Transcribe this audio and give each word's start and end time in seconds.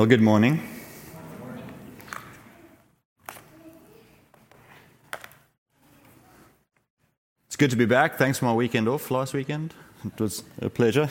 Well, 0.00 0.08
good 0.08 0.22
morning. 0.22 0.66
It's 7.48 7.56
good 7.56 7.68
to 7.68 7.76
be 7.76 7.84
back. 7.84 8.16
Thanks 8.16 8.38
for 8.38 8.46
my 8.46 8.54
weekend 8.54 8.88
off 8.88 9.10
last 9.10 9.34
weekend. 9.34 9.74
It 10.02 10.18
was 10.18 10.42
a 10.62 10.70
pleasure. 10.70 11.10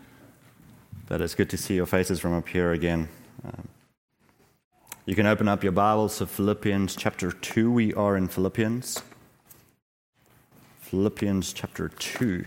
but 1.06 1.20
it's 1.20 1.34
good 1.34 1.50
to 1.50 1.58
see 1.58 1.74
your 1.74 1.84
faces 1.84 2.18
from 2.18 2.32
up 2.32 2.48
here 2.48 2.72
again. 2.72 3.10
Um, 3.44 3.68
you 5.04 5.14
can 5.14 5.26
open 5.26 5.46
up 5.46 5.62
your 5.62 5.72
Bibles 5.72 6.16
to 6.16 6.26
Philippians 6.26 6.96
chapter 6.96 7.30
2. 7.30 7.70
We 7.70 7.92
are 7.92 8.16
in 8.16 8.28
Philippians. 8.28 9.02
Philippians 10.80 11.52
chapter 11.52 11.90
2. 11.90 12.46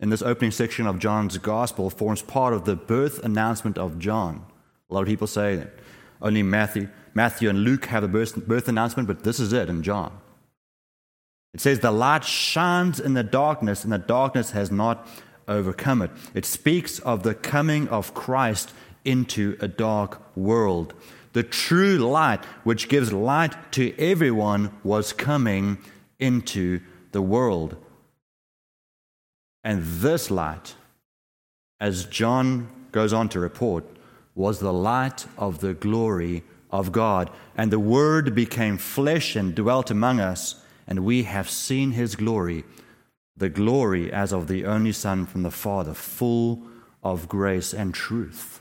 in 0.00 0.08
this 0.08 0.22
opening 0.22 0.50
section 0.50 0.86
of 0.86 0.98
John's 0.98 1.38
Gospel 1.38 1.90
forms 1.90 2.22
part 2.22 2.54
of 2.54 2.64
the 2.64 2.74
birth 2.74 3.22
announcement 3.22 3.76
of 3.76 3.98
John. 3.98 4.44
A 4.90 4.94
lot 4.94 5.02
of 5.02 5.08
people 5.08 5.26
say 5.26 5.56
that 5.56 5.70
only 6.22 6.42
Matthew, 6.42 6.88
Matthew 7.14 7.48
and 7.48 7.60
Luke 7.64 7.86
have 7.86 8.02
a 8.02 8.08
birth, 8.08 8.34
birth 8.46 8.66
announcement, 8.68 9.06
but 9.06 9.24
this 9.24 9.38
is 9.38 9.52
it 9.52 9.68
in 9.68 9.82
John. 9.82 10.18
It 11.52 11.60
says, 11.60 11.80
The 11.80 11.90
light 11.90 12.24
shines 12.24 12.98
in 12.98 13.14
the 13.14 13.22
darkness, 13.22 13.84
and 13.84 13.92
the 13.92 13.98
darkness 13.98 14.52
has 14.52 14.70
not 14.70 15.06
overcome 15.46 16.00
it. 16.02 16.10
It 16.34 16.46
speaks 16.46 16.98
of 17.00 17.22
the 17.22 17.34
coming 17.34 17.88
of 17.88 18.14
Christ 18.14 18.72
into 19.04 19.56
a 19.60 19.68
dark 19.68 20.22
world. 20.36 20.94
The 21.32 21.42
true 21.42 21.98
light, 21.98 22.44
which 22.64 22.88
gives 22.88 23.12
light 23.12 23.72
to 23.72 23.96
everyone, 23.98 24.72
was 24.82 25.12
coming 25.12 25.78
into 26.18 26.80
the 27.12 27.22
world. 27.22 27.76
And 29.62 29.82
this 29.84 30.30
light, 30.30 30.74
as 31.80 32.04
John 32.06 32.68
goes 32.92 33.12
on 33.12 33.28
to 33.30 33.40
report, 33.40 33.84
was 34.34 34.58
the 34.58 34.72
light 34.72 35.26
of 35.36 35.60
the 35.60 35.74
glory 35.74 36.42
of 36.70 36.92
God. 36.92 37.30
And 37.56 37.70
the 37.70 37.78
Word 37.78 38.34
became 38.34 38.78
flesh 38.78 39.36
and 39.36 39.54
dwelt 39.54 39.90
among 39.90 40.20
us, 40.20 40.62
and 40.86 41.04
we 41.04 41.24
have 41.24 41.50
seen 41.50 41.92
his 41.92 42.16
glory, 42.16 42.64
the 43.36 43.48
glory 43.48 44.12
as 44.12 44.32
of 44.32 44.48
the 44.48 44.64
only 44.64 44.92
Son 44.92 45.26
from 45.26 45.42
the 45.42 45.50
Father, 45.50 45.94
full 45.94 46.62
of 47.02 47.28
grace 47.28 47.72
and 47.74 47.94
truth. 47.94 48.60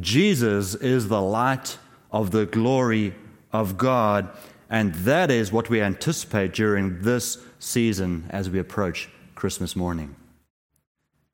Jesus 0.00 0.74
is 0.74 1.08
the 1.08 1.22
light 1.22 1.78
of 2.10 2.30
the 2.30 2.46
glory 2.46 3.14
of 3.52 3.78
God, 3.78 4.28
and 4.68 4.94
that 4.94 5.30
is 5.30 5.52
what 5.52 5.70
we 5.70 5.80
anticipate 5.80 6.52
during 6.52 7.00
this 7.02 7.38
season 7.58 8.26
as 8.30 8.50
we 8.50 8.58
approach 8.58 9.08
Christmas 9.46 9.76
morning. 9.76 10.16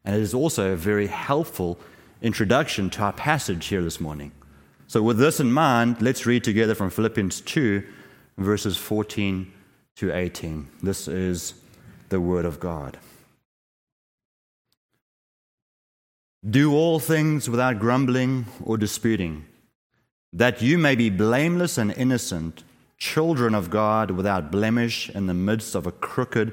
And 0.04 0.14
it 0.14 0.20
is 0.20 0.34
also 0.34 0.72
a 0.72 0.76
very 0.76 1.06
helpful 1.06 1.78
introduction 2.20 2.90
to 2.90 3.04
our 3.04 3.12
passage 3.14 3.68
here 3.68 3.80
this 3.80 4.02
morning. 4.02 4.32
So, 4.86 5.02
with 5.02 5.16
this 5.16 5.40
in 5.40 5.50
mind, 5.50 6.02
let's 6.02 6.26
read 6.26 6.44
together 6.44 6.74
from 6.74 6.90
Philippians 6.90 7.40
2, 7.40 7.82
verses 8.36 8.76
14 8.76 9.50
to 9.96 10.12
18. 10.14 10.68
This 10.82 11.08
is 11.08 11.54
the 12.10 12.20
Word 12.20 12.44
of 12.44 12.60
God. 12.60 12.98
Do 16.44 16.74
all 16.74 16.98
things 16.98 17.48
without 17.48 17.78
grumbling 17.78 18.44
or 18.62 18.76
disputing, 18.76 19.46
that 20.34 20.60
you 20.60 20.76
may 20.76 20.96
be 20.96 21.08
blameless 21.08 21.78
and 21.78 21.90
innocent, 21.92 22.62
children 22.98 23.54
of 23.54 23.70
God 23.70 24.10
without 24.10 24.52
blemish 24.52 25.08
in 25.08 25.28
the 25.28 25.32
midst 25.32 25.74
of 25.74 25.86
a 25.86 25.92
crooked 25.92 26.52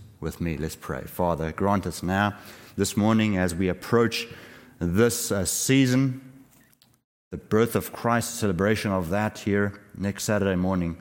with 0.21 0.39
me. 0.39 0.55
Let's 0.55 0.75
pray. 0.75 1.03
Father, 1.03 1.51
grant 1.51 1.85
us 1.85 2.01
now, 2.03 2.37
this 2.77 2.95
morning, 2.95 3.37
as 3.37 3.53
we 3.53 3.67
approach 3.67 4.27
this 4.79 5.31
uh, 5.31 5.43
season, 5.45 6.21
the 7.31 7.37
birth 7.37 7.75
of 7.75 7.91
Christ, 7.91 8.35
celebration 8.35 8.91
of 8.91 9.09
that 9.09 9.39
here 9.39 9.81
next 9.97 10.23
Saturday 10.23 10.55
morning, 10.55 10.97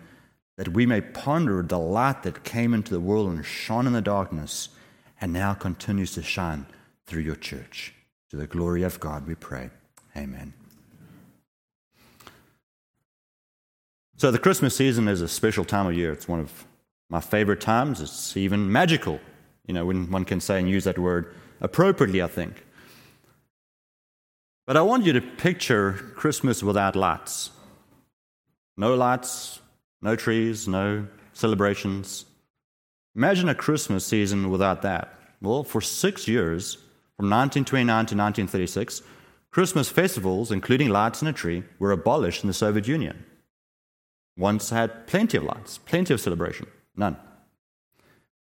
that 0.56 0.69
we 0.69 0.86
may 0.86 1.00
ponder 1.00 1.62
the 1.62 1.78
light 1.78 2.22
that 2.22 2.44
came 2.44 2.75
into 2.75 2.92
the 2.92 3.00
world 3.00 3.30
and 3.30 3.44
shone 3.44 3.86
in 3.86 3.92
the 3.92 4.03
darkness 4.03 4.70
and 5.20 5.32
now 5.32 5.54
continues 5.54 6.12
to 6.12 6.22
shine 6.22 6.66
through 7.06 7.22
your 7.22 7.36
church. 7.36 7.94
To 8.30 8.36
the 8.36 8.47
glory 8.47 8.82
of 8.82 9.00
God, 9.00 9.26
we 9.26 9.34
pray. 9.34 9.70
Amen. 10.16 10.54
So, 14.16 14.30
the 14.30 14.38
Christmas 14.38 14.76
season 14.76 15.09
is 15.09 15.22
a 15.22 15.28
special 15.28 15.64
time 15.64 15.86
of 15.86 15.94
year. 15.94 16.12
It's 16.12 16.28
one 16.28 16.41
of 16.41 16.66
my 17.10 17.21
favorite 17.21 17.60
times. 17.60 18.00
It's 18.00 18.37
even 18.37 18.72
magical, 18.72 19.21
you 19.66 19.75
know, 19.75 19.84
when 19.84 20.10
one 20.10 20.25
can 20.25 20.41
say 20.41 20.59
and 20.59 20.71
use 20.71 20.84
that 20.84 20.98
word 20.98 21.34
appropriately, 21.60 22.22
I 22.22 22.28
think. 22.28 22.65
But 24.66 24.76
I 24.76 24.82
want 24.82 25.04
you 25.04 25.12
to 25.12 25.21
picture 25.21 25.93
Christmas 26.15 26.62
without 26.62 26.97
lights. 26.97 27.50
No 28.76 28.94
lights, 28.94 29.60
no 30.00 30.16
trees, 30.16 30.69
no 30.69 31.06
celebrations. 31.32 32.25
Imagine 33.16 33.48
a 33.48 33.54
Christmas 33.54 34.06
season 34.06 34.48
without 34.48 34.82
that. 34.82 35.19
Well, 35.42 35.65
for 35.65 35.81
six 35.81 36.28
years, 36.28 36.75
from 37.16 37.28
1929 37.28 37.87
to 37.87 38.15
1936, 38.15 39.03
Christmas 39.50 39.88
festivals, 39.88 40.53
including 40.53 40.88
lights 40.88 41.21
and 41.21 41.28
a 41.28 41.32
tree, 41.32 41.65
were 41.81 41.91
abolished 41.91 42.44
in 42.44 42.48
the 42.48 42.54
Soviet 42.54 42.87
Union. 42.87 43.25
Once 44.37 44.71
had 44.71 45.06
plenty 45.09 45.37
of 45.37 45.42
lights, 45.42 45.78
plenty 45.78 46.15
of 46.15 46.21
celebration. 46.21 46.66
None. 47.00 47.16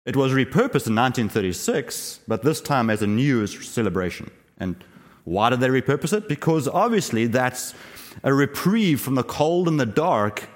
It 0.06 0.16
was 0.16 0.32
repurposed 0.32 0.86
in 0.86 0.96
1936, 0.96 2.20
but 2.28 2.44
this 2.44 2.62
time 2.62 2.92
as 2.92 3.02
a 3.02 3.08
New 3.08 3.24
Year's 3.24 3.68
celebration. 3.68 4.30
And 4.60 4.76
why 5.24 5.50
did 5.50 5.60
they 5.60 5.70
repurpose 5.70 6.16
it? 6.16 6.28
Because 6.28 6.68
obviously 6.68 7.26
that's 7.26 7.74
a 8.22 8.32
reprieve 8.32 9.02
from 9.02 9.16
the 9.16 9.24
cold 9.24 9.68
and 9.68 9.80
the 9.80 9.88
dark 9.88 10.50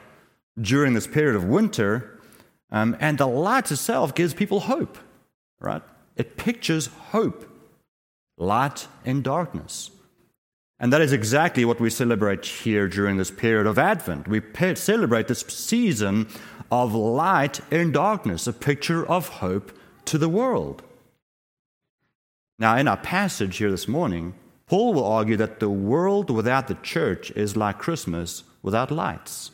during 0.62 0.94
this 0.94 1.08
period 1.08 1.36
of 1.36 1.46
winter. 1.46 2.20
Um, 2.72 2.96
and 3.00 3.18
the 3.18 3.26
light 3.26 3.72
itself 3.72 4.14
gives 4.14 4.36
people 4.36 4.60
hope, 4.60 5.00
right? 5.60 5.82
It 6.16 6.38
pictures 6.38 6.88
hope, 7.12 7.50
light 8.38 8.88
in 9.06 9.24
darkness. 9.24 9.90
And 10.80 10.94
that 10.94 11.02
is 11.02 11.12
exactly 11.12 11.66
what 11.66 11.80
we 11.80 11.90
celebrate 11.90 12.46
here 12.46 12.88
during 12.88 13.18
this 13.18 13.32
period 13.32 13.66
of 13.66 13.80
Advent. 13.80 14.28
We 14.28 14.42
celebrate 14.76 15.28
this 15.28 15.42
season 15.42 16.28
of 16.72 16.94
light 16.94 17.60
in 17.72 17.92
darkness, 17.92 18.46
a 18.46 18.54
picture 18.54 19.06
of 19.08 19.30
hope 19.30 19.72
to 20.06 20.18
the 20.18 20.30
world. 20.30 20.84
Now, 22.60 22.78
in 22.78 22.88
our 22.88 22.98
passage 22.98 23.58
here 23.58 23.72
this 23.72 23.88
morning, 23.88 24.34
Paul 24.68 24.94
will 24.94 25.06
argue 25.06 25.38
that 25.38 25.60
the 25.60 25.70
world 25.70 26.30
without 26.30 26.68
the 26.68 26.76
church 26.76 27.32
is 27.32 27.56
like 27.56 27.80
Christmas 27.80 28.44
without 28.62 28.92
lights. 28.92 29.52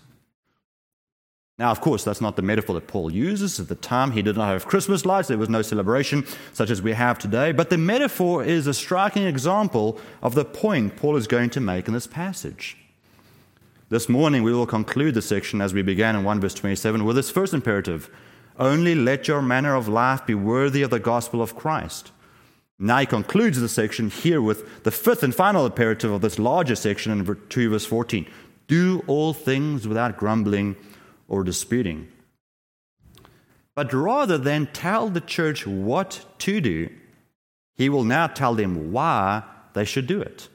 Now, 1.63 1.71
of 1.71 1.79
course, 1.79 2.03
that's 2.03 2.19
not 2.19 2.35
the 2.35 2.41
metaphor 2.41 2.73
that 2.75 2.87
Paul 2.87 3.09
uses. 3.09 3.57
At 3.57 3.69
the 3.69 3.75
time, 3.75 4.11
he 4.11 4.21
did 4.21 4.35
not 4.35 4.49
have 4.49 4.65
Christmas 4.65 5.05
lights. 5.05 5.29
There 5.29 5.37
was 5.37 5.47
no 5.47 5.61
celebration 5.61 6.25
such 6.51 6.69
as 6.69 6.81
we 6.81 6.91
have 6.91 7.17
today. 7.17 7.53
But 7.53 7.69
the 7.69 7.77
metaphor 7.77 8.43
is 8.43 8.67
a 8.67 8.73
striking 8.73 9.23
example 9.23 9.97
of 10.21 10.35
the 10.35 10.43
point 10.43 10.97
Paul 10.97 11.15
is 11.15 11.25
going 11.25 11.51
to 11.51 11.61
make 11.61 11.87
in 11.87 11.93
this 11.93 12.05
passage. 12.05 12.75
This 13.87 14.09
morning, 14.09 14.43
we 14.43 14.51
will 14.51 14.65
conclude 14.65 15.13
the 15.13 15.21
section 15.21 15.61
as 15.61 15.73
we 15.73 15.81
began 15.81 16.17
in 16.17 16.25
1 16.25 16.41
verse 16.41 16.53
27 16.53 17.05
with 17.05 17.15
this 17.15 17.31
first 17.31 17.53
imperative 17.53 18.09
Only 18.59 18.93
let 18.93 19.29
your 19.29 19.41
manner 19.41 19.73
of 19.73 19.87
life 19.87 20.25
be 20.25 20.35
worthy 20.35 20.81
of 20.81 20.89
the 20.89 20.99
gospel 20.99 21.41
of 21.41 21.55
Christ. 21.55 22.11
Now 22.77 22.97
he 22.97 23.05
concludes 23.05 23.61
the 23.61 23.69
section 23.69 24.09
here 24.09 24.41
with 24.41 24.83
the 24.83 24.91
fifth 24.91 25.23
and 25.23 25.33
final 25.33 25.65
imperative 25.65 26.11
of 26.11 26.19
this 26.19 26.37
larger 26.37 26.75
section 26.75 27.13
in 27.13 27.37
2 27.47 27.69
verse 27.69 27.85
14 27.85 28.27
do 28.67 29.03
all 29.07 29.33
things 29.33 29.87
without 29.87 30.17
grumbling 30.17 30.75
or 31.27 31.43
disputing. 31.43 32.07
But 33.75 33.91
rather 33.93 34.37
than 34.37 34.67
tell 34.67 35.09
the 35.09 35.21
church 35.21 35.65
what 35.65 36.25
to 36.39 36.61
do, 36.61 36.89
he 37.75 37.89
will 37.89 38.03
now 38.03 38.27
tell 38.27 38.53
them 38.53 38.91
why 38.91 39.43
they 39.73 39.85
should 39.85 40.07
do 40.07 40.21
it. 40.21 40.47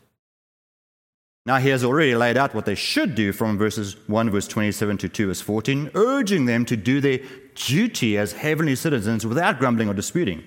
Now, 1.45 1.57
he 1.57 1.71
has 1.71 1.83
already 1.83 2.15
laid 2.15 2.37
out 2.37 2.55
what 2.55 2.67
they 2.67 2.75
should 2.75 3.15
do 3.15 3.33
from 3.33 3.57
verses 3.57 3.97
1, 4.07 4.31
verse 4.31 4.47
27 4.47 4.99
to 4.99 5.09
2, 5.09 5.27
verse 5.29 5.41
14, 5.41 5.91
urging 5.95 6.45
them 6.45 6.67
to 6.67 6.77
do 6.77 7.01
their 7.01 7.21
duty 7.55 8.19
as 8.19 8.33
heavenly 8.33 8.77
citizens 8.77 9.25
without 9.25 9.59
grumbling 9.59 9.89
or 9.89 9.95
disputing. 9.95 10.45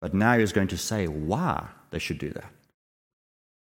But 0.00 0.14
now 0.14 0.38
he's 0.38 0.52
going 0.52 0.68
to 0.68 0.78
say 0.78 1.08
why 1.08 1.66
they 1.90 1.98
should 1.98 2.18
do 2.18 2.30
that. 2.30 2.53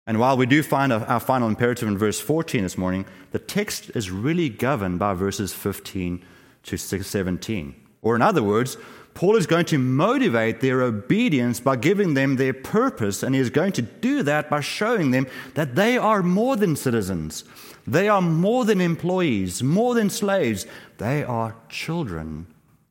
And 0.05 0.19
while 0.19 0.35
we 0.35 0.45
do 0.45 0.61
find 0.61 0.91
our 0.91 1.19
final 1.19 1.47
imperative 1.47 1.87
in 1.87 1.97
verse 1.97 2.19
14 2.19 2.63
this 2.63 2.77
morning, 2.77 3.05
the 3.31 3.39
text 3.39 3.91
is 3.95 4.11
really 4.11 4.49
governed 4.49 4.99
by 4.99 5.13
verses 5.13 5.53
15 5.53 6.23
to 6.63 6.77
17. 6.77 7.75
Or, 8.01 8.15
in 8.15 8.21
other 8.21 8.43
words, 8.43 8.75
Paul 9.13 9.37
is 9.37 9.47
going 9.47 9.65
to 9.65 9.77
motivate 9.77 10.59
their 10.59 10.81
obedience 10.81 11.59
by 11.59 11.77
giving 11.77 12.15
them 12.15 12.35
their 12.35 12.53
purpose, 12.53 13.23
and 13.23 13.33
he 13.33 13.39
is 13.39 13.49
going 13.49 13.71
to 13.73 13.81
do 13.81 14.23
that 14.23 14.49
by 14.49 14.59
showing 14.59 15.11
them 15.11 15.27
that 15.53 15.75
they 15.75 15.97
are 15.97 16.21
more 16.21 16.57
than 16.57 16.75
citizens. 16.75 17.45
They 17.85 18.09
are 18.09 18.21
more 18.21 18.65
than 18.65 18.81
employees, 18.81 19.63
more 19.63 19.93
than 19.93 20.09
slaves. 20.09 20.65
They 20.97 21.23
are 21.23 21.55
children 21.69 22.47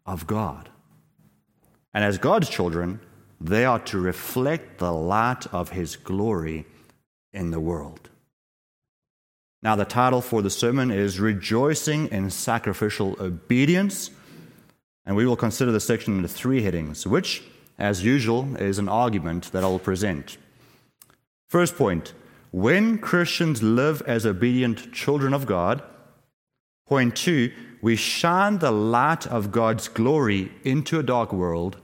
of 0.07 0.27
God. 0.27 0.71
And 1.93 2.05
as 2.05 2.19
God's 2.19 2.49
children, 2.49 3.01
they 3.41 3.65
are 3.65 3.81
to 3.81 3.99
reflect 3.99 4.79
the 4.79 4.93
light 4.93 5.47
of 5.53 5.71
his 5.71 5.97
glory 5.97 6.67
in 7.33 7.51
the 7.51 7.61
world. 7.61 8.11
Now, 9.63 9.77
the 9.77 9.85
title 9.85 10.21
for 10.21 10.43
the 10.43 10.51
sermon 10.51 10.91
is 10.91 11.21
Rejoicing 11.21 12.09
in 12.09 12.31
Sacrificial 12.31 13.17
Obedience 13.21 14.11
and 15.05 15.17
we 15.17 15.27
will 15.27 15.37
consider 15.37 15.73
the 15.73 15.81
section 15.81 16.17
into 16.17 16.29
three 16.29 16.63
headings, 16.63 17.07
which, 17.07 17.43
as 17.79 18.05
usual, 18.05 18.57
is 18.57 18.79
an 18.79 18.89
argument 18.89 19.51
that 19.53 19.65
I'll 19.65 19.79
present. 19.79 20.37
First 21.49 21.77
point 21.77 22.13
when 22.51 22.99
Christians 22.99 23.63
live 23.63 24.03
as 24.03 24.27
obedient 24.27 24.93
children 24.93 25.33
of 25.35 25.47
God. 25.47 25.83
Point 26.87 27.17
two, 27.17 27.51
we 27.81 27.97
shine 27.97 28.59
the 28.59 28.71
light 28.71 29.27
of 29.27 29.51
God's 29.51 29.89
glory 29.89 30.53
into 30.63 30.99
a 30.99 31.03
dark 31.03 31.33
world. 31.33 31.79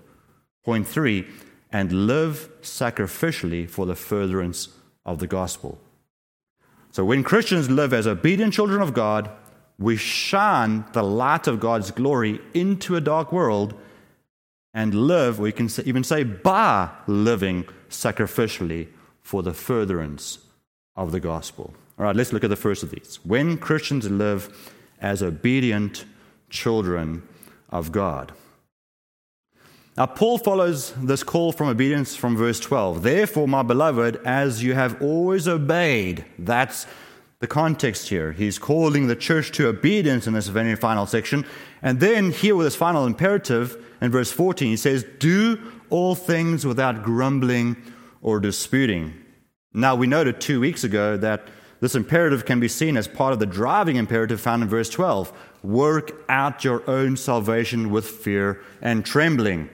Point 0.65 0.87
three, 0.87 1.27
and 1.73 2.07
live 2.07 2.51
sacrificially 2.61 3.69
for 3.69 3.87
the 3.87 3.95
furtherance 3.95 4.69
of 5.05 5.19
the 5.19 5.27
gospel. 5.27 5.79
So, 6.91 7.05
when 7.05 7.23
Christians 7.23 7.71
live 7.71 7.93
as 7.93 8.07
obedient 8.07 8.55
children 8.55 8.81
of 8.81 8.95
God, 8.95 9.31
we 9.79 9.97
shine 9.97 10.85
the 10.93 11.03
light 11.03 11.47
of 11.47 11.61
God's 11.61 11.91
glory 11.91 12.41
into 12.55 12.97
a 12.97 13.01
dark 13.01 13.31
world 13.31 13.75
and 14.75 14.95
live, 14.95 15.39
we 15.39 15.53
can 15.53 15.69
even 15.85 16.05
say, 16.05 16.25
by 16.25 16.91
living 17.07 17.65
sacrificially 17.89 18.89
for 19.21 19.43
the 19.43 19.55
furtherance 19.55 20.39
of 20.97 21.13
the 21.13 21.21
gospel. 21.21 21.75
All 21.99 22.05
right, 22.05 22.17
let's 22.17 22.33
look 22.33 22.45
at 22.45 22.51
the 22.51 22.57
first 22.57 22.83
of 22.83 22.91
these. 22.91 23.19
When 23.25 23.59
Christians 23.59 24.11
live 24.11 24.73
as 25.01 25.23
obedient 25.23 26.05
children 26.51 27.23
of 27.71 27.93
God. 27.93 28.33
Now, 29.99 30.07
Paul 30.07 30.39
follows 30.39 30.93
this 30.93 31.25
call 31.25 31.51
from 31.51 31.67
obedience 31.67 32.15
from 32.15 32.37
verse 32.37 32.61
12. 32.61 33.03
Therefore, 33.03 33.49
my 33.49 33.65
beloved, 33.65 34.21
as 34.25 34.63
you 34.63 34.75
have 34.75 35.03
always 35.03 35.49
obeyed, 35.49 36.25
that's 36.39 36.87
the 37.41 37.49
context 37.49 38.09
here. 38.09 38.31
He's 38.31 38.61
calling 38.61 39.09
the 39.09 39.17
church 39.17 39.51
to 39.53 39.67
obedience 39.67 40.29
in 40.29 40.35
this 40.35 40.47
very 40.47 40.77
final 40.77 41.05
section. 41.05 41.45
And 41.83 41.99
then, 41.99 42.31
here 42.31 42.55
with 42.55 42.67
his 42.67 42.77
final 42.77 43.07
imperative 43.07 43.85
in 44.01 44.13
verse 44.13 44.31
14, 44.31 44.69
he 44.69 44.77
says, 44.77 45.05
Do 45.19 45.61
all 45.91 46.15
things 46.15 46.65
without 46.65 47.03
grumbling 47.03 47.77
or 48.23 48.39
disputing. 48.39 49.15
Now, 49.75 49.97
we 49.97 50.07
noted 50.07 50.41
two 50.41 50.61
weeks 50.61 50.85
ago 50.85 51.17
that 51.17 51.49
this 51.81 51.97
imperative 51.97 52.45
can 52.45 52.61
be 52.61 52.69
seen 52.69 52.97
as 52.97 53.09
part 53.09 53.33
of 53.33 53.41
the 53.41 53.47
driving 53.47 53.97
imperative 53.97 54.41
found 54.41 54.63
in 54.63 54.69
verse 54.69 54.91
12 54.91 55.33
work 55.65 56.25
out 56.29 56.63
your 56.63 56.89
own 56.89 57.17
salvation 57.17 57.91
with 57.91 58.07
fear 58.07 58.63
and 58.81 59.05
trembling. 59.05 59.69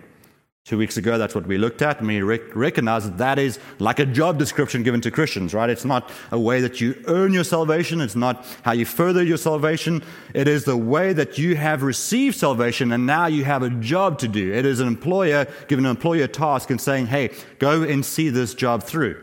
Two 0.64 0.78
weeks 0.78 0.96
ago, 0.96 1.18
that's 1.18 1.34
what 1.34 1.46
we 1.46 1.58
looked 1.58 1.82
at, 1.82 1.98
and 1.98 2.08
we 2.08 2.22
rec- 2.22 2.56
recognize 2.56 3.04
that 3.04 3.18
that 3.18 3.38
is 3.38 3.58
like 3.80 3.98
a 3.98 4.06
job 4.06 4.38
description 4.38 4.82
given 4.82 5.02
to 5.02 5.10
Christians, 5.10 5.52
right? 5.52 5.68
It's 5.68 5.84
not 5.84 6.10
a 6.32 6.40
way 6.40 6.62
that 6.62 6.80
you 6.80 7.02
earn 7.06 7.34
your 7.34 7.44
salvation, 7.44 8.00
it's 8.00 8.16
not 8.16 8.46
how 8.62 8.72
you 8.72 8.86
further 8.86 9.22
your 9.22 9.36
salvation. 9.36 10.02
It 10.32 10.48
is 10.48 10.64
the 10.64 10.78
way 10.78 11.12
that 11.12 11.36
you 11.36 11.56
have 11.56 11.82
received 11.82 12.36
salvation, 12.36 12.92
and 12.92 13.04
now 13.04 13.26
you 13.26 13.44
have 13.44 13.62
a 13.62 13.68
job 13.68 14.18
to 14.20 14.28
do. 14.28 14.54
It 14.54 14.64
is 14.64 14.80
an 14.80 14.88
employer 14.88 15.46
giving 15.68 15.84
an 15.84 15.90
employer 15.90 16.24
a 16.24 16.28
task 16.28 16.70
and 16.70 16.80
saying, 16.80 17.08
hey, 17.08 17.34
go 17.58 17.82
and 17.82 18.02
see 18.02 18.30
this 18.30 18.54
job 18.54 18.84
through. 18.84 19.22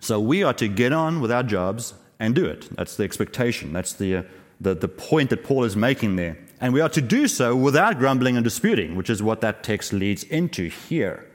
So 0.00 0.18
we 0.18 0.42
are 0.42 0.54
to 0.54 0.66
get 0.66 0.92
on 0.92 1.20
with 1.20 1.30
our 1.30 1.44
jobs 1.44 1.94
and 2.18 2.34
do 2.34 2.44
it. 2.44 2.68
That's 2.76 2.96
the 2.96 3.04
expectation. 3.04 3.72
That's 3.72 3.92
the, 3.92 4.16
uh, 4.16 4.22
the, 4.60 4.74
the 4.74 4.88
point 4.88 5.30
that 5.30 5.44
Paul 5.44 5.62
is 5.62 5.76
making 5.76 6.16
there. 6.16 6.38
And 6.62 6.72
we 6.72 6.80
are 6.80 6.88
to 6.90 7.02
do 7.02 7.26
so 7.26 7.56
without 7.56 7.98
grumbling 7.98 8.36
and 8.36 8.44
disputing, 8.44 8.94
which 8.94 9.10
is 9.10 9.20
what 9.20 9.40
that 9.40 9.64
text 9.64 9.92
leads 9.92 10.22
into 10.22 10.68
here. 10.68 11.28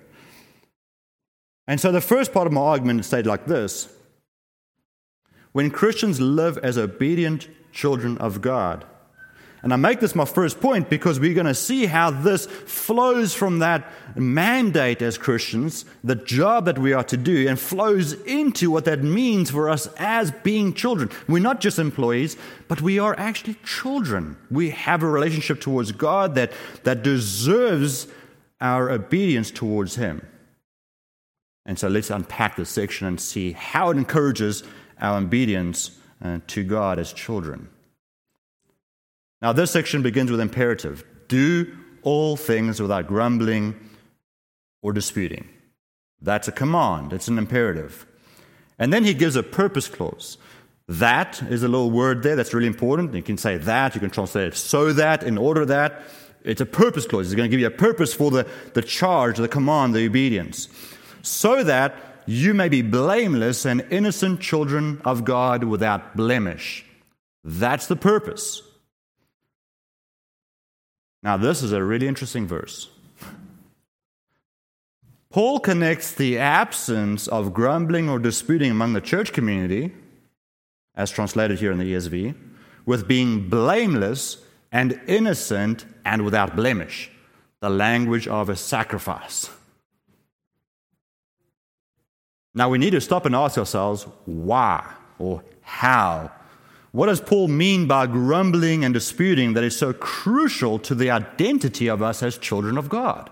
And 1.68 1.82
so 1.82 1.92
the 1.92 2.00
first 2.00 2.32
part 2.32 2.48
of 2.48 2.54
my 2.54 2.62
argument 2.62 3.02
is 3.02 3.08
stated 3.08 3.28
like 3.28 3.46
this 3.46 3.90
When 5.52 5.70
Christians 5.70 6.22
live 6.22 6.58
as 6.60 6.78
obedient 6.78 7.50
children 7.74 8.18
of 8.20 8.42
God, 8.42 8.86
and 9.64 9.74
I 9.74 9.76
make 9.76 10.00
this 10.00 10.16
my 10.16 10.26
first 10.26 10.62
point 10.62 10.90
because 10.90 11.20
we're 11.20 11.34
going 11.34 11.48
to 11.48 11.56
see 11.56 11.88
how 11.88 12.12
this 12.12 12.46
flows 12.46 13.34
from 13.34 13.60
that 13.60 13.92
mandate 14.16 15.02
as 15.02 15.18
Christians, 15.18 15.84
the 16.04 16.16
job 16.16 16.66
that 16.66 16.78
we 16.78 16.94
are 16.94 17.04
to 17.06 17.18
do, 17.18 17.48
and 17.48 17.60
flows 17.60 18.14
into 18.14 18.70
what 18.70 18.86
that 18.86 19.04
means 19.04 19.50
for 19.50 19.70
us 19.70 19.88
as 19.98 20.32
being 20.32 20.74
children. 20.74 21.10
We're 21.28 21.42
not 21.42 21.60
just 21.60 21.80
employees, 21.80 22.38
but 22.68 22.82
we 22.82 23.00
are 23.00 23.18
actually 23.18 23.56
children. 23.66 24.38
We 24.52 24.70
have 24.70 25.02
a 25.02 25.10
relationship 25.10 25.60
towards 25.60 25.92
God 25.92 26.36
that, 26.36 26.52
that 26.84 27.02
deserves 27.02 28.08
our 28.62 28.92
obedience 28.92 29.50
towards 29.50 29.96
Him. 29.96 30.26
And 31.66 31.80
so 31.80 31.88
let's 31.88 32.12
unpack 32.12 32.56
this 32.56 32.70
section 32.70 33.08
and 33.08 33.20
see 33.20 33.54
how 33.54 33.90
it 33.90 33.98
encourages 33.98 34.64
our 35.02 35.18
obedience 35.18 36.00
uh, 36.24 36.40
to 36.48 36.64
God 36.64 37.00
as 37.00 37.12
children. 37.12 37.70
Now, 39.42 39.54
this 39.54 39.72
section 39.72 40.02
begins 40.02 40.32
with 40.32 40.40
imperative 40.40 41.04
do 41.28 41.76
all 42.04 42.38
things 42.38 42.82
without 42.82 43.08
grumbling 43.08 43.76
or 44.82 44.94
disputing. 44.94 45.50
That's 46.22 46.48
a 46.48 46.52
command, 46.52 47.14
it's 47.14 47.28
an 47.28 47.38
imperative. 47.38 48.06
And 48.80 48.94
then 48.94 49.04
he 49.04 49.14
gives 49.14 49.36
a 49.36 49.44
purpose 49.44 49.88
clause. 49.88 50.38
That 50.88 51.42
is 51.50 51.64
a 51.64 51.68
little 51.68 51.92
word 51.92 52.24
there 52.24 52.36
that's 52.36 52.54
really 52.54 52.68
important. 52.68 53.14
You 53.14 53.22
can 53.22 53.38
say 53.38 53.58
that, 53.58 53.94
you 53.94 54.00
can 54.00 54.10
translate 54.10 54.48
it 54.48 54.56
so 54.56 54.94
that, 54.94 55.24
in 55.24 55.38
order 55.38 55.66
that. 55.66 56.02
It's 56.44 56.62
a 56.62 56.66
purpose 56.66 57.06
clause. 57.06 57.26
It's 57.26 57.36
going 57.36 57.50
to 57.50 57.52
give 57.52 57.60
you 57.60 57.68
a 57.68 57.72
purpose 57.72 58.14
for 58.14 58.32
the, 58.32 58.48
the 58.74 58.82
charge, 58.82 59.38
the 59.38 59.50
command, 59.50 59.94
the 59.94 60.06
obedience. 60.06 60.70
So 61.22 61.62
that 61.64 61.96
you 62.26 62.54
may 62.54 62.70
be 62.70 62.82
blameless 62.82 63.66
and 63.66 63.86
innocent 63.90 64.40
children 64.40 65.02
of 65.04 65.26
God 65.26 65.66
without 65.66 66.16
blemish. 66.16 66.86
That's 67.44 67.88
the 67.88 67.98
purpose. 67.98 68.62
Now, 71.24 71.38
this 71.38 71.64
is 71.64 71.72
a 71.72 71.84
really 71.84 72.08
interesting 72.08 72.48
verse. 72.48 72.90
Paul 75.30 75.60
connects 75.60 76.14
the 76.14 76.38
absence 76.38 77.28
of 77.28 77.54
grumbling 77.54 78.10
or 78.10 78.20
disputing 78.20 78.72
among 78.72 78.94
the 78.94 79.02
church 79.02 79.34
community, 79.34 79.94
as 80.96 81.12
translated 81.12 81.60
here 81.60 81.72
in 81.72 81.80
the 81.80 81.94
ESV, 81.94 82.36
with 82.86 83.08
being 83.08 83.50
blameless 83.50 84.38
and 84.72 85.00
innocent 85.08 85.86
and 86.06 86.24
without 86.24 86.56
blemish, 86.56 87.12
the 87.60 87.70
language 87.70 88.28
of 88.28 88.50
a 88.50 88.56
sacrifice. 88.56 89.50
Now 92.54 92.70
we 92.70 92.78
need 92.80 92.92
to 92.92 93.02
stop 93.02 93.26
and 93.26 93.36
ask 93.36 93.58
ourselves 93.58 94.08
why 94.26 94.94
or 95.20 95.44
how 95.62 96.32
what 96.98 97.06
does 97.06 97.22
Paul 97.22 97.48
mean 97.48 97.86
by 97.86 98.08
grumbling 98.08 98.84
and 98.84 98.92
disputing 98.92 99.54
that 99.54 99.64
is 99.64 99.78
so 99.78 99.94
crucial 99.94 100.80
to 100.80 100.96
the 100.96 101.12
identity 101.12 101.88
of 101.88 102.02
us 102.02 102.24
as 102.24 102.40
children 102.40 102.76
of 102.76 102.90
God? 102.90 103.30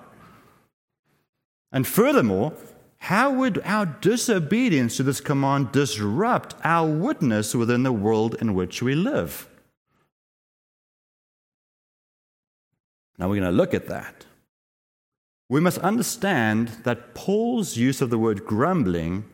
And 1.72 1.88
furthermore, 1.88 2.53
how 3.00 3.31
would 3.34 3.60
our 3.65 3.88
disobedience 3.88 4.98
to 4.98 5.03
this 5.03 5.19
command 5.19 5.72
disrupt 5.72 6.53
our 6.63 6.88
witness 6.88 7.55
within 7.55 7.81
the 7.81 7.91
world 7.91 8.36
in 8.39 8.53
which 8.53 8.84
we 8.84 8.93
live? 8.93 9.50
Now 13.17 13.29
we're 13.29 13.41
going 13.41 13.51
to 13.51 13.57
look 13.57 13.74
at 13.74 13.88
that. 13.88 14.27
We 15.50 15.60
must 15.60 15.79
understand 15.79 16.67
that 16.84 17.15
Paul's 17.15 17.77
use 17.77 18.00
of 18.00 18.12
the 18.12 18.19
word 18.19 18.45
grumbling, 18.45 19.25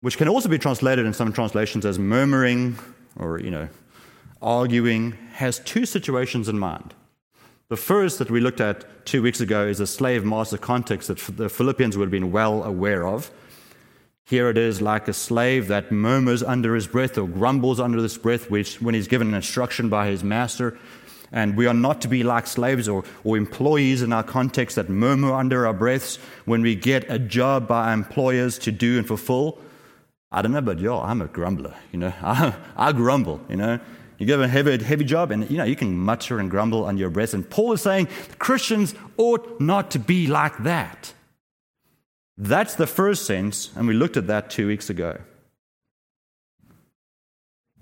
which 0.00 0.16
can 0.16 0.28
also 0.28 0.48
be 0.48 0.56
translated 0.56 1.04
in 1.04 1.12
some 1.12 1.30
translations 1.30 1.84
as 1.84 1.98
murmuring 1.98 2.78
or, 3.16 3.38
you 3.40 3.50
know, 3.50 3.68
arguing, 4.40 5.12
has 5.34 5.58
two 5.60 5.86
situations 5.86 6.48
in 6.48 6.58
mind. 6.58 6.94
The 7.68 7.76
first 7.76 8.18
that 8.18 8.30
we 8.30 8.40
looked 8.40 8.60
at 8.60 9.06
two 9.06 9.22
weeks 9.22 9.40
ago 9.40 9.66
is 9.66 9.80
a 9.80 9.86
slave 9.86 10.24
master 10.24 10.58
context 10.58 11.08
that 11.08 11.18
the 11.36 11.48
Philippians 11.48 11.96
would 11.96 12.04
have 12.04 12.10
been 12.10 12.30
well 12.32 12.62
aware 12.64 13.06
of. 13.06 13.30
Here 14.24 14.48
it 14.50 14.58
is 14.58 14.80
like 14.80 15.08
a 15.08 15.12
slave 15.12 15.68
that 15.68 15.90
murmurs 15.90 16.42
under 16.42 16.74
his 16.74 16.86
breath 16.86 17.18
or 17.18 17.26
grumbles 17.26 17.80
under 17.80 17.98
his 17.98 18.18
breath 18.18 18.50
which, 18.50 18.80
when 18.80 18.94
he's 18.94 19.08
given 19.08 19.28
an 19.28 19.34
instruction 19.34 19.88
by 19.88 20.08
his 20.08 20.22
master. 20.22 20.78
And 21.32 21.56
we 21.56 21.66
are 21.66 21.74
not 21.74 22.02
to 22.02 22.08
be 22.08 22.22
like 22.22 22.46
slaves 22.46 22.88
or, 22.88 23.04
or 23.24 23.38
employees 23.38 24.02
in 24.02 24.12
our 24.12 24.22
context 24.22 24.76
that 24.76 24.90
murmur 24.90 25.32
under 25.32 25.66
our 25.66 25.72
breaths 25.72 26.16
when 26.44 26.60
we 26.60 26.74
get 26.74 27.10
a 27.10 27.18
job 27.18 27.66
by 27.66 27.88
our 27.88 27.94
employers 27.94 28.58
to 28.60 28.70
do 28.70 28.98
and 28.98 29.06
fulfill. 29.06 29.58
I 30.32 30.40
don't 30.40 30.52
know, 30.52 30.62
but 30.62 30.78
yo, 30.78 30.98
I'm 30.98 31.20
a 31.20 31.26
grumbler, 31.26 31.74
you 31.92 31.98
know. 31.98 32.12
I, 32.22 32.54
I 32.76 32.92
grumble, 32.92 33.40
you 33.48 33.56
know. 33.56 33.78
You 34.18 34.26
give 34.26 34.40
a 34.40 34.48
heavy, 34.48 34.82
heavy 34.82 35.04
job, 35.04 35.30
and 35.30 35.50
you 35.50 35.58
know 35.58 35.64
you 35.64 35.76
can 35.76 35.98
mutter 35.98 36.38
and 36.38 36.50
grumble 36.50 36.86
under 36.86 37.00
your 37.00 37.10
breath. 37.10 37.34
And 37.34 37.48
Paul 37.48 37.72
is 37.72 37.82
saying 37.82 38.08
Christians 38.38 38.94
ought 39.16 39.60
not 39.60 39.90
to 39.92 39.98
be 39.98 40.26
like 40.26 40.58
that. 40.58 41.12
That's 42.38 42.76
the 42.76 42.86
first 42.86 43.26
sense, 43.26 43.70
and 43.74 43.86
we 43.86 43.94
looked 43.94 44.16
at 44.16 44.28
that 44.28 44.48
two 44.48 44.68
weeks 44.68 44.88
ago. 44.88 45.18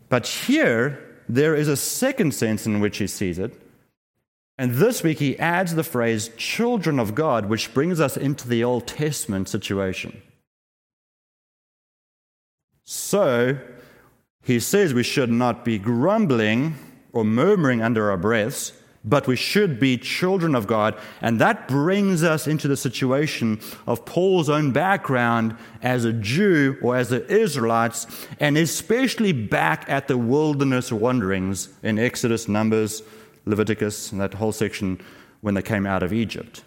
But 0.08 0.26
here, 0.26 1.22
there 1.28 1.54
is 1.54 1.68
a 1.68 1.76
second 1.76 2.34
sense 2.34 2.66
in 2.66 2.80
which 2.80 2.98
he 2.98 3.06
sees 3.06 3.38
it. 3.38 3.54
And 4.58 4.74
this 4.74 5.02
week, 5.02 5.18
he 5.18 5.38
adds 5.38 5.74
the 5.74 5.84
phrase 5.84 6.30
children 6.36 6.98
of 6.98 7.14
God, 7.14 7.46
which 7.46 7.72
brings 7.72 8.00
us 8.00 8.16
into 8.16 8.48
the 8.48 8.64
Old 8.64 8.86
Testament 8.86 9.48
situation. 9.48 10.20
So, 12.92 13.56
he 14.42 14.58
says 14.58 14.92
we 14.92 15.04
should 15.04 15.30
not 15.30 15.64
be 15.64 15.78
grumbling 15.78 16.74
or 17.12 17.22
murmuring 17.22 17.80
under 17.80 18.10
our 18.10 18.16
breaths, 18.16 18.72
but 19.04 19.28
we 19.28 19.36
should 19.36 19.78
be 19.78 19.96
children 19.96 20.56
of 20.56 20.66
God. 20.66 20.98
And 21.22 21.40
that 21.40 21.68
brings 21.68 22.24
us 22.24 22.48
into 22.48 22.66
the 22.66 22.76
situation 22.76 23.60
of 23.86 24.04
Paul's 24.04 24.48
own 24.48 24.72
background 24.72 25.56
as 25.84 26.04
a 26.04 26.12
Jew 26.12 26.78
or 26.82 26.96
as 26.96 27.10
the 27.10 27.24
Israelites, 27.32 28.08
and 28.40 28.58
especially 28.58 29.32
back 29.32 29.88
at 29.88 30.08
the 30.08 30.18
wilderness 30.18 30.90
wanderings 30.90 31.68
in 31.84 31.96
Exodus, 31.96 32.48
Numbers, 32.48 33.04
Leviticus, 33.44 34.10
and 34.10 34.20
that 34.20 34.34
whole 34.34 34.50
section 34.50 35.00
when 35.42 35.54
they 35.54 35.62
came 35.62 35.86
out 35.86 36.02
of 36.02 36.12
Egypt. 36.12 36.64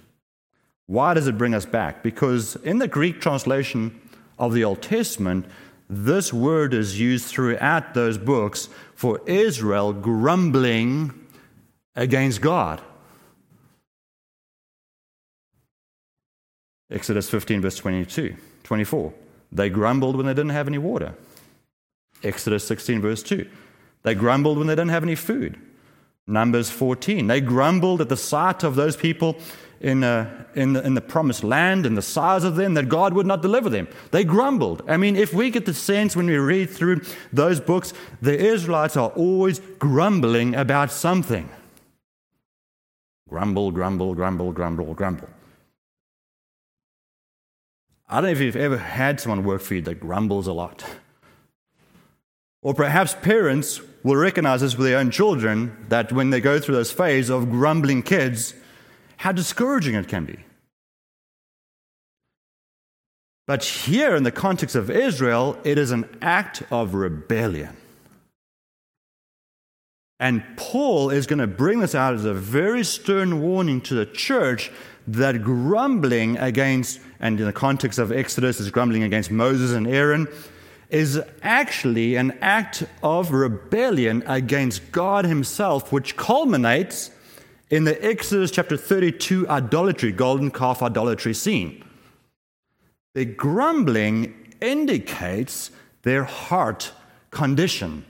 Why 0.85 1.15
does 1.15 1.27
it 1.27 1.37
bring 1.37 1.53
us 1.53 1.65
back? 1.65 2.01
Because 2.01 2.55
in 2.63 2.77
the 2.77 2.87
Greek 2.87 3.19
translation 3.19 3.99
of 4.39 4.53
the 4.53 4.63
Old 4.63 4.81
Testament, 4.81 5.47
this 5.89 6.33
word 6.33 6.73
is 6.73 6.99
used 6.99 7.25
throughout 7.25 7.93
those 7.93 8.17
books 8.17 8.69
for 8.95 9.21
Israel 9.25 9.93
grumbling 9.93 11.13
against 11.95 12.41
God. 12.41 12.81
Exodus 16.89 17.29
15, 17.29 17.61
verse 17.61 17.75
22, 17.77 18.35
24. 18.63 19.13
They 19.51 19.69
grumbled 19.69 20.15
when 20.15 20.25
they 20.25 20.33
didn't 20.33 20.51
have 20.51 20.67
any 20.67 20.77
water. 20.77 21.15
Exodus 22.23 22.65
16, 22.67 23.01
verse 23.01 23.23
2. 23.23 23.49
They 24.03 24.15
grumbled 24.15 24.57
when 24.57 24.67
they 24.67 24.75
didn't 24.75 24.91
have 24.91 25.03
any 25.03 25.15
food. 25.15 25.59
Numbers 26.27 26.69
14. 26.69 27.27
They 27.27 27.41
grumbled 27.41 27.99
at 27.99 28.09
the 28.09 28.17
sight 28.17 28.63
of 28.63 28.75
those 28.75 28.95
people 28.95 29.37
in, 29.83 30.01
uh, 30.03 30.45
in, 30.55 30.73
the, 30.73 30.83
in 30.85 30.93
the 30.93 31.01
promised 31.01 31.43
land 31.43 31.85
and 31.85 31.97
the 31.97 32.01
size 32.01 32.45
of 32.45 32.55
them 32.55 32.73
that 32.73 32.87
God 32.87 33.13
would 33.13 33.25
not 33.25 33.41
deliver 33.41 33.69
them. 33.69 33.89
They 34.11 34.23
grumbled. 34.23 34.81
I 34.87 34.95
mean, 34.95 35.17
if 35.17 35.33
we 35.33 35.51
get 35.51 35.65
the 35.65 35.73
sense 35.73 36.15
when 36.15 36.25
we 36.25 36.37
read 36.37 36.69
through 36.69 37.01
those 37.33 37.59
books, 37.59 37.93
the 38.21 38.37
Israelites 38.37 38.95
are 38.95 39.09
always 39.09 39.59
grumbling 39.79 40.55
about 40.55 40.89
something. 40.89 41.49
Grumble, 43.27 43.71
grumble, 43.71 44.15
grumble, 44.15 44.53
grumble, 44.53 44.93
grumble. 44.93 45.29
I 48.07 48.15
don't 48.15 48.25
know 48.25 48.29
if 48.29 48.39
you've 48.39 48.55
ever 48.55 48.77
had 48.77 49.19
someone 49.19 49.43
work 49.43 49.61
for 49.61 49.75
you 49.75 49.81
that 49.81 49.99
grumbles 49.99 50.47
a 50.47 50.53
lot. 50.53 50.85
Or 52.61 52.73
perhaps 52.73 53.15
parents 53.21 53.81
will 54.03 54.15
recognize 54.15 54.61
this 54.61 54.77
with 54.77 54.87
their 54.87 54.99
own 54.99 55.11
children 55.11 55.85
that 55.89 56.13
when 56.13 56.29
they 56.29 56.39
go 56.39 56.59
through 56.59 56.75
this 56.75 56.91
phase 56.91 57.29
of 57.29 57.49
grumbling 57.49 58.03
kids, 58.03 58.53
how 59.23 59.31
discouraging 59.31 59.95
it 59.95 60.09
can 60.09 60.25
be. 60.25 60.37
But 63.47 63.63
here, 63.63 64.17
in 64.17 64.23
the 64.23 64.33
context 64.33 64.75
of 64.75 64.89
Israel, 64.89 65.57
it 65.63 65.77
is 65.77 65.91
an 65.91 66.17
act 66.21 66.61
of 66.69 66.93
rebellion. 66.93 67.77
And 70.19 70.43
Paul 70.57 71.09
is 71.09 71.25
going 71.25 71.39
to 71.39 71.47
bring 71.47 71.79
this 71.79 71.95
out 71.95 72.15
as 72.15 72.25
a 72.25 72.33
very 72.33 72.83
stern 72.83 73.41
warning 73.41 73.79
to 73.83 73.95
the 73.95 74.05
church 74.05 74.69
that 75.07 75.41
grumbling 75.41 76.37
against, 76.37 76.99
and 77.21 77.39
in 77.39 77.45
the 77.45 77.53
context 77.53 77.99
of 77.99 78.11
Exodus, 78.11 78.59
is 78.59 78.71
grumbling 78.71 79.03
against 79.03 79.31
Moses 79.31 79.71
and 79.71 79.87
Aaron, 79.87 80.27
is 80.89 81.21
actually 81.43 82.17
an 82.17 82.37
act 82.41 82.83
of 83.01 83.31
rebellion 83.31 84.21
against 84.27 84.91
God 84.91 85.23
Himself, 85.23 85.93
which 85.93 86.17
culminates 86.17 87.09
in 87.73 87.85
the 87.85 88.05
Exodus 88.05 88.51
chapter 88.51 88.77
32 88.77 89.49
idolatry, 89.49 90.11
golden 90.11 90.51
calf 90.51 90.83
idolatry 90.83 91.33
scene. 91.33 91.83
The 93.15 93.25
grumbling 93.25 94.53
indicates 94.61 95.71
their 96.03 96.23
heart 96.23 96.91
condition. 97.31 98.05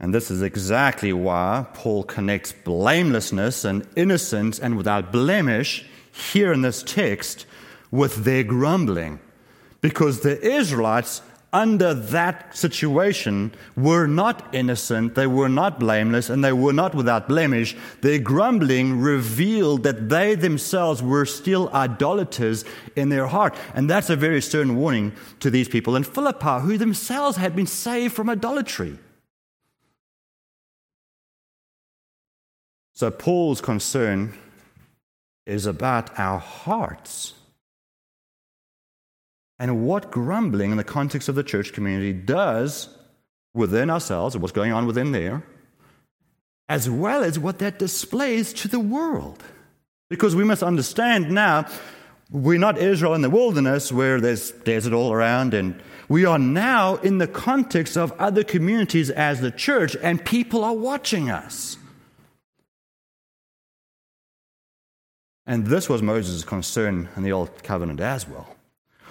And 0.00 0.14
this 0.14 0.30
is 0.30 0.40
exactly 0.40 1.12
why 1.12 1.66
Paul 1.74 2.04
connects 2.04 2.52
blamelessness 2.52 3.62
and 3.62 3.86
innocence 3.94 4.58
and 4.58 4.78
without 4.78 5.12
blemish 5.12 5.84
here 6.10 6.50
in 6.50 6.62
this 6.62 6.82
text 6.82 7.44
with 7.90 8.24
their 8.24 8.42
grumbling. 8.42 9.20
Because 9.82 10.20
the 10.20 10.40
Israelites, 10.40 11.20
under 11.52 11.94
that 11.94 12.56
situation, 12.56 13.52
were 13.76 14.06
not 14.06 14.54
innocent, 14.54 15.14
they 15.14 15.26
were 15.26 15.48
not 15.48 15.78
blameless, 15.80 16.28
and 16.28 16.44
they 16.44 16.52
were 16.52 16.72
not 16.72 16.94
without 16.94 17.28
blemish. 17.28 17.76
Their 18.02 18.18
grumbling 18.18 19.00
revealed 19.00 19.84
that 19.84 20.08
they 20.08 20.34
themselves 20.34 21.02
were 21.02 21.24
still 21.24 21.70
idolaters 21.72 22.64
in 22.94 23.08
their 23.08 23.26
heart. 23.26 23.54
And 23.74 23.88
that's 23.88 24.10
a 24.10 24.16
very 24.16 24.42
stern 24.42 24.76
warning 24.76 25.12
to 25.40 25.50
these 25.50 25.68
people 25.68 25.96
in 25.96 26.04
Philippi, 26.04 26.60
who 26.60 26.76
themselves 26.76 27.36
had 27.36 27.56
been 27.56 27.66
saved 27.66 28.14
from 28.14 28.28
idolatry. 28.28 28.98
So, 32.94 33.10
Paul's 33.10 33.60
concern 33.60 34.34
is 35.44 35.66
about 35.66 36.18
our 36.18 36.38
hearts 36.38 37.34
and 39.58 39.86
what 39.86 40.10
grumbling 40.10 40.70
in 40.70 40.76
the 40.76 40.84
context 40.84 41.28
of 41.28 41.34
the 41.34 41.42
church 41.42 41.72
community 41.72 42.12
does 42.12 42.88
within 43.54 43.90
ourselves 43.90 44.34
and 44.34 44.42
what's 44.42 44.52
going 44.52 44.72
on 44.72 44.86
within 44.86 45.12
there, 45.12 45.42
as 46.68 46.90
well 46.90 47.24
as 47.24 47.38
what 47.38 47.58
that 47.58 47.78
displays 47.78 48.52
to 48.52 48.68
the 48.68 48.80
world. 48.80 49.42
Because 50.10 50.36
we 50.36 50.44
must 50.44 50.62
understand 50.62 51.30
now, 51.30 51.66
we're 52.30 52.58
not 52.58 52.78
Israel 52.78 53.14
in 53.14 53.22
the 53.22 53.30
wilderness 53.30 53.90
where 53.90 54.20
there's 54.20 54.50
desert 54.50 54.92
all 54.92 55.12
around, 55.12 55.54
and 55.54 55.80
we 56.08 56.24
are 56.24 56.38
now 56.38 56.96
in 56.96 57.18
the 57.18 57.26
context 57.26 57.96
of 57.96 58.12
other 58.12 58.44
communities 58.44 59.10
as 59.10 59.40
the 59.40 59.50
church, 59.50 59.96
and 60.02 60.24
people 60.24 60.64
are 60.64 60.74
watching 60.74 61.30
us. 61.30 61.76
And 65.46 65.66
this 65.66 65.88
was 65.88 66.02
Moses' 66.02 66.44
concern 66.44 67.08
in 67.16 67.22
the 67.22 67.32
Old 67.32 67.62
Covenant 67.62 68.00
as 68.00 68.28
well. 68.28 68.55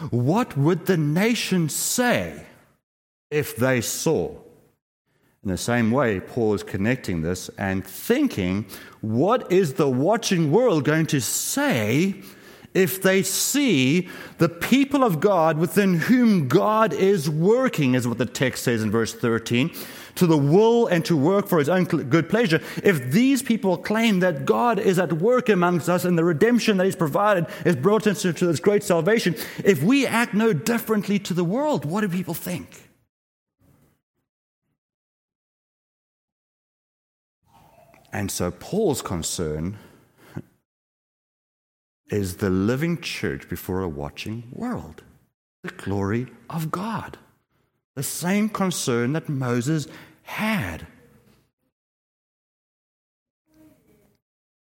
What 0.09 0.57
would 0.57 0.85
the 0.85 0.97
nation 0.97 1.69
say 1.69 2.45
if 3.31 3.55
they 3.55 3.81
saw? 3.81 4.35
In 5.43 5.51
the 5.51 5.57
same 5.57 5.91
way, 5.91 6.19
Paul 6.19 6.55
is 6.55 6.63
connecting 6.63 7.21
this 7.21 7.49
and 7.57 7.85
thinking, 7.85 8.65
what 9.01 9.51
is 9.51 9.75
the 9.75 9.89
watching 9.89 10.51
world 10.51 10.83
going 10.83 11.05
to 11.07 11.21
say 11.21 12.15
if 12.73 13.01
they 13.01 13.23
see 13.23 14.09
the 14.37 14.49
people 14.49 15.03
of 15.03 15.19
God 15.19 15.57
within 15.57 15.93
whom 15.93 16.47
God 16.47 16.93
is 16.93 17.29
working, 17.29 17.93
is 17.93 18.07
what 18.07 18.17
the 18.17 18.25
text 18.25 18.63
says 18.63 18.83
in 18.83 18.91
verse 18.91 19.13
13, 19.13 19.71
to 20.15 20.25
the 20.25 20.37
will 20.37 20.87
and 20.87 21.05
to 21.05 21.15
work 21.15 21.47
for 21.47 21.59
his 21.59 21.69
own 21.69 21.83
good 21.85 22.29
pleasure. 22.29 22.61
If 22.83 23.11
these 23.11 23.41
people 23.43 23.77
claim 23.77 24.19
that 24.21 24.45
God 24.45 24.79
is 24.79 24.97
at 24.97 25.13
work 25.13 25.49
amongst 25.49 25.89
us 25.89 26.05
and 26.05 26.17
the 26.17 26.23
redemption 26.23 26.77
that 26.77 26.85
he's 26.85 26.95
provided 26.95 27.45
is 27.65 27.75
brought 27.75 28.07
into 28.07 28.31
this 28.31 28.59
great 28.59 28.83
salvation, 28.83 29.35
if 29.63 29.83
we 29.83 30.07
act 30.07 30.33
no 30.33 30.53
differently 30.53 31.19
to 31.19 31.33
the 31.33 31.43
world, 31.43 31.85
what 31.85 32.01
do 32.01 32.09
people 32.09 32.33
think? 32.33 32.89
And 38.11 38.31
so 38.31 38.49
Paul's 38.49 39.01
concern 39.01 39.77
is 42.09 42.37
the 42.37 42.49
living 42.49 43.01
church 43.01 43.49
before 43.49 43.81
a 43.81 43.89
watching 43.89 44.43
world, 44.53 45.03
the 45.63 45.71
glory 45.71 46.27
of 46.49 46.71
God. 46.71 47.17
The 47.95 48.03
same 48.03 48.49
concern 48.49 49.13
that 49.13 49.29
Moses 49.29 49.87
had. 50.23 50.85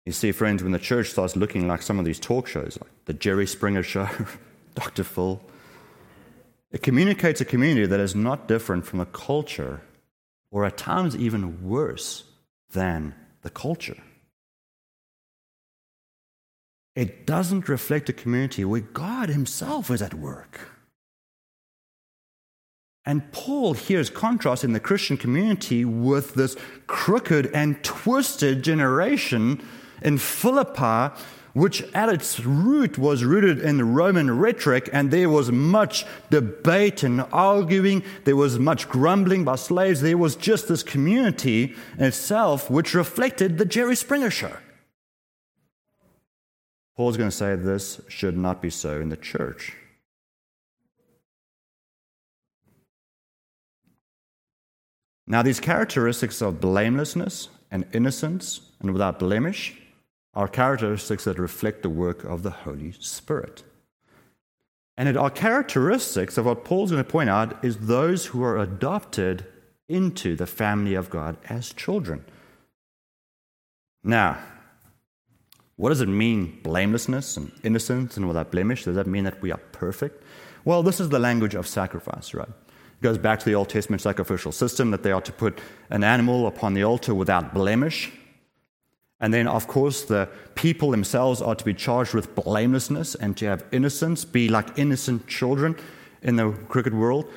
You 0.05 0.11
see, 0.11 0.31
friends, 0.31 0.61
when 0.61 0.71
the 0.71 0.79
church 0.79 1.09
starts 1.09 1.35
looking 1.35 1.67
like 1.67 1.81
some 1.81 1.99
of 1.99 2.05
these 2.05 2.19
talk 2.19 2.47
shows, 2.47 2.77
like 2.79 2.91
the 3.05 3.13
Jerry 3.13 3.47
Springer 3.47 3.83
Show, 3.83 4.07
Dr. 4.75 5.03
Phil, 5.03 5.41
it 6.71 6.83
communicates 6.83 7.41
a 7.41 7.45
community 7.45 7.87
that 7.87 7.99
is 7.99 8.15
not 8.15 8.47
different 8.47 8.85
from 8.85 8.99
the 8.99 9.05
culture, 9.05 9.81
or 10.51 10.63
at 10.63 10.77
times 10.77 11.15
even 11.15 11.67
worse 11.67 12.23
than 12.71 13.15
the 13.41 13.49
culture. 13.49 13.97
It 16.95 17.25
doesn't 17.25 17.67
reflect 17.67 18.09
a 18.09 18.13
community 18.13 18.63
where 18.63 18.81
God 18.81 19.29
Himself 19.29 19.91
is 19.91 20.01
at 20.01 20.13
work. 20.13 20.74
And 23.05 23.31
Paul 23.31 23.73
hears 23.73 24.09
contrast 24.09 24.63
in 24.63 24.73
the 24.73 24.79
Christian 24.79 25.15
community 25.15 25.85
with 25.85 26.33
this 26.33 26.57
crooked 26.87 27.47
and 27.53 27.83
twisted 27.83 28.63
generation 28.63 29.63
in 30.01 30.17
Philippi, 30.17 31.15
which 31.53 31.83
at 31.93 32.09
its 32.09 32.39
root 32.39 32.97
was 32.97 33.23
rooted 33.23 33.59
in 33.59 33.93
Roman 33.93 34.39
rhetoric, 34.39 34.89
and 34.91 35.11
there 35.11 35.29
was 35.29 35.51
much 35.51 36.05
debate 36.31 37.03
and 37.03 37.21
arguing. 37.31 38.03
There 38.23 38.35
was 38.35 38.57
much 38.57 38.89
grumbling 38.89 39.45
by 39.45 39.55
slaves. 39.55 40.01
There 40.01 40.17
was 40.17 40.35
just 40.35 40.67
this 40.67 40.83
community 40.83 41.75
itself 41.99 42.69
which 42.71 42.95
reflected 42.95 43.57
the 43.57 43.65
Jerry 43.65 43.95
Springer 43.95 44.31
show. 44.31 44.57
Paul's 46.97 47.17
going 47.17 47.29
to 47.29 47.35
say 47.35 47.55
this 47.55 48.01
should 48.07 48.37
not 48.37 48.61
be 48.61 48.69
so 48.69 48.99
in 48.99 49.09
the 49.09 49.17
church. 49.17 49.73
Now, 55.27 55.41
these 55.41 55.59
characteristics 55.59 56.41
of 56.41 56.61
blamelessness 56.61 57.49
and 57.71 57.85
innocence 57.93 58.61
and 58.79 58.91
without 58.91 59.19
blemish 59.19 59.75
are 60.33 60.47
characteristics 60.47 61.23
that 61.23 61.39
reflect 61.39 61.81
the 61.81 61.89
work 61.89 62.23
of 62.23 62.43
the 62.43 62.51
Holy 62.51 62.91
Spirit. 62.99 63.63
And 64.97 65.09
it 65.09 65.17
are 65.17 65.29
characteristics 65.29 66.37
of 66.37 66.45
what 66.45 66.63
Paul's 66.63 66.91
going 66.91 67.03
to 67.03 67.09
point 67.09 67.29
out 67.29 67.63
is 67.63 67.77
those 67.77 68.27
who 68.27 68.43
are 68.43 68.57
adopted 68.57 69.45
into 69.89 70.35
the 70.35 70.47
family 70.47 70.95
of 70.95 71.09
God 71.09 71.37
as 71.49 71.73
children. 71.73 72.23
Now, 74.03 74.37
what 75.77 75.89
does 75.89 76.01
it 76.01 76.07
mean, 76.07 76.59
blamelessness 76.63 77.35
and 77.35 77.51
innocence 77.63 78.15
and 78.15 78.27
without 78.27 78.51
blemish? 78.51 78.85
Does 78.85 78.95
that 78.95 79.07
mean 79.07 79.25
that 79.25 79.41
we 79.41 79.51
are 79.51 79.59
perfect? 79.71 80.23
Well, 80.63 80.83
this 80.83 80.99
is 80.99 81.09
the 81.09 81.19
language 81.19 81.55
of 81.55 81.67
sacrifice, 81.67 82.33
right? 82.33 82.49
It 82.99 83.03
goes 83.03 83.17
back 83.17 83.39
to 83.39 83.45
the 83.45 83.55
Old 83.55 83.69
Testament 83.69 84.01
sacrificial 84.01 84.51
system 84.51 84.91
that 84.91 85.03
they 85.03 85.11
are 85.11 85.21
to 85.21 85.31
put 85.31 85.59
an 85.89 86.03
animal 86.03 86.47
upon 86.47 86.73
the 86.73 86.83
altar 86.83 87.13
without 87.13 87.53
blemish. 87.53 88.11
And 89.19 89.33
then, 89.33 89.47
of 89.47 89.67
course, 89.67 90.03
the 90.03 90.27
people 90.55 90.91
themselves 90.91 91.41
are 91.41 91.55
to 91.55 91.65
be 91.65 91.73
charged 91.73 92.13
with 92.13 92.35
blamelessness 92.35 93.15
and 93.15 93.35
to 93.37 93.45
have 93.45 93.63
innocence, 93.71 94.25
be 94.25 94.49
like 94.49 94.77
innocent 94.77 95.27
children 95.27 95.77
in 96.21 96.35
the 96.35 96.51
crooked 96.67 96.93
world. 96.93 97.31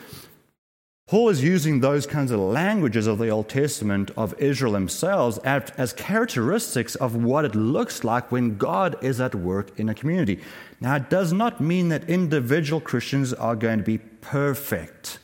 Paul 1.06 1.30
is 1.30 1.42
using 1.42 1.80
those 1.80 2.06
kinds 2.06 2.30
of 2.30 2.40
languages 2.40 3.06
of 3.06 3.16
the 3.16 3.30
Old 3.30 3.48
Testament 3.48 4.10
of 4.14 4.34
Israel 4.38 4.72
themselves 4.72 5.38
as 5.38 5.94
characteristics 5.94 6.96
of 6.96 7.16
what 7.16 7.46
it 7.46 7.54
looks 7.54 8.04
like 8.04 8.30
when 8.30 8.58
God 8.58 9.02
is 9.02 9.18
at 9.18 9.34
work 9.34 9.78
in 9.78 9.88
a 9.88 9.94
community. 9.94 10.40
Now, 10.80 10.96
it 10.96 11.08
does 11.08 11.32
not 11.32 11.62
mean 11.62 11.88
that 11.88 12.10
individual 12.10 12.82
Christians 12.82 13.32
are 13.32 13.56
going 13.56 13.78
to 13.78 13.84
be 13.84 13.96
perfect. 13.96 15.18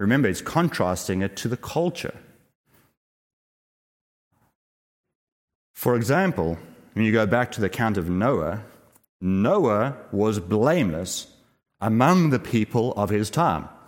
Remember, 0.00 0.28
it's 0.28 0.40
contrasting 0.40 1.20
it 1.20 1.36
to 1.36 1.48
the 1.48 1.58
culture. 1.58 2.14
For 5.74 5.94
example, 5.94 6.58
when 6.94 7.04
you 7.04 7.12
go 7.12 7.26
back 7.26 7.52
to 7.52 7.60
the 7.60 7.66
account 7.66 7.98
of 7.98 8.08
Noah, 8.08 8.64
Noah 9.20 9.98
was 10.10 10.40
blameless 10.40 11.26
among 11.82 12.30
the 12.30 12.38
people 12.38 12.94
of 12.94 13.10
his 13.10 13.30
time. 13.30 13.68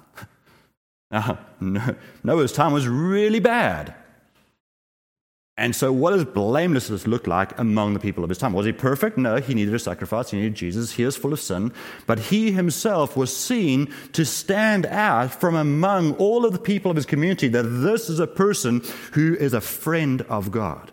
Now, 1.10 1.38
Noah's 2.22 2.52
time 2.52 2.72
was 2.72 2.88
really 2.88 3.38
bad. 3.38 3.94
And 5.62 5.76
so, 5.76 5.92
what 5.92 6.10
does 6.10 6.24
blamelessness 6.24 7.06
look 7.06 7.28
like 7.28 7.56
among 7.56 7.94
the 7.94 8.00
people 8.00 8.24
of 8.24 8.30
his 8.30 8.38
time? 8.38 8.52
Was 8.52 8.66
he 8.66 8.72
perfect? 8.72 9.16
No, 9.16 9.36
he 9.36 9.54
needed 9.54 9.72
a 9.72 9.78
sacrifice. 9.78 10.32
He 10.32 10.36
needed 10.36 10.56
Jesus. 10.56 10.90
He 10.90 11.04
was 11.04 11.16
full 11.16 11.32
of 11.32 11.38
sin. 11.38 11.72
But 12.04 12.18
he 12.18 12.50
himself 12.50 13.16
was 13.16 13.34
seen 13.34 13.94
to 14.12 14.24
stand 14.24 14.86
out 14.86 15.32
from 15.32 15.54
among 15.54 16.14
all 16.14 16.44
of 16.44 16.52
the 16.52 16.58
people 16.58 16.90
of 16.90 16.96
his 16.96 17.06
community 17.06 17.46
that 17.46 17.62
this 17.62 18.10
is 18.10 18.18
a 18.18 18.26
person 18.26 18.82
who 19.12 19.36
is 19.36 19.54
a 19.54 19.60
friend 19.60 20.22
of 20.22 20.50
God. 20.50 20.90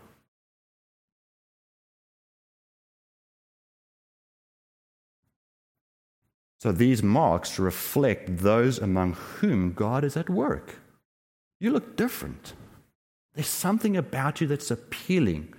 So, 6.59 6.71
these 6.71 7.01
marks 7.01 7.57
reflect 7.57 8.37
those 8.37 8.77
among 8.77 9.13
whom 9.13 9.73
God 9.73 10.03
is 10.03 10.15
at 10.15 10.29
work. 10.29 10.75
You 11.59 11.71
look 11.71 11.95
different. 11.95 12.53
There's 13.39 13.47
something 13.47 13.95
about 13.95 14.41
you 14.41 14.47
that's 14.47 14.69
appealing, 14.69 15.53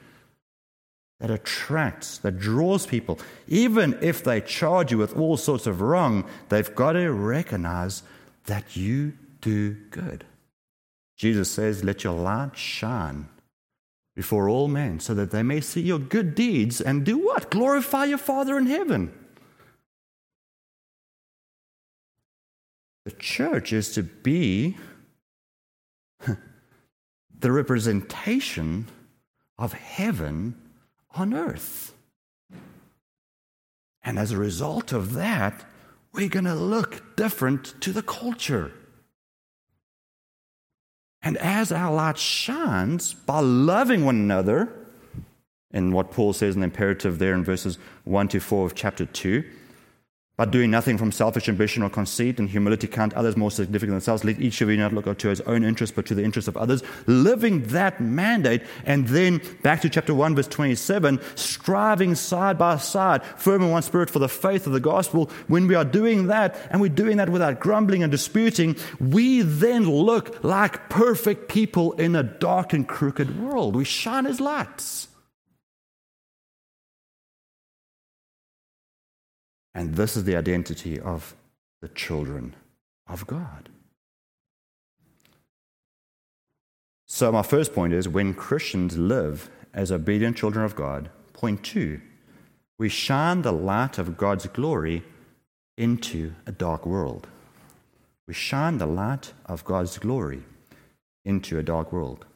that 1.18 1.30
attracts, 1.30 2.18
that 2.18 2.38
draws 2.38 2.86
people. 2.86 3.18
Even 3.48 3.98
if 4.02 4.22
they 4.22 4.42
charge 4.42 4.92
you 4.92 4.98
with 4.98 5.16
all 5.16 5.38
sorts 5.38 5.66
of 5.66 5.80
wrong, 5.80 6.28
they've 6.50 6.74
got 6.74 6.92
to 6.92 7.08
recognize 7.08 8.02
that 8.44 8.76
you 8.76 9.14
do 9.40 9.72
good. 9.90 10.26
Jesus 11.16 11.50
says, 11.50 11.82
Let 11.82 12.04
your 12.04 12.12
light 12.12 12.54
shine 12.54 13.30
before 14.14 14.46
all 14.46 14.68
men 14.68 15.00
so 15.00 15.14
that 15.14 15.30
they 15.30 15.42
may 15.42 15.62
see 15.62 15.80
your 15.80 15.98
good 15.98 16.34
deeds 16.34 16.82
and 16.82 17.02
do 17.02 17.16
what? 17.16 17.50
Glorify 17.50 18.04
your 18.04 18.18
Father 18.18 18.58
in 18.58 18.66
heaven. 18.66 19.10
The 23.06 23.12
church 23.12 23.72
is 23.72 23.90
to 23.92 24.02
be 24.02 24.76
the 27.40 27.52
representation 27.52 28.86
of 29.58 29.72
heaven 29.72 30.54
on 31.14 31.34
earth. 31.34 31.94
And 34.02 34.18
as 34.18 34.30
a 34.30 34.38
result 34.38 34.92
of 34.92 35.14
that, 35.14 35.64
we're 36.12 36.28
going 36.28 36.44
to 36.44 36.54
look 36.54 37.16
different 37.16 37.80
to 37.82 37.92
the 37.92 38.02
culture. 38.02 38.72
And 41.22 41.36
as 41.38 41.70
our 41.70 41.92
light 41.92 42.18
shines 42.18 43.12
by 43.12 43.40
loving 43.40 44.04
one 44.04 44.16
another, 44.16 44.72
in 45.72 45.92
what 45.92 46.10
Paul 46.10 46.32
says 46.32 46.54
in 46.54 46.62
the 46.62 46.64
imperative 46.64 47.18
there 47.18 47.34
in 47.34 47.44
verses 47.44 47.78
1 48.04 48.28
to 48.28 48.40
4 48.40 48.66
of 48.66 48.74
chapter 48.74 49.04
2, 49.04 49.44
but 50.40 50.50
doing 50.50 50.70
nothing 50.70 50.96
from 50.96 51.12
selfish 51.12 51.50
ambition 51.50 51.82
or 51.82 51.90
conceit 51.90 52.38
and 52.38 52.48
humility 52.48 52.86
count 52.86 53.12
others 53.12 53.36
more 53.36 53.50
significant 53.50 53.90
than 53.90 53.96
themselves. 53.96 54.24
Let 54.24 54.40
each 54.40 54.62
of 54.62 54.70
you 54.70 54.78
not 54.78 54.94
look 54.94 55.18
to 55.18 55.28
his 55.28 55.42
own 55.42 55.62
interest, 55.62 55.94
but 55.94 56.06
to 56.06 56.14
the 56.14 56.24
interest 56.24 56.48
of 56.48 56.56
others. 56.56 56.82
Living 57.06 57.60
that 57.64 58.00
mandate, 58.00 58.62
and 58.86 59.06
then 59.06 59.42
back 59.60 59.82
to 59.82 59.90
chapter 59.90 60.14
1, 60.14 60.34
verse 60.34 60.48
27, 60.48 61.20
striving 61.34 62.14
side 62.14 62.56
by 62.56 62.78
side, 62.78 63.22
firm 63.36 63.60
in 63.60 63.70
one 63.70 63.82
spirit 63.82 64.08
for 64.08 64.18
the 64.18 64.30
faith 64.30 64.66
of 64.66 64.72
the 64.72 64.80
gospel. 64.80 65.30
When 65.48 65.68
we 65.68 65.74
are 65.74 65.84
doing 65.84 66.28
that, 66.28 66.56
and 66.70 66.80
we're 66.80 66.88
doing 66.88 67.18
that 67.18 67.28
without 67.28 67.60
grumbling 67.60 68.02
and 68.02 68.10
disputing, 68.10 68.76
we 68.98 69.42
then 69.42 69.90
look 69.90 70.42
like 70.42 70.88
perfect 70.88 71.50
people 71.50 71.92
in 71.92 72.16
a 72.16 72.22
dark 72.22 72.72
and 72.72 72.88
crooked 72.88 73.38
world. 73.42 73.76
We 73.76 73.84
shine 73.84 74.24
as 74.24 74.40
lights. 74.40 75.09
And 79.74 79.94
this 79.94 80.16
is 80.16 80.24
the 80.24 80.36
identity 80.36 80.98
of 80.98 81.34
the 81.80 81.88
children 81.88 82.54
of 83.08 83.26
God. 83.26 83.68
So, 87.06 87.32
my 87.32 87.42
first 87.42 87.74
point 87.74 87.92
is 87.92 88.08
when 88.08 88.34
Christians 88.34 88.96
live 88.96 89.50
as 89.74 89.90
obedient 89.90 90.36
children 90.36 90.64
of 90.64 90.76
God, 90.76 91.10
point 91.32 91.62
two, 91.64 92.00
we 92.78 92.88
shine 92.88 93.42
the 93.42 93.52
light 93.52 93.98
of 93.98 94.16
God's 94.16 94.46
glory 94.46 95.02
into 95.76 96.34
a 96.46 96.52
dark 96.52 96.86
world. 96.86 97.26
We 98.26 98.34
shine 98.34 98.78
the 98.78 98.86
light 98.86 99.32
of 99.46 99.64
God's 99.64 99.98
glory 99.98 100.44
into 101.24 101.58
a 101.58 101.62
dark 101.62 101.92
world. 101.92 102.26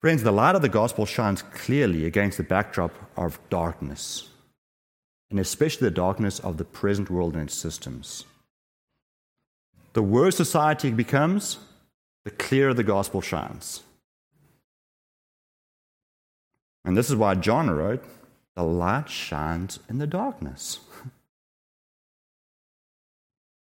Friends, 0.00 0.22
the 0.22 0.32
light 0.32 0.54
of 0.54 0.62
the 0.62 0.68
gospel 0.68 1.06
shines 1.06 1.42
clearly 1.42 2.06
against 2.06 2.38
the 2.38 2.42
backdrop 2.42 2.92
of 3.16 3.38
darkness 3.50 4.29
and 5.30 5.38
especially 5.38 5.86
the 5.86 5.94
darkness 5.94 6.38
of 6.40 6.56
the 6.56 6.64
present 6.64 7.08
world 7.08 7.34
and 7.34 7.44
its 7.44 7.54
systems. 7.54 8.24
The 9.92 10.02
worse 10.02 10.36
society 10.36 10.90
becomes, 10.90 11.58
the 12.24 12.30
clearer 12.30 12.74
the 12.74 12.84
gospel 12.84 13.20
shines. 13.20 13.82
And 16.84 16.96
this 16.96 17.10
is 17.10 17.16
why 17.16 17.34
John 17.34 17.70
wrote, 17.70 18.04
The 18.56 18.62
light 18.62 19.08
shines 19.08 19.78
in 19.88 19.98
the 19.98 20.06
darkness. 20.06 20.80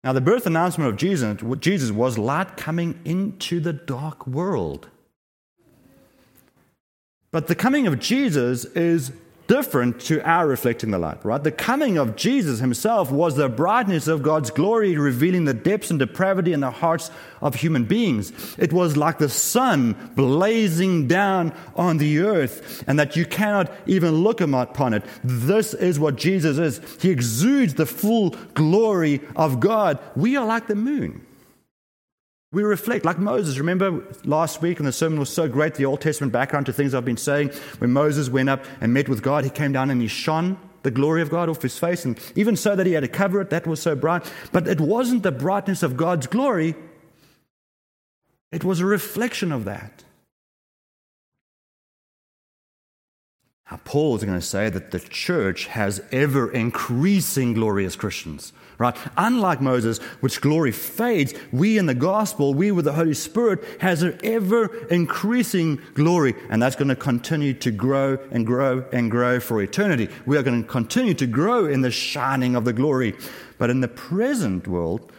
Now, 0.04 0.12
the 0.12 0.20
birth 0.20 0.46
announcement 0.46 0.88
of 0.88 0.96
Jesus, 0.96 1.42
Jesus 1.58 1.90
was 1.90 2.16
light 2.16 2.56
coming 2.56 3.00
into 3.04 3.58
the 3.58 3.72
dark 3.72 4.28
world. 4.28 4.88
But 7.30 7.48
the 7.48 7.56
coming 7.56 7.86
of 7.86 7.98
Jesus 7.98 8.64
is 8.64 9.12
different 9.48 9.98
to 10.02 10.20
our 10.28 10.46
reflecting 10.46 10.92
the 10.92 10.98
light, 10.98 11.24
right? 11.24 11.42
The 11.42 11.50
coming 11.50 11.98
of 11.98 12.14
Jesus 12.14 12.60
himself 12.60 13.10
was 13.10 13.34
the 13.34 13.48
brightness 13.48 14.06
of 14.06 14.22
God's 14.22 14.50
glory, 14.50 14.96
revealing 14.96 15.46
the 15.46 15.54
depths 15.54 15.90
and 15.90 15.98
depravity 15.98 16.52
in 16.52 16.60
the 16.60 16.70
hearts 16.70 17.10
of 17.40 17.56
human 17.56 17.84
beings. 17.84 18.32
It 18.58 18.72
was 18.72 18.96
like 18.96 19.18
the 19.18 19.28
sun 19.28 20.12
blazing 20.14 21.08
down 21.08 21.52
on 21.74 21.96
the 21.96 22.20
earth, 22.20 22.84
and 22.86 22.98
that 22.98 23.16
you 23.16 23.24
cannot 23.24 23.72
even 23.86 24.16
look 24.16 24.40
upon 24.40 24.94
it. 24.94 25.02
This 25.24 25.74
is 25.74 25.98
what 25.98 26.16
Jesus 26.16 26.58
is. 26.58 27.02
He 27.02 27.10
exudes 27.10 27.74
the 27.74 27.86
full 27.86 28.30
glory 28.54 29.20
of 29.34 29.60
God. 29.60 29.98
We 30.14 30.36
are 30.36 30.46
like 30.46 30.68
the 30.68 30.76
moon. 30.76 31.24
We 32.50 32.62
reflect 32.62 33.04
like 33.04 33.18
Moses. 33.18 33.58
Remember 33.58 34.02
last 34.24 34.62
week, 34.62 34.78
and 34.78 34.88
the 34.88 34.92
sermon 34.92 35.18
was 35.18 35.28
so 35.28 35.48
great, 35.48 35.74
the 35.74 35.84
Old 35.84 36.00
Testament 36.00 36.32
background 36.32 36.66
to 36.66 36.72
things 36.72 36.94
I've 36.94 37.04
been 37.04 37.18
saying. 37.18 37.50
When 37.78 37.92
Moses 37.92 38.30
went 38.30 38.48
up 38.48 38.64
and 38.80 38.94
met 38.94 39.08
with 39.08 39.22
God, 39.22 39.44
he 39.44 39.50
came 39.50 39.72
down 39.72 39.90
and 39.90 40.00
he 40.00 40.08
shone 40.08 40.58
the 40.82 40.90
glory 40.90 41.20
of 41.20 41.28
God 41.28 41.50
off 41.50 41.60
his 41.60 41.78
face. 41.78 42.06
And 42.06 42.18
even 42.36 42.56
so 42.56 42.74
that 42.74 42.86
he 42.86 42.94
had 42.94 43.02
to 43.02 43.08
cover 43.08 43.42
it, 43.42 43.50
that 43.50 43.66
was 43.66 43.82
so 43.82 43.94
bright. 43.94 44.32
But 44.50 44.66
it 44.66 44.80
wasn't 44.80 45.24
the 45.24 45.32
brightness 45.32 45.82
of 45.82 45.96
God's 45.96 46.26
glory, 46.26 46.74
it 48.50 48.64
was 48.64 48.80
a 48.80 48.86
reflection 48.86 49.52
of 49.52 49.66
that. 49.66 50.04
Now, 53.70 53.78
Paul 53.84 54.16
is 54.16 54.24
going 54.24 54.40
to 54.40 54.44
say 54.44 54.70
that 54.70 54.90
the 54.92 55.00
church 55.00 55.66
has 55.66 56.00
ever 56.10 56.50
increasing 56.50 57.52
glorious 57.52 57.96
Christians 57.96 58.54
right? 58.78 58.96
Unlike 59.16 59.60
Moses, 59.60 59.98
which 60.20 60.40
glory 60.40 60.72
fades, 60.72 61.34
we 61.52 61.76
in 61.78 61.86
the 61.86 61.94
gospel, 61.94 62.54
we 62.54 62.70
with 62.70 62.84
the 62.84 62.92
Holy 62.92 63.14
Spirit, 63.14 63.64
has 63.80 64.02
an 64.02 64.18
ever 64.22 64.86
increasing 64.86 65.80
glory, 65.94 66.34
and 66.48 66.62
that's 66.62 66.76
going 66.76 66.88
to 66.88 66.96
continue 66.96 67.54
to 67.54 67.70
grow 67.70 68.18
and 68.30 68.46
grow 68.46 68.84
and 68.92 69.10
grow 69.10 69.40
for 69.40 69.60
eternity. 69.60 70.08
We 70.26 70.36
are 70.36 70.42
going 70.42 70.62
to 70.62 70.68
continue 70.68 71.14
to 71.14 71.26
grow 71.26 71.66
in 71.66 71.82
the 71.82 71.90
shining 71.90 72.54
of 72.54 72.64
the 72.64 72.72
glory. 72.72 73.14
But 73.58 73.70
in 73.70 73.80
the 73.80 73.88
present 73.88 74.68
world, 74.68 75.12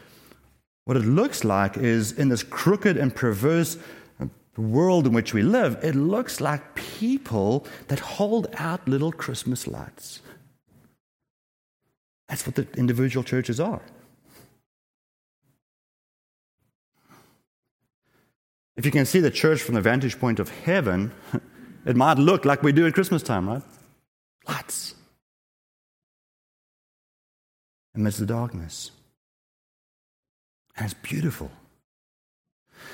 what 0.86 0.98
it 0.98 1.06
looks 1.06 1.43
like 1.43 1.78
is 1.78 2.13
in 2.13 2.30
this 2.30 2.41
crooked 2.41 2.98
and 2.98 3.13
perverse 3.13 3.78
uh, 4.19 4.28
world 4.58 5.06
in 5.06 5.13
which 5.13 5.34
we 5.34 5.41
live, 5.41 5.78
it 5.84 5.93
looks 5.93 6.39
like 6.39 6.76
people 6.76 7.67
that 7.89 8.00
hold 8.00 8.48
out 8.56 8.88
little 8.88 9.12
Christmas 9.12 9.67
lights. 9.67 10.22
That's 12.29 12.45
what 12.45 12.55
the 12.55 12.67
individual 12.77 13.23
churches 13.23 13.59
are. 13.59 13.81
If 18.77 18.85
you 18.85 18.91
can 18.91 19.05
see 19.05 19.19
the 19.19 19.31
church 19.31 19.61
from 19.61 19.75
the 19.75 19.81
vantage 19.81 20.17
point 20.19 20.39
of 20.39 20.47
heaven, 20.49 21.11
it 21.85 21.97
might 21.97 22.17
look 22.17 22.45
like 22.45 22.63
we 22.63 22.71
do 22.71 22.87
at 22.87 22.93
Christmas 22.93 23.21
time, 23.21 23.49
right? 23.49 23.63
Lights. 24.47 24.95
Amidst 27.93 28.19
the 28.19 28.25
darkness. 28.25 28.91
And 30.77 30.85
it's 30.85 30.93
beautiful. 30.93 31.51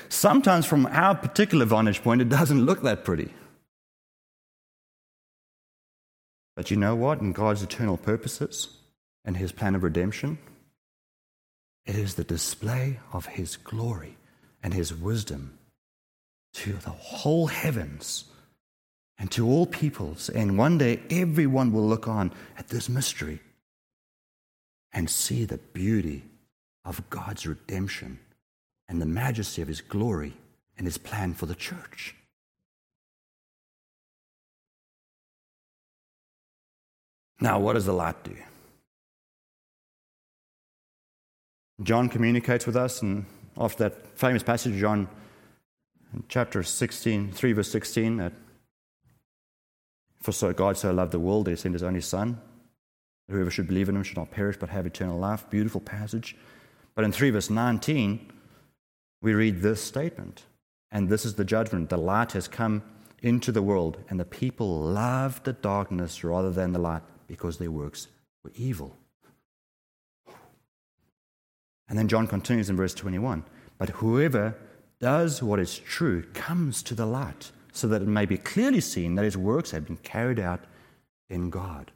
Sometimes, 0.08 0.66
from 0.66 0.86
our 0.86 1.14
particular 1.14 1.64
vantage 1.66 2.02
point, 2.02 2.20
it 2.20 2.28
doesn't 2.28 2.64
look 2.64 2.82
that 2.82 3.04
pretty. 3.04 3.32
But 6.56 6.70
you 6.70 6.76
know 6.76 6.96
what? 6.96 7.20
In 7.20 7.32
God's 7.32 7.62
eternal 7.62 7.96
purposes, 7.96 8.76
and 9.26 9.36
his 9.36 9.52
plan 9.52 9.74
of 9.74 9.82
redemption? 9.82 10.38
It 11.84 11.96
is 11.96 12.14
the 12.14 12.24
display 12.24 13.00
of 13.12 13.26
his 13.26 13.56
glory 13.56 14.16
and 14.62 14.72
his 14.72 14.94
wisdom 14.94 15.58
to 16.54 16.72
the 16.72 16.90
whole 16.90 17.48
heavens 17.48 18.24
and 19.18 19.30
to 19.32 19.46
all 19.46 19.66
peoples. 19.66 20.28
And 20.28 20.56
one 20.56 20.78
day 20.78 21.00
everyone 21.10 21.72
will 21.72 21.86
look 21.86 22.08
on 22.08 22.32
at 22.56 22.68
this 22.68 22.88
mystery 22.88 23.40
and 24.92 25.10
see 25.10 25.44
the 25.44 25.58
beauty 25.58 26.24
of 26.84 27.08
God's 27.10 27.46
redemption 27.46 28.18
and 28.88 29.00
the 29.00 29.06
majesty 29.06 29.60
of 29.60 29.68
his 29.68 29.80
glory 29.80 30.34
and 30.78 30.86
his 30.86 30.98
plan 30.98 31.34
for 31.34 31.46
the 31.46 31.54
church. 31.54 32.14
Now, 37.40 37.58
what 37.58 37.74
does 37.74 37.84
the 37.84 37.92
light 37.92 38.22
do? 38.24 38.34
John 41.82 42.08
communicates 42.08 42.66
with 42.66 42.76
us, 42.76 43.02
and 43.02 43.26
after 43.56 43.88
that 43.88 44.18
famous 44.18 44.42
passage, 44.42 44.78
John 44.78 45.08
chapter 46.28 46.62
16, 46.62 47.32
3 47.32 47.52
verse 47.52 47.70
16, 47.70 48.16
that 48.16 48.32
for 50.22 50.32
so 50.32 50.52
God 50.52 50.76
so 50.76 50.92
loved 50.92 51.12
the 51.12 51.20
world, 51.20 51.48
he 51.48 51.56
sent 51.56 51.74
his 51.74 51.82
only 51.82 52.00
Son. 52.00 52.40
Whoever 53.30 53.50
should 53.50 53.68
believe 53.68 53.88
in 53.88 53.96
him 53.96 54.02
should 54.02 54.16
not 54.16 54.30
perish 54.30 54.56
but 54.58 54.70
have 54.70 54.86
eternal 54.86 55.18
life. 55.18 55.48
Beautiful 55.50 55.80
passage. 55.80 56.36
But 56.94 57.04
in 57.04 57.12
3 57.12 57.30
verse 57.30 57.50
19, 57.50 58.32
we 59.20 59.34
read 59.34 59.60
this 59.60 59.82
statement. 59.82 60.44
And 60.90 61.08
this 61.08 61.24
is 61.24 61.34
the 61.34 61.44
judgment. 61.44 61.90
The 61.90 61.96
light 61.96 62.32
has 62.32 62.48
come 62.48 62.82
into 63.22 63.52
the 63.52 63.62
world, 63.62 63.98
and 64.08 64.20
the 64.20 64.24
people 64.24 64.80
loved 64.80 65.44
the 65.44 65.52
darkness 65.52 66.22
rather 66.22 66.50
than 66.50 66.72
the 66.72 66.78
light 66.78 67.02
because 67.26 67.58
their 67.58 67.70
works 67.70 68.08
were 68.44 68.52
evil. 68.54 68.96
And 71.88 71.98
then 71.98 72.08
John 72.08 72.26
continues 72.26 72.68
in 72.68 72.76
verse 72.76 72.94
21 72.94 73.44
But 73.78 73.90
whoever 73.90 74.56
does 75.00 75.42
what 75.42 75.60
is 75.60 75.78
true 75.78 76.24
comes 76.34 76.82
to 76.84 76.94
the 76.94 77.06
light, 77.06 77.52
so 77.72 77.86
that 77.88 78.02
it 78.02 78.08
may 78.08 78.26
be 78.26 78.38
clearly 78.38 78.80
seen 78.80 79.14
that 79.14 79.24
his 79.24 79.36
works 79.36 79.70
have 79.70 79.86
been 79.86 79.98
carried 79.98 80.40
out 80.40 80.64
in 81.28 81.50
God. 81.50 81.92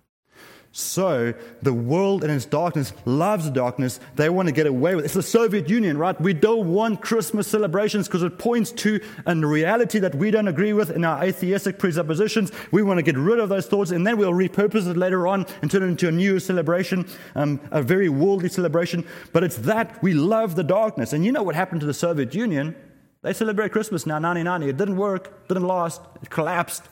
So 0.73 1.35
the 1.63 1.73
world 1.73 2.23
in 2.23 2.31
its 2.31 2.45
darkness 2.45 2.93
loves 3.05 3.45
the 3.45 3.51
darkness. 3.51 3.99
They 4.15 4.29
want 4.29 4.47
to 4.47 4.55
get 4.55 4.69
away 4.69 4.95
with 4.95 5.05
it. 5.05 5.07
It's 5.07 5.15
the 5.15 5.23
Soviet 5.23 5.69
Union, 5.69 5.99
right? 5.99 6.19
We 6.21 6.33
don't 6.33 6.73
want 6.73 7.01
Christmas 7.01 7.49
celebrations 7.49 8.07
because 8.07 8.23
it 8.23 8.39
points 8.39 8.71
to 8.73 9.01
a 9.27 9.35
reality 9.35 9.99
that 9.99 10.15
we 10.15 10.31
don't 10.31 10.47
agree 10.47 10.73
with 10.73 10.91
in 10.91 11.05
our 11.05 11.25
atheistic 11.25 11.81
presuppositions. 11.81 12.53
We 12.71 12.85
want 12.85 12.99
to 12.99 13.03
get 13.03 13.17
rid 13.17 13.41
of 13.41 13.49
those 13.49 13.67
thoughts 13.67 13.91
and 13.91 14.07
then 14.07 14.17
we'll 14.17 14.33
repurpose 14.33 14.89
it 14.89 14.97
later 14.97 15.27
on 15.27 15.45
and 15.61 15.69
turn 15.69 15.83
it 15.83 15.87
into 15.87 16.07
a 16.07 16.13
new 16.13 16.39
celebration, 16.39 17.05
um, 17.35 17.61
a 17.73 17.83
very 17.83 18.09
worldly 18.09 18.49
celebration. 18.49 19.05
But 19.33 19.43
it's 19.43 19.57
that 19.57 20.01
we 20.05 20.15
love 20.15 20.55
the 20.55 20.65
darkness. 20.65 21.13
And 21.13 21.25
you 21.25 21.33
know 21.33 21.43
what 21.43 21.57
happened 21.57 21.81
to 21.81 21.87
the 21.87 21.95
Soviet 21.95 22.33
Union? 22.33 22.77
They 23.23 23.33
celebrate 23.33 23.73
Christmas 23.73 24.07
now, 24.07 24.21
1990. 24.21 24.69
It 24.69 24.77
didn't 24.77 24.97
work, 24.97 25.49
didn't 25.49 25.67
last, 25.67 26.01
it 26.23 26.31
collapsed. 26.31 26.85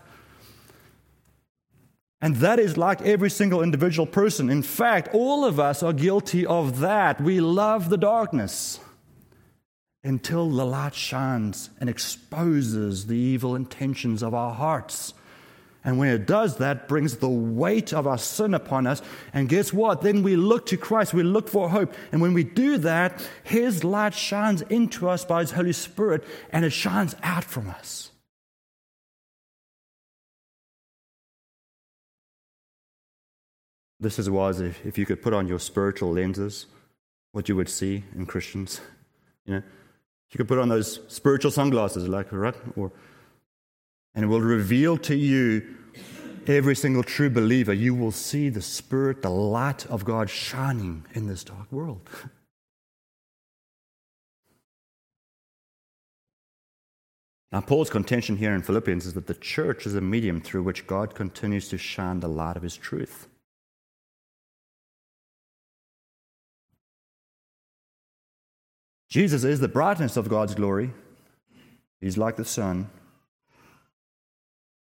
And 2.20 2.36
that 2.36 2.58
is 2.58 2.76
like 2.76 3.00
every 3.02 3.30
single 3.30 3.62
individual 3.62 4.06
person. 4.06 4.50
In 4.50 4.62
fact, 4.62 5.08
all 5.12 5.44
of 5.44 5.60
us 5.60 5.82
are 5.82 5.92
guilty 5.92 6.44
of 6.44 6.80
that. 6.80 7.20
We 7.20 7.40
love 7.40 7.90
the 7.90 7.96
darkness 7.96 8.80
until 10.02 10.50
the 10.50 10.66
light 10.66 10.94
shines 10.94 11.70
and 11.78 11.88
exposes 11.88 13.06
the 13.06 13.16
evil 13.16 13.54
intentions 13.54 14.22
of 14.22 14.34
our 14.34 14.52
hearts. 14.52 15.14
And 15.84 15.96
when 15.96 16.08
it 16.08 16.26
does 16.26 16.56
that, 16.56 16.88
brings 16.88 17.16
the 17.16 17.28
weight 17.28 17.92
of 17.92 18.06
our 18.06 18.18
sin 18.18 18.52
upon 18.52 18.86
us. 18.86 19.00
And 19.32 19.48
guess 19.48 19.72
what? 19.72 20.02
Then 20.02 20.22
we 20.22 20.34
look 20.34 20.66
to 20.66 20.76
Christ, 20.76 21.14
we 21.14 21.22
look 21.22 21.48
for 21.48 21.70
hope. 21.70 21.94
And 22.10 22.20
when 22.20 22.34
we 22.34 22.42
do 22.42 22.78
that, 22.78 23.26
His 23.44 23.84
light 23.84 24.12
shines 24.12 24.62
into 24.62 25.08
us 25.08 25.24
by 25.24 25.40
His 25.40 25.52
Holy 25.52 25.72
Spirit, 25.72 26.24
and 26.50 26.64
it 26.64 26.70
shines 26.70 27.14
out 27.22 27.44
from 27.44 27.70
us. 27.70 28.07
This 34.00 34.18
is 34.18 34.30
why, 34.30 34.50
if, 34.50 34.84
if 34.86 34.96
you 34.96 35.06
could 35.06 35.22
put 35.22 35.32
on 35.32 35.48
your 35.48 35.58
spiritual 35.58 36.12
lenses, 36.12 36.66
what 37.32 37.48
you 37.48 37.56
would 37.56 37.68
see 37.68 38.04
in 38.14 38.26
Christians. 38.26 38.80
You 39.44 39.54
know, 39.54 39.62
you 40.30 40.36
could 40.36 40.48
put 40.48 40.58
on 40.58 40.68
those 40.68 41.00
spiritual 41.08 41.50
sunglasses, 41.50 42.06
like 42.08 42.32
right, 42.32 42.54
or 42.76 42.92
and 44.14 44.24
it 44.24 44.28
will 44.28 44.40
reveal 44.40 44.96
to 44.98 45.16
you 45.16 45.76
every 46.46 46.74
single 46.74 47.02
true 47.02 47.30
believer. 47.30 47.72
You 47.72 47.94
will 47.94 48.12
see 48.12 48.48
the 48.48 48.62
Spirit, 48.62 49.22
the 49.22 49.30
light 49.30 49.86
of 49.86 50.04
God 50.04 50.30
shining 50.30 51.04
in 51.14 51.26
this 51.26 51.44
dark 51.44 51.70
world. 51.70 52.08
Now, 57.50 57.62
Paul's 57.62 57.88
contention 57.88 58.36
here 58.36 58.54
in 58.54 58.60
Philippians 58.60 59.06
is 59.06 59.14
that 59.14 59.26
the 59.26 59.32
church 59.32 59.86
is 59.86 59.94
a 59.94 60.02
medium 60.02 60.38
through 60.38 60.64
which 60.64 60.86
God 60.86 61.14
continues 61.14 61.68
to 61.70 61.78
shine 61.78 62.20
the 62.20 62.28
light 62.28 62.58
of 62.58 62.62
his 62.62 62.76
truth. 62.76 63.26
Jesus 69.08 69.44
is 69.44 69.60
the 69.60 69.68
brightness 69.68 70.16
of 70.16 70.28
God's 70.28 70.54
glory. 70.54 70.92
He's 72.00 72.18
like 72.18 72.36
the 72.36 72.44
sun. 72.44 72.90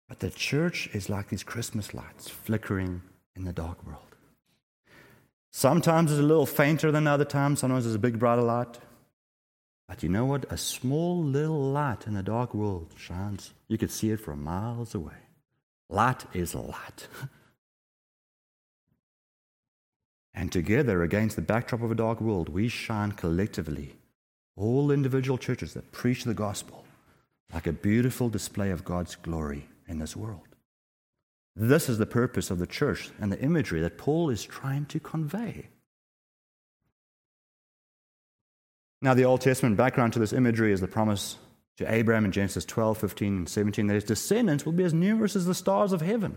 But 0.09 0.21
the 0.21 0.31
church 0.31 0.89
is 0.93 1.09
like 1.09 1.29
these 1.29 1.43
Christmas 1.43 1.95
lights 1.95 2.29
flickering 2.29 3.03
in 3.37 3.45
the 3.45 3.53
dark 3.53 3.87
world. 3.87 4.03
Sometimes 5.53 6.11
it's 6.11 6.21
a 6.21 6.23
little 6.23 6.47
fainter 6.47 6.91
than 6.91 7.07
other 7.07 7.25
times, 7.25 7.61
sometimes 7.61 7.87
it's 7.87 7.95
a 7.95 7.99
big 7.99 8.19
brighter 8.19 8.43
light. 8.43 8.79
But 9.87 10.03
you 10.03 10.09
know 10.09 10.27
what? 10.27 10.45
A 10.51 10.59
small 10.59 11.23
little 11.23 11.73
light 11.73 12.07
in 12.07 12.15
a 12.15 12.23
dark 12.23 12.53
world 12.55 12.93
shines. 12.97 13.55
You 13.69 13.79
could 13.79 13.91
see 13.91 14.11
it 14.11 14.21
from 14.21 14.45
miles 14.45 14.95
away. 14.95 15.15
Light 15.89 16.27
is 16.35 16.55
light. 16.55 17.09
and 20.35 20.53
together, 20.53 21.03
against 21.03 21.37
the 21.37 21.43
backdrop 21.43 21.83
of 21.83 21.91
a 21.91 21.95
dark 21.95 22.21
world, 22.21 22.51
we 22.51 22.69
shine 22.69 23.13
collectively, 23.13 23.95
all 24.59 24.91
individual 24.91 25.39
churches 25.39 25.75
that 25.75 25.93
preach 25.93 26.25
the 26.25 26.35
gospel, 26.35 26.85
like 27.53 27.67
a 27.67 27.73
beautiful 27.73 28.29
display 28.29 28.71
of 28.71 28.85
God's 28.85 29.15
glory 29.17 29.69
in 29.87 29.99
this 29.99 30.17
world. 30.17 30.49
This 31.55 31.89
is 31.89 31.99
the 31.99 32.07
purpose 32.07 32.51
of 32.51 32.59
the 32.59 32.67
church 32.67 33.11
and 33.21 33.33
the 33.33 33.41
imagery 33.41 33.81
that 33.81 33.99
Paul 33.99 34.31
is 34.31 34.45
trying 34.45 34.87
to 34.87 35.01
convey. 35.01 35.69
Now, 39.01 39.15
the 39.15 39.25
Old 39.25 39.41
Testament 39.41 39.77
background 39.77 40.13
to 40.15 40.19
this 40.19 40.33
imagery 40.33 40.73
is 40.73 40.81
the 40.81 40.89
promise 40.89 41.37
to 41.77 41.93
Abraham 41.93 42.25
in 42.25 42.33
Genesis 42.33 42.65
12, 42.65 42.99
15, 42.99 43.37
and 43.37 43.49
17 43.49 43.87
that 43.87 43.95
his 43.95 44.05
descendants 44.05 44.67
will 44.67 44.73
be 44.73 44.83
as 44.83 44.93
numerous 44.93 45.37
as 45.37 45.47
the 45.47 45.55
stars 45.55 45.93
of 45.93 46.01
heaven. 46.01 46.37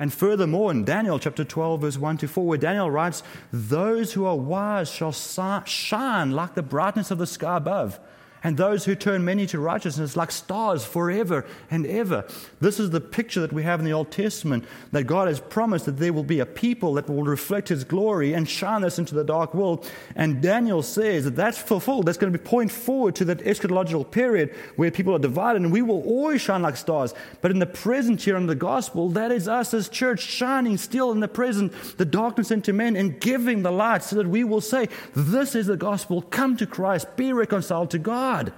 And 0.00 0.12
furthermore, 0.12 0.70
in 0.70 0.84
Daniel 0.84 1.18
chapter 1.18 1.44
12, 1.44 1.82
verse 1.82 1.98
1 1.98 2.16
to 2.18 2.26
4, 2.26 2.46
where 2.46 2.58
Daniel 2.58 2.90
writes, 2.90 3.22
Those 3.52 4.14
who 4.14 4.24
are 4.24 4.36
wise 4.36 4.90
shall 4.90 5.12
shine 5.12 6.30
like 6.30 6.54
the 6.54 6.62
brightness 6.62 7.10
of 7.10 7.18
the 7.18 7.26
sky 7.26 7.58
above 7.58 8.00
and 8.42 8.56
those 8.56 8.84
who 8.84 8.94
turn 8.94 9.24
many 9.24 9.46
to 9.46 9.58
righteousness 9.58 10.16
like 10.16 10.30
stars 10.30 10.84
forever 10.84 11.46
and 11.70 11.86
ever. 11.86 12.26
This 12.60 12.80
is 12.80 12.90
the 12.90 13.00
picture 13.00 13.40
that 13.40 13.52
we 13.52 13.62
have 13.62 13.80
in 13.80 13.86
the 13.86 13.92
Old 13.92 14.10
Testament 14.10 14.64
that 14.92 15.04
God 15.04 15.28
has 15.28 15.40
promised 15.40 15.86
that 15.86 15.98
there 15.98 16.12
will 16.12 16.24
be 16.24 16.40
a 16.40 16.46
people 16.46 16.94
that 16.94 17.08
will 17.08 17.22
reflect 17.22 17.68
His 17.68 17.84
glory 17.84 18.32
and 18.32 18.48
shine 18.48 18.84
us 18.84 18.98
into 18.98 19.14
the 19.14 19.24
dark 19.24 19.54
world. 19.54 19.90
And 20.16 20.40
Daniel 20.40 20.82
says 20.82 21.24
that 21.24 21.36
that's 21.36 21.58
fulfilled. 21.58 22.06
That's 22.06 22.18
going 22.18 22.32
to 22.32 22.38
be 22.38 22.44
point 22.44 22.72
forward 22.72 23.14
to 23.16 23.24
that 23.26 23.38
eschatological 23.38 24.10
period 24.10 24.54
where 24.76 24.90
people 24.90 25.14
are 25.14 25.18
divided 25.18 25.62
and 25.62 25.72
we 25.72 25.82
will 25.82 26.02
always 26.02 26.40
shine 26.40 26.62
like 26.62 26.76
stars. 26.76 27.14
But 27.40 27.50
in 27.50 27.58
the 27.58 27.66
present 27.66 28.22
here 28.22 28.36
in 28.36 28.46
the 28.46 28.54
gospel, 28.54 29.10
that 29.10 29.30
is 29.30 29.48
us 29.48 29.74
as 29.74 29.88
church 29.88 30.20
shining 30.20 30.78
still 30.78 31.12
in 31.12 31.20
the 31.20 31.28
present, 31.28 31.72
the 31.98 32.04
darkness 32.04 32.50
into 32.50 32.72
men 32.72 32.96
and 32.96 33.20
giving 33.20 33.62
the 33.62 33.70
light 33.70 34.02
so 34.02 34.16
that 34.16 34.26
we 34.26 34.44
will 34.44 34.60
say, 34.60 34.88
This 35.14 35.54
is 35.54 35.66
the 35.66 35.76
gospel. 35.76 36.22
Come 36.22 36.56
to 36.56 36.66
Christ, 36.66 37.16
be 37.16 37.32
reconciled 37.32 37.90
to 37.90 37.98
God. 37.98 38.29
God. 38.30 38.52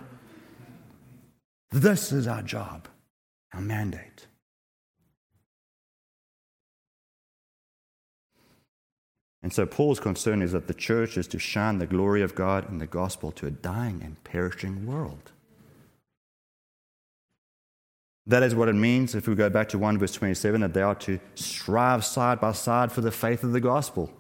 This 1.71 2.13
is 2.13 2.27
our 2.27 2.43
job, 2.43 2.89
our 3.55 3.61
mandate. 3.63 4.27
And 9.43 9.51
so 9.51 9.65
Paul's 9.65 9.99
concern 9.99 10.43
is 10.43 10.53
that 10.53 10.67
the 10.69 10.75
church 10.75 11.17
is 11.17 11.27
to 11.29 11.39
shine 11.39 11.79
the 11.79 11.87
glory 11.87 12.21
of 12.21 12.35
God 12.35 12.69
and 12.69 12.83
the 12.83 12.87
gospel 12.87 13.33
to 13.33 13.47
a 13.47 13.51
dying 13.51 14.03
and 14.05 14.23
perishing 14.25 14.87
world. 14.87 15.33
That 18.27 18.43
is 18.43 18.55
what 18.55 18.69
it 18.69 18.75
means 18.75 19.15
if 19.15 19.27
we 19.27 19.35
go 19.35 19.49
back 19.49 19.71
to 19.71 19.79
1 19.79 19.99
verse 19.99 20.13
27 20.13 20.61
that 20.61 20.75
they 20.75 20.83
are 20.83 20.95
to 21.07 21.19
strive 21.35 22.05
side 22.05 22.41
by 22.41 22.53
side 22.53 22.93
for 22.93 23.01
the 23.01 23.11
faith 23.11 23.43
of 23.43 23.53
the 23.53 23.61
gospel. 23.61 24.13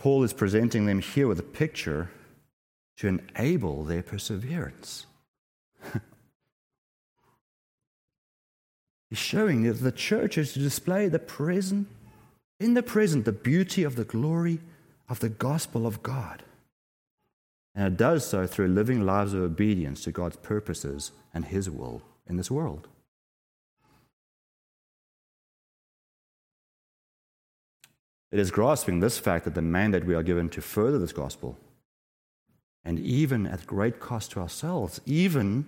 Paul 0.00 0.24
is 0.24 0.32
presenting 0.32 0.86
them 0.86 1.00
here 1.00 1.28
with 1.28 1.38
a 1.38 1.42
picture 1.42 2.10
to 2.96 3.06
enable 3.06 3.84
their 3.84 4.02
perseverance. 4.02 5.04
He's 9.10 9.18
showing 9.18 9.64
that 9.64 9.74
the 9.74 9.92
church 9.92 10.38
is 10.38 10.54
to 10.54 10.58
display 10.58 11.08
the 11.08 11.18
present, 11.18 11.86
in 12.58 12.72
the 12.72 12.82
present, 12.82 13.26
the 13.26 13.32
beauty 13.32 13.82
of 13.82 13.96
the 13.96 14.04
glory 14.04 14.60
of 15.06 15.20
the 15.20 15.28
gospel 15.28 15.86
of 15.86 16.02
God. 16.02 16.44
And 17.74 17.86
it 17.86 17.98
does 17.98 18.26
so 18.26 18.46
through 18.46 18.68
living 18.68 19.04
lives 19.04 19.34
of 19.34 19.42
obedience 19.42 20.02
to 20.04 20.12
God's 20.12 20.36
purposes 20.36 21.12
and 21.34 21.44
His 21.44 21.68
will 21.68 22.00
in 22.26 22.38
this 22.38 22.50
world. 22.50 22.88
It 28.32 28.38
is 28.38 28.50
grasping 28.50 29.00
this 29.00 29.18
fact 29.18 29.44
that 29.44 29.54
the 29.54 29.62
mandate 29.62 30.04
we 30.04 30.14
are 30.14 30.22
given 30.22 30.48
to 30.50 30.60
further 30.60 30.98
this 30.98 31.12
gospel, 31.12 31.58
and 32.84 32.98
even 32.98 33.46
at 33.46 33.66
great 33.66 34.00
cost 34.00 34.32
to 34.32 34.40
ourselves, 34.40 35.00
even 35.04 35.66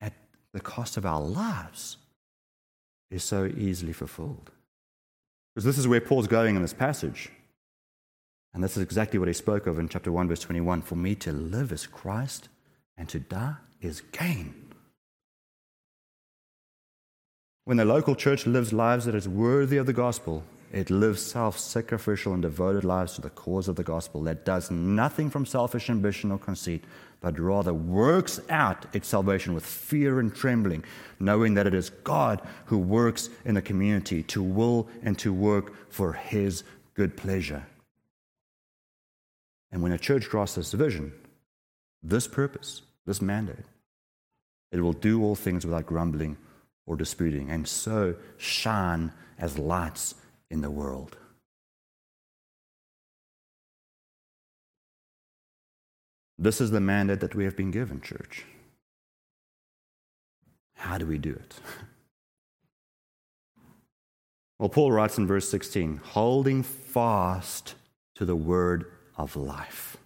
at 0.00 0.12
the 0.52 0.60
cost 0.60 0.96
of 0.96 1.06
our 1.06 1.20
lives, 1.20 1.96
is 3.10 3.24
so 3.24 3.46
easily 3.46 3.92
fulfilled. 3.92 4.50
Because 5.54 5.64
this 5.64 5.78
is 5.78 5.88
where 5.88 6.00
Paul's 6.00 6.26
going 6.26 6.56
in 6.56 6.62
this 6.62 6.74
passage. 6.74 7.30
And 8.52 8.62
this 8.62 8.76
is 8.76 8.82
exactly 8.82 9.18
what 9.18 9.28
he 9.28 9.34
spoke 9.34 9.66
of 9.66 9.78
in 9.78 9.88
chapter 9.88 10.12
1, 10.12 10.28
verse 10.28 10.40
21 10.40 10.82
For 10.82 10.96
me 10.96 11.14
to 11.16 11.32
live 11.32 11.72
is 11.72 11.86
Christ, 11.86 12.48
and 12.96 13.08
to 13.08 13.18
die 13.18 13.56
is 13.80 14.00
gain. 14.12 14.54
When 17.64 17.78
the 17.78 17.84
local 17.84 18.14
church 18.14 18.46
lives 18.46 18.72
lives 18.72 19.06
that 19.06 19.14
is 19.14 19.28
worthy 19.28 19.76
of 19.76 19.86
the 19.86 19.92
gospel, 19.92 20.44
it 20.74 20.90
lives 20.90 21.22
self 21.22 21.56
sacrificial 21.56 22.32
and 22.32 22.42
devoted 22.42 22.82
lives 22.82 23.14
to 23.14 23.20
the 23.20 23.30
cause 23.30 23.68
of 23.68 23.76
the 23.76 23.84
gospel 23.84 24.22
that 24.22 24.44
does 24.44 24.72
nothing 24.72 25.30
from 25.30 25.46
selfish 25.46 25.88
ambition 25.88 26.32
or 26.32 26.38
conceit, 26.38 26.82
but 27.20 27.38
rather 27.38 27.72
works 27.72 28.40
out 28.50 28.84
its 28.92 29.06
salvation 29.06 29.54
with 29.54 29.64
fear 29.64 30.18
and 30.18 30.34
trembling, 30.34 30.84
knowing 31.20 31.54
that 31.54 31.68
it 31.68 31.74
is 31.74 31.90
God 31.90 32.42
who 32.66 32.76
works 32.76 33.30
in 33.44 33.54
the 33.54 33.62
community 33.62 34.24
to 34.24 34.42
will 34.42 34.88
and 35.04 35.16
to 35.20 35.32
work 35.32 35.92
for 35.92 36.14
his 36.14 36.64
good 36.94 37.16
pleasure. 37.16 37.64
And 39.70 39.80
when 39.80 39.92
a 39.92 39.98
church 39.98 40.28
grasps 40.28 40.56
this 40.56 40.72
vision, 40.72 41.12
this 42.02 42.26
purpose, 42.26 42.82
this 43.06 43.22
mandate, 43.22 43.66
it 44.72 44.80
will 44.80 44.92
do 44.92 45.22
all 45.22 45.36
things 45.36 45.64
without 45.64 45.86
grumbling 45.86 46.36
or 46.84 46.96
disputing, 46.96 47.48
and 47.48 47.68
so 47.68 48.16
shine 48.38 49.12
as 49.38 49.56
lights 49.56 50.16
in 50.50 50.60
the 50.60 50.70
world. 50.70 51.16
This 56.38 56.60
is 56.60 56.70
the 56.70 56.80
mandate 56.80 57.20
that 57.20 57.34
we 57.34 57.44
have 57.44 57.56
been 57.56 57.70
given, 57.70 58.00
church. 58.00 58.44
How 60.74 60.98
do 60.98 61.06
we 61.06 61.18
do 61.18 61.30
it? 61.30 61.54
Well, 64.58 64.68
Paul 64.68 64.92
writes 64.92 65.18
in 65.18 65.26
verse 65.26 65.48
16 65.48 66.00
holding 66.02 66.62
fast 66.62 67.74
to 68.14 68.24
the 68.24 68.36
word 68.36 68.86
of 69.16 69.36
life. 69.36 69.96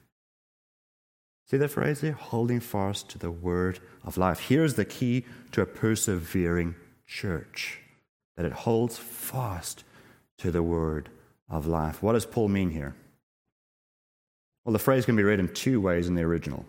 See 1.46 1.58
that 1.58 1.68
phrase 1.68 2.00
there? 2.00 2.12
Holding 2.12 2.60
fast 2.60 3.08
to 3.10 3.18
the 3.18 3.30
word 3.30 3.78
of 4.04 4.18
life. 4.18 4.40
Here's 4.40 4.74
the 4.74 4.84
key 4.84 5.24
to 5.52 5.62
a 5.62 5.66
persevering 5.66 6.74
church 7.06 7.80
that 8.36 8.46
it 8.46 8.52
holds 8.52 8.98
fast 8.98 9.84
to 10.38 10.50
the 10.50 10.62
word 10.62 11.08
of 11.48 11.66
life. 11.66 12.02
What 12.02 12.12
does 12.12 12.26
Paul 12.26 12.48
mean 12.48 12.70
here? 12.70 12.94
Well, 14.64 14.72
the 14.72 14.78
phrase 14.78 15.04
can 15.04 15.16
be 15.16 15.22
read 15.22 15.40
in 15.40 15.48
two 15.48 15.80
ways 15.80 16.08
in 16.08 16.14
the 16.14 16.22
original. 16.22 16.64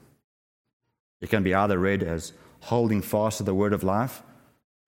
It 1.21 1.29
can 1.29 1.43
be 1.43 1.53
either 1.53 1.77
read 1.77 2.01
as 2.01 2.33
holding 2.61 3.01
fast 3.01 3.37
to 3.37 3.43
the 3.43 3.53
word 3.53 3.73
of 3.73 3.83
life. 3.83 4.23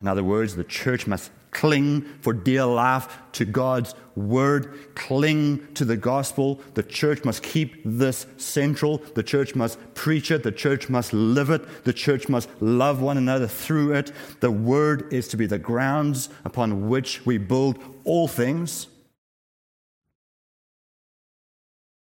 In 0.01 0.07
other 0.07 0.23
words, 0.23 0.55
the 0.55 0.63
church 0.63 1.05
must 1.05 1.29
cling 1.51 2.01
for 2.21 2.33
dear 2.33 2.65
life 2.65 3.19
to 3.33 3.45
God's 3.45 3.93
word, 4.15 4.95
cling 4.95 5.73
to 5.73 5.85
the 5.85 5.97
gospel. 5.97 6.59
The 6.73 6.83
church 6.83 7.23
must 7.23 7.43
keep 7.43 7.81
this 7.85 8.25
central. 8.37 8.97
The 8.97 9.21
church 9.21 9.53
must 9.53 9.77
preach 9.93 10.31
it. 10.31 10.43
The 10.43 10.51
church 10.51 10.89
must 10.89 11.13
live 11.13 11.49
it. 11.49 11.83
The 11.83 11.93
church 11.93 12.29
must 12.29 12.49
love 12.61 13.01
one 13.01 13.17
another 13.17 13.47
through 13.47 13.93
it. 13.93 14.11
The 14.39 14.51
word 14.51 15.13
is 15.13 15.27
to 15.29 15.37
be 15.37 15.45
the 15.45 15.59
grounds 15.59 16.29
upon 16.45 16.89
which 16.89 17.25
we 17.25 17.37
build 17.37 17.77
all 18.03 18.27
things. 18.27 18.87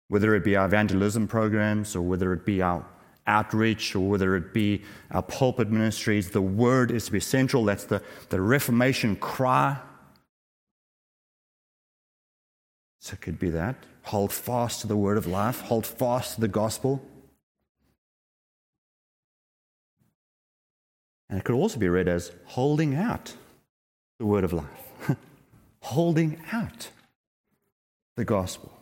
Whether 0.08 0.36
it 0.36 0.44
be 0.44 0.56
our 0.56 0.66
evangelism 0.66 1.28
programs 1.28 1.96
or 1.96 2.02
whether 2.02 2.34
it 2.34 2.46
be 2.46 2.62
our 2.62 2.86
outreach 3.26 3.96
or 3.96 4.10
whether 4.10 4.36
it 4.36 4.54
be 4.54 4.82
our 5.12 5.22
pulpit 5.22 5.70
ministries, 5.70 6.32
the 6.32 6.42
word 6.42 6.92
is 6.92 7.06
to 7.06 7.12
be 7.12 7.20
central. 7.20 7.64
That's 7.66 7.86
the, 7.86 8.02
the 8.30 8.42
Reformation 8.42 9.16
cry. 9.16 9.80
So 13.00 13.14
it 13.14 13.22
could 13.22 13.40
be 13.40 13.50
that. 13.50 13.76
Hold 14.04 14.34
fast 14.34 14.82
to 14.82 14.88
the 14.88 14.98
word 14.98 15.18
of 15.18 15.28
life, 15.28 15.62
hold 15.62 15.86
fast 15.86 16.36
to 16.36 16.42
the 16.42 16.48
gospel. 16.48 17.02
And 21.30 21.40
it 21.40 21.46
could 21.46 21.56
also 21.56 21.80
be 21.80 21.90
read 21.90 22.08
as 22.08 22.32
holding 22.46 22.96
out 22.96 23.34
the 24.20 24.26
word 24.26 24.44
of 24.44 24.54
life, 24.54 24.68
holding 25.82 26.40
out 26.52 26.90
the 28.16 28.26
gospel. 28.26 28.73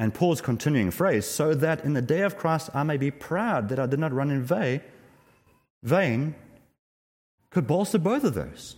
And 0.00 0.14
Paul's 0.14 0.40
continuing 0.40 0.92
phrase, 0.92 1.26
so 1.26 1.54
that 1.54 1.84
in 1.84 1.92
the 1.92 2.00
day 2.00 2.22
of 2.22 2.38
Christ 2.38 2.70
I 2.72 2.84
may 2.84 2.96
be 2.96 3.10
proud 3.10 3.68
that 3.68 3.80
I 3.80 3.86
did 3.86 3.98
not 3.98 4.12
run 4.12 4.30
in 4.30 4.44
vain, 4.44 4.80
vain 5.82 6.36
could 7.50 7.66
bolster 7.66 7.98
both 7.98 8.22
of 8.22 8.34
those. 8.34 8.76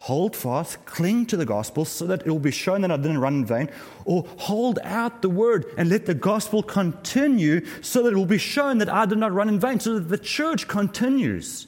Hold 0.00 0.34
fast, 0.34 0.86
cling 0.86 1.26
to 1.26 1.36
the 1.36 1.44
gospel 1.44 1.84
so 1.84 2.06
that 2.06 2.26
it 2.26 2.30
will 2.30 2.38
be 2.38 2.50
shown 2.50 2.80
that 2.82 2.90
I 2.90 2.96
didn't 2.96 3.18
run 3.18 3.34
in 3.34 3.46
vain, 3.46 3.68
or 4.06 4.26
hold 4.38 4.78
out 4.82 5.20
the 5.20 5.28
word 5.28 5.66
and 5.76 5.90
let 5.90 6.06
the 6.06 6.14
gospel 6.14 6.62
continue 6.62 7.64
so 7.82 8.02
that 8.02 8.12
it 8.12 8.16
will 8.16 8.24
be 8.24 8.38
shown 8.38 8.78
that 8.78 8.88
I 8.88 9.04
did 9.04 9.18
not 9.18 9.32
run 9.32 9.50
in 9.50 9.60
vain, 9.60 9.80
so 9.80 9.94
that 9.94 10.08
the 10.08 10.18
church 10.18 10.66
continues. 10.66 11.66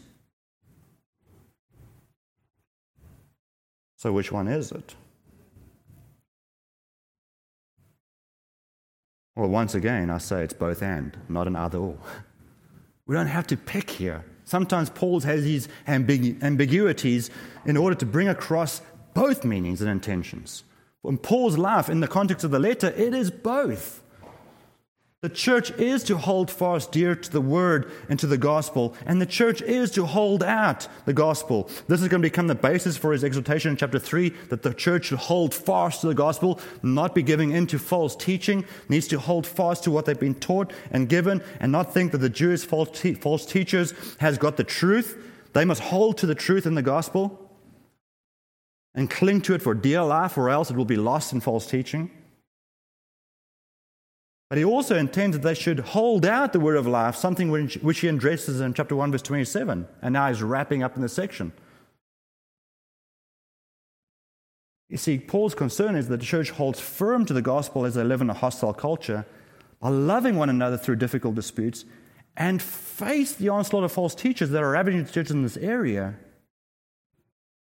So, 3.96 4.12
which 4.12 4.30
one 4.30 4.48
is 4.48 4.72
it? 4.72 4.94
Well, 9.38 9.48
once 9.48 9.76
again, 9.76 10.10
I 10.10 10.18
say 10.18 10.42
it's 10.42 10.52
both 10.52 10.82
and, 10.82 11.16
not 11.28 11.46
an 11.46 11.54
either 11.54 11.78
or. 11.78 11.96
We 13.06 13.14
don't 13.14 13.28
have 13.28 13.46
to 13.46 13.56
pick 13.56 13.88
here. 13.88 14.22
Sometimes 14.44 14.90
Paul 14.90 15.20
has 15.20 15.42
these 15.42 15.68
ambigu- 15.86 16.42
ambiguities 16.42 17.30
in 17.64 17.78
order 17.78 17.94
to 17.94 18.04
bring 18.04 18.28
across 18.28 18.82
both 19.14 19.44
meanings 19.44 19.80
and 19.80 19.88
intentions. 19.88 20.64
In 21.04 21.16
Paul's 21.16 21.56
life, 21.56 21.88
in 21.88 22.00
the 22.00 22.08
context 22.08 22.44
of 22.44 22.50
the 22.50 22.58
letter, 22.58 22.88
it 22.88 23.14
is 23.14 23.30
both. 23.30 24.02
The 25.20 25.28
church 25.28 25.72
is 25.72 26.04
to 26.04 26.16
hold 26.16 26.48
fast 26.48 26.92
dear 26.92 27.16
to 27.16 27.30
the 27.32 27.40
word 27.40 27.90
and 28.08 28.20
to 28.20 28.28
the 28.28 28.38
gospel, 28.38 28.94
and 29.04 29.20
the 29.20 29.26
church 29.26 29.60
is 29.60 29.90
to 29.92 30.06
hold 30.06 30.44
out 30.44 30.86
the 31.06 31.12
gospel. 31.12 31.68
This 31.88 32.00
is 32.00 32.06
going 32.06 32.22
to 32.22 32.28
become 32.28 32.46
the 32.46 32.54
basis 32.54 32.96
for 32.96 33.10
his 33.10 33.24
exhortation 33.24 33.72
in 33.72 33.76
chapter 33.76 33.98
3 33.98 34.28
that 34.50 34.62
the 34.62 34.72
church 34.72 35.06
should 35.06 35.18
hold 35.18 35.52
fast 35.52 36.02
to 36.02 36.06
the 36.06 36.14
gospel, 36.14 36.60
not 36.84 37.16
be 37.16 37.24
giving 37.24 37.50
in 37.50 37.66
to 37.66 37.80
false 37.80 38.14
teaching, 38.14 38.64
needs 38.88 39.08
to 39.08 39.18
hold 39.18 39.44
fast 39.44 39.82
to 39.84 39.90
what 39.90 40.04
they've 40.04 40.20
been 40.20 40.36
taught 40.36 40.72
and 40.92 41.08
given, 41.08 41.42
and 41.58 41.72
not 41.72 41.92
think 41.92 42.12
that 42.12 42.18
the 42.18 42.30
Jewish 42.30 42.64
false, 42.64 43.00
te- 43.00 43.14
false 43.14 43.44
teachers 43.44 43.94
has 44.18 44.38
got 44.38 44.56
the 44.56 44.62
truth. 44.62 45.20
They 45.52 45.64
must 45.64 45.80
hold 45.80 46.18
to 46.18 46.26
the 46.26 46.36
truth 46.36 46.64
in 46.64 46.76
the 46.76 46.82
gospel 46.82 47.50
and 48.94 49.10
cling 49.10 49.40
to 49.40 49.54
it 49.54 49.62
for 49.62 49.74
dear 49.74 50.04
life, 50.04 50.38
or 50.38 50.48
else 50.48 50.70
it 50.70 50.76
will 50.76 50.84
be 50.84 50.96
lost 50.96 51.32
in 51.32 51.40
false 51.40 51.66
teaching. 51.66 52.12
But 54.48 54.58
he 54.58 54.64
also 54.64 54.96
intends 54.96 55.36
that 55.36 55.42
they 55.42 55.54
should 55.54 55.80
hold 55.80 56.24
out 56.24 56.52
the 56.52 56.60
word 56.60 56.76
of 56.76 56.86
life, 56.86 57.16
something 57.16 57.50
which, 57.50 57.74
which 57.76 58.00
he 58.00 58.08
addresses 58.08 58.60
in 58.60 58.72
chapter 58.72 58.96
1, 58.96 59.12
verse 59.12 59.22
27. 59.22 59.86
And 60.00 60.12
now 60.12 60.28
he's 60.28 60.42
wrapping 60.42 60.82
up 60.82 60.96
in 60.96 61.02
the 61.02 61.08
section. 61.08 61.52
You 64.88 64.96
see, 64.96 65.18
Paul's 65.18 65.54
concern 65.54 65.96
is 65.96 66.08
that 66.08 66.20
the 66.20 66.26
church 66.26 66.50
holds 66.50 66.80
firm 66.80 67.26
to 67.26 67.34
the 67.34 67.42
gospel 67.42 67.84
as 67.84 67.94
they 67.94 68.04
live 68.04 68.22
in 68.22 68.30
a 68.30 68.34
hostile 68.34 68.72
culture 68.72 69.26
by 69.80 69.90
loving 69.90 70.36
one 70.36 70.48
another 70.48 70.78
through 70.78 70.96
difficult 70.96 71.34
disputes 71.34 71.84
and 72.36 72.62
face 72.62 73.32
the 73.34 73.50
onslaught 73.50 73.84
of 73.84 73.92
false 73.92 74.14
teachers 74.14 74.48
that 74.50 74.62
are 74.62 74.70
ravaging 74.70 75.04
the 75.04 75.12
churches 75.12 75.32
in 75.32 75.42
this 75.42 75.58
area. 75.58 76.14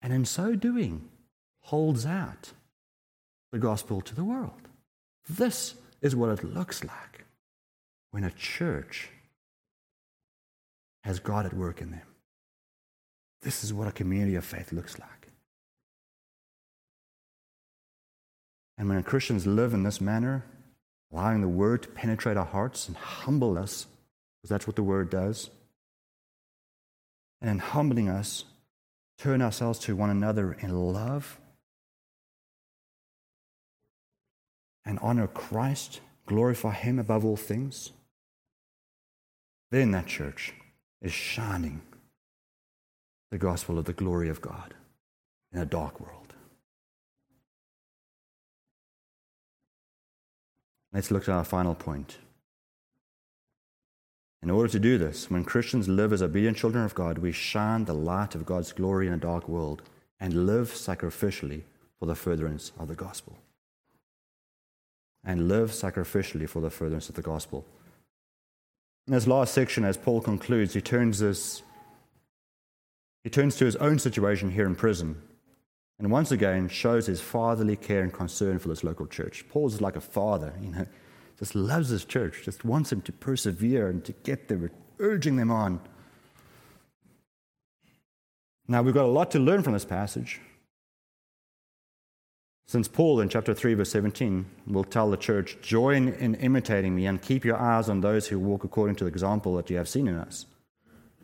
And 0.03 0.13
in 0.13 0.25
so 0.25 0.55
doing, 0.55 1.09
holds 1.61 2.05
out 2.05 2.51
the 3.51 3.57
gospel 3.57 4.01
to 4.01 4.13
the 4.13 4.23
world. 4.23 4.69
This 5.27 5.73
is 6.01 6.15
what 6.15 6.29
it 6.29 6.43
looks 6.43 6.83
like 6.83 7.25
when 8.11 8.23
a 8.23 8.31
church 8.31 9.09
has 11.03 11.19
God 11.19 11.45
at 11.45 11.53
work 11.53 11.81
in 11.81 11.91
them. 11.91 12.01
This 13.41 13.63
is 13.63 13.73
what 13.73 13.87
a 13.87 13.91
community 13.91 14.35
of 14.35 14.43
faith 14.43 14.71
looks 14.71 14.99
like. 14.99 15.09
And 18.77 18.87
when 18.87 19.01
Christians 19.03 19.45
live 19.45 19.73
in 19.73 19.83
this 19.83 19.99
manner, 19.99 20.45
allowing 21.11 21.41
the 21.41 21.47
word 21.47 21.83
to 21.83 21.89
penetrate 21.89 22.37
our 22.37 22.45
hearts 22.45 22.87
and 22.87 22.95
humble 22.95 23.57
us, 23.57 23.87
because 24.37 24.49
that's 24.49 24.67
what 24.67 24.75
the 24.75 24.83
word 24.83 25.09
does, 25.09 25.49
and 27.41 27.49
in 27.49 27.59
humbling 27.59 28.09
us, 28.09 28.45
turn 29.17 29.41
ourselves 29.41 29.79
to 29.79 29.95
one 29.95 30.09
another 30.09 30.53
in 30.53 30.93
love 30.93 31.39
and 34.89 34.97
honor 35.03 35.27
Christ, 35.27 36.01
glorify 36.25 36.73
Him 36.73 36.97
above 36.97 37.23
all 37.23 37.37
things, 37.37 37.91
then 39.69 39.91
that 39.91 40.07
church 40.07 40.51
is 40.99 41.13
shining 41.13 41.83
the 43.29 43.37
gospel 43.37 43.77
of 43.77 43.85
the 43.85 43.93
glory 43.93 44.29
of 44.29 44.41
God 44.41 44.73
in 45.53 45.59
a 45.59 45.65
dark 45.65 45.99
world. 45.99 46.33
Let's 50.91 51.11
look 51.11 51.29
at 51.29 51.35
our 51.35 51.45
final 51.45 51.75
point. 51.75 52.17
In 54.41 54.49
order 54.49 54.69
to 54.69 54.79
do 54.79 54.97
this, 54.97 55.29
when 55.29 55.43
Christians 55.43 55.87
live 55.87 56.11
as 56.11 56.23
obedient 56.23 56.57
children 56.57 56.83
of 56.83 56.95
God, 56.95 57.19
we 57.19 57.31
shine 57.31 57.85
the 57.85 57.93
light 57.93 58.33
of 58.33 58.47
God's 58.47 58.71
glory 58.71 59.05
in 59.05 59.13
a 59.13 59.17
dark 59.17 59.47
world 59.47 59.83
and 60.19 60.47
live 60.47 60.71
sacrificially 60.71 61.61
for 61.99 62.07
the 62.07 62.15
furtherance 62.15 62.71
of 62.79 62.87
the 62.87 62.95
gospel 62.95 63.37
and 65.23 65.47
live 65.47 65.71
sacrificially 65.71 66.47
for 66.47 66.61
the 66.61 66.69
furtherance 66.69 67.09
of 67.09 67.15
the 67.15 67.21
gospel. 67.21 67.65
In 69.07 69.13
this 69.13 69.27
last 69.27 69.53
section, 69.53 69.83
as 69.83 69.97
Paul 69.97 70.21
concludes, 70.21 70.73
he 70.73 70.81
turns 70.81 71.19
this 71.19 71.63
he 73.23 73.29
turns 73.29 73.57
to 73.57 73.65
his 73.65 73.75
own 73.75 73.99
situation 73.99 74.49
here 74.49 74.65
in 74.65 74.75
prison 74.75 75.21
and 75.99 76.09
once 76.09 76.31
again 76.31 76.69
shows 76.69 77.05
his 77.05 77.19
fatherly 77.19 77.75
care 77.75 78.01
and 78.01 78.13
concern 78.13 78.57
for 78.57 78.69
this 78.69 78.85
local 78.85 79.05
church. 79.05 79.45
Paul's 79.49 79.81
like 79.81 79.97
a 79.97 80.01
father, 80.01 80.53
you 80.61 80.71
know, 80.71 80.85
just 81.37 81.55
loves 81.55 81.89
his 81.89 82.05
church, 82.05 82.41
just 82.43 82.63
wants 82.63 82.89
them 82.89 83.01
to 83.01 83.11
persevere 83.11 83.89
and 83.89 84.03
to 84.05 84.13
get 84.23 84.47
there, 84.47 84.71
urging 84.99 85.35
them 85.35 85.51
on. 85.51 85.81
Now, 88.67 88.81
we've 88.81 88.93
got 88.93 89.05
a 89.05 89.07
lot 89.07 89.31
to 89.31 89.39
learn 89.39 89.61
from 89.61 89.73
this 89.73 89.85
passage. 89.85 90.39
Since 92.69 92.87
Paul 92.87 93.21
in 93.21 93.29
chapter 93.29 93.55
3, 93.55 93.73
verse 93.73 93.89
17 93.89 94.45
will 94.67 94.83
tell 94.83 95.09
the 95.09 95.17
church, 95.17 95.57
Join 95.59 96.09
in 96.09 96.35
imitating 96.35 96.95
me 96.95 97.07
and 97.07 97.19
keep 97.19 97.43
your 97.43 97.57
eyes 97.57 97.89
on 97.89 98.01
those 98.01 98.27
who 98.27 98.37
walk 98.37 98.63
according 98.63 98.95
to 98.97 99.05
the 99.05 99.09
example 99.09 99.55
that 99.55 99.71
you 99.71 99.77
have 99.77 99.89
seen 99.89 100.07
in 100.07 100.13
us. 100.13 100.45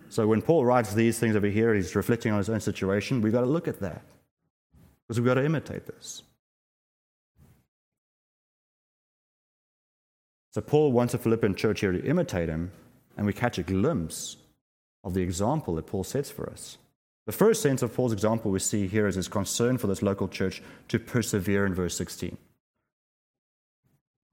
So 0.09 0.25
when 0.25 0.41
Paul 0.41 0.65
writes 0.65 0.95
these 0.95 1.19
things 1.19 1.35
over 1.35 1.45
here, 1.45 1.75
he's 1.75 1.95
reflecting 1.95 2.31
on 2.31 2.39
his 2.39 2.49
own 2.49 2.61
situation. 2.61 3.21
We've 3.21 3.31
got 3.31 3.41
to 3.41 3.45
look 3.45 3.67
at 3.67 3.79
that 3.81 4.01
because 5.07 5.19
we've 5.19 5.27
got 5.27 5.35
to 5.35 5.45
imitate 5.45 5.85
this. 5.85 6.23
So 10.49 10.61
Paul 10.61 10.93
wants 10.93 11.11
the 11.11 11.19
Philippian 11.19 11.53
church 11.53 11.81
here 11.81 11.91
to 11.91 12.03
imitate 12.03 12.49
him, 12.49 12.71
and 13.17 13.27
we 13.27 13.33
catch 13.33 13.59
a 13.59 13.63
glimpse 13.63 14.37
of 15.03 15.13
the 15.13 15.21
example 15.21 15.75
that 15.75 15.85
Paul 15.85 16.03
sets 16.03 16.31
for 16.31 16.49
us. 16.49 16.79
The 17.25 17.31
first 17.31 17.61
sense 17.61 17.81
of 17.81 17.93
Paul's 17.93 18.13
example 18.13 18.51
we 18.51 18.59
see 18.59 18.87
here 18.87 19.07
is 19.07 19.15
his 19.15 19.27
concern 19.27 19.77
for 19.77 19.87
this 19.87 20.03
local 20.03 20.27
church 20.27 20.61
to 20.89 20.99
persevere 20.99 21.65
in 21.65 21.73
verse 21.73 21.97
16. 21.97 22.37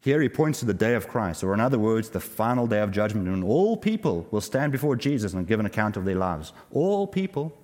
Here 0.03 0.21
he 0.21 0.29
points 0.29 0.59
to 0.59 0.67
the 0.67 0.75
day 0.75 0.95
of 0.95 1.09
Christ, 1.09 1.45
or 1.45 1.55
in 1.55 1.61
other 1.61 1.79
words, 1.79 2.11
the 2.11 2.21
final 2.21 2.67
day 2.67 2.81
of 2.81 2.91
judgment 2.91 3.29
when 3.29 3.45
all 3.45 3.77
people 3.77 4.27
will 4.31 4.41
stand 4.41 4.73
before 4.73 4.97
Jesus 4.97 5.33
and 5.33 5.47
give 5.47 5.61
an 5.61 5.67
account 5.67 5.97
of 5.97 6.05
their 6.05 6.17
lives. 6.17 6.53
All 6.73 7.07
people. 7.07 7.57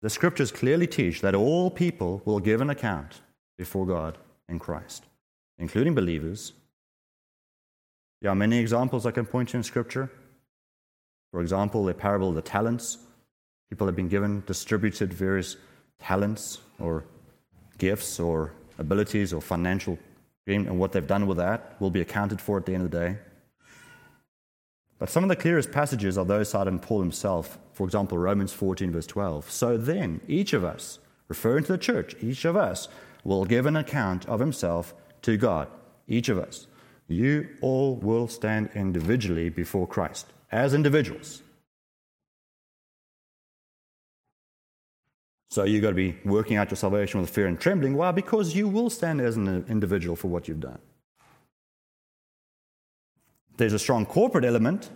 The 0.00 0.10
scriptures 0.10 0.50
clearly 0.50 0.86
teach 0.86 1.20
that 1.20 1.34
all 1.34 1.70
people 1.70 2.22
will 2.24 2.40
give 2.40 2.60
an 2.60 2.70
account 2.70 3.20
before 3.58 3.86
God 3.86 4.18
in 4.48 4.58
Christ, 4.58 5.04
including 5.58 5.94
believers. 5.94 6.52
There 8.22 8.30
are 8.30 8.34
many 8.34 8.58
examples 8.58 9.04
I 9.04 9.10
can 9.10 9.26
point 9.26 9.50
to 9.50 9.58
in 9.58 9.62
scripture. 9.62 10.10
For 11.36 11.42
example, 11.42 11.84
the 11.84 11.92
parable 11.92 12.30
of 12.30 12.34
the 12.34 12.40
talents. 12.40 12.96
People 13.68 13.86
have 13.86 13.94
been 13.94 14.08
given, 14.08 14.42
distributed 14.46 15.12
various 15.12 15.58
talents 15.98 16.60
or 16.78 17.04
gifts 17.76 18.18
or 18.18 18.54
abilities 18.78 19.34
or 19.34 19.42
financial 19.42 19.98
gain, 20.46 20.66
and 20.66 20.78
what 20.78 20.92
they've 20.92 21.06
done 21.06 21.26
with 21.26 21.36
that 21.36 21.78
will 21.78 21.90
be 21.90 22.00
accounted 22.00 22.40
for 22.40 22.56
at 22.56 22.64
the 22.64 22.72
end 22.72 22.84
of 22.84 22.90
the 22.90 22.98
day. 22.98 23.18
But 24.98 25.10
some 25.10 25.24
of 25.24 25.28
the 25.28 25.36
clearest 25.36 25.72
passages 25.72 26.16
are 26.16 26.24
those 26.24 26.48
cited 26.48 26.72
in 26.72 26.78
Paul 26.78 27.00
himself. 27.00 27.58
For 27.74 27.84
example, 27.84 28.16
Romans 28.16 28.54
14, 28.54 28.90
verse 28.90 29.06
12. 29.06 29.50
So 29.50 29.76
then, 29.76 30.22
each 30.26 30.54
of 30.54 30.64
us, 30.64 31.00
referring 31.28 31.64
to 31.64 31.72
the 31.72 31.76
church, 31.76 32.16
each 32.22 32.46
of 32.46 32.56
us 32.56 32.88
will 33.24 33.44
give 33.44 33.66
an 33.66 33.76
account 33.76 34.26
of 34.26 34.40
himself 34.40 34.94
to 35.20 35.36
God. 35.36 35.68
Each 36.08 36.30
of 36.30 36.38
us. 36.38 36.66
You 37.08 37.46
all 37.60 37.96
will 37.96 38.26
stand 38.26 38.70
individually 38.74 39.50
before 39.50 39.86
Christ 39.86 40.28
as 40.50 40.74
individuals. 40.74 41.42
So 45.50 45.64
you've 45.64 45.82
got 45.82 45.90
to 45.90 45.94
be 45.94 46.18
working 46.24 46.56
out 46.56 46.70
your 46.70 46.76
salvation 46.76 47.20
with 47.20 47.30
fear 47.30 47.46
and 47.46 47.58
trembling. 47.58 47.94
Why? 47.96 48.12
Because 48.12 48.54
you 48.54 48.68
will 48.68 48.90
stand 48.90 49.20
as 49.20 49.36
an 49.36 49.64
individual 49.68 50.14
for 50.16 50.28
what 50.28 50.48
you've 50.48 50.60
done. 50.60 50.78
There's 53.56 53.72
a 53.72 53.78
strong 53.78 54.04
corporate 54.04 54.44
element 54.44 54.90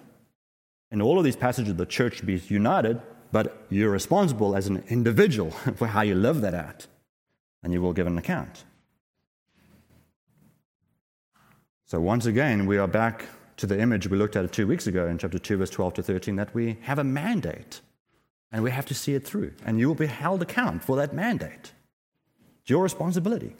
in 0.90 1.00
all 1.00 1.18
of 1.18 1.24
these 1.24 1.36
passages, 1.36 1.74
the 1.76 1.86
church 1.86 2.24
be 2.26 2.36
united, 2.48 3.00
but 3.30 3.64
you're 3.70 3.90
responsible 3.90 4.56
as 4.56 4.66
an 4.66 4.82
individual 4.88 5.50
for 5.76 5.86
how 5.86 6.02
you 6.02 6.14
live 6.14 6.40
that 6.40 6.54
out, 6.54 6.86
and 7.62 7.72
you 7.72 7.80
will 7.80 7.92
give 7.92 8.06
an 8.06 8.18
account. 8.18 8.64
So 11.86 12.00
once 12.00 12.26
again, 12.26 12.66
we 12.66 12.78
are 12.78 12.88
back 12.88 13.26
to 13.60 13.66
the 13.66 13.78
image 13.78 14.08
we 14.08 14.16
looked 14.16 14.36
at 14.36 14.50
two 14.52 14.66
weeks 14.66 14.86
ago 14.86 15.06
in 15.06 15.18
chapter 15.18 15.38
2, 15.38 15.58
verse 15.58 15.68
12 15.68 15.94
to 15.94 16.02
13, 16.02 16.36
that 16.36 16.54
we 16.54 16.78
have 16.82 16.98
a 16.98 17.04
mandate 17.04 17.82
and 18.50 18.62
we 18.62 18.70
have 18.70 18.86
to 18.86 18.94
see 18.94 19.14
it 19.14 19.26
through. 19.26 19.52
And 19.66 19.78
you 19.78 19.86
will 19.86 19.94
be 19.94 20.06
held 20.06 20.40
account 20.40 20.82
for 20.82 20.96
that 20.96 21.14
mandate. 21.14 21.72
It's 22.62 22.70
your 22.70 22.82
responsibility. 22.82 23.54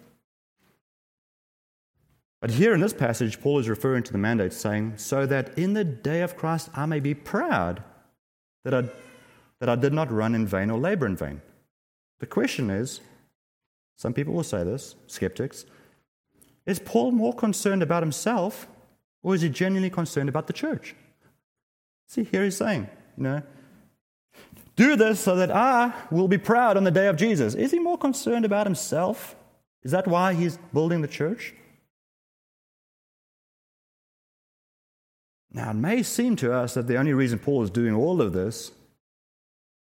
But 2.41 2.53
here 2.53 2.73
in 2.73 2.81
this 2.81 2.95
passage, 2.95 3.43
Paul 3.43 3.59
is 3.59 3.69
referring 3.69 4.03
to 4.05 4.13
the 4.13 4.19
mandate, 4.19 4.55
saying, 4.55 4.95
So 4.97 5.27
that 5.27 5.59
in 5.59 5.75
the 5.75 5.85
day 5.85 6.23
of 6.23 6.35
Christ 6.35 6.71
I 6.75 6.87
may 6.87 7.01
be 7.01 7.13
proud 7.13 7.83
that 8.65 8.73
I, 8.73 8.89
that 9.59 9.69
I 9.69 9.77
did 9.77 9.93
not 9.93 10.11
run 10.11 10.35
in 10.35 10.47
vain 10.47 10.71
or 10.71 10.79
labor 10.79 11.05
in 11.05 11.17
vain. 11.17 11.43
The 12.21 12.27
question 12.27 12.71
is 12.71 13.03
some 13.99 14.15
people 14.15 14.33
will 14.33 14.45
say 14.45 14.65
this, 14.65 14.95
skeptics 15.07 15.67
is 16.65 16.79
Paul 16.79 17.13
more 17.13 17.35
concerned 17.35 17.83
about 17.83 18.03
himself 18.03 18.67
or 19.23 19.35
is 19.35 19.43
he 19.43 19.49
genuinely 19.49 19.91
concerned 19.91 20.29
about 20.29 20.47
the 20.47 20.53
church? 20.53 20.95
See, 22.07 22.25
here 22.25 22.45
he's 22.45 22.57
saying, 22.57 22.89
you 23.17 23.23
know, 23.23 23.43
do 24.77 24.97
this 24.97 25.21
so 25.21 25.37
that 25.37 25.51
I 25.51 25.93
will 26.11 26.29
be 26.29 26.39
proud 26.39 26.77
on 26.77 26.85
the 26.85 26.91
day 26.91 27.07
of 27.07 27.17
Jesus. 27.17 27.55
Is 27.55 27.71
he 27.71 27.79
more 27.79 27.99
concerned 27.99 28.45
about 28.45 28.67
himself? 28.67 29.37
Is 29.83 29.93
that 29.93 30.07
why 30.07 30.35
he's 30.35 30.59
building 30.73 31.03
the 31.03 31.09
church? 31.09 31.55
Now, 35.53 35.71
it 35.71 35.75
may 35.75 36.03
seem 36.03 36.37
to 36.37 36.53
us 36.53 36.75
that 36.75 36.87
the 36.87 36.97
only 36.97 37.13
reason 37.13 37.39
Paul 37.39 37.63
is 37.63 37.71
doing 37.71 37.95
all 37.95 38.23
of 38.23 38.33
this 38.33 38.71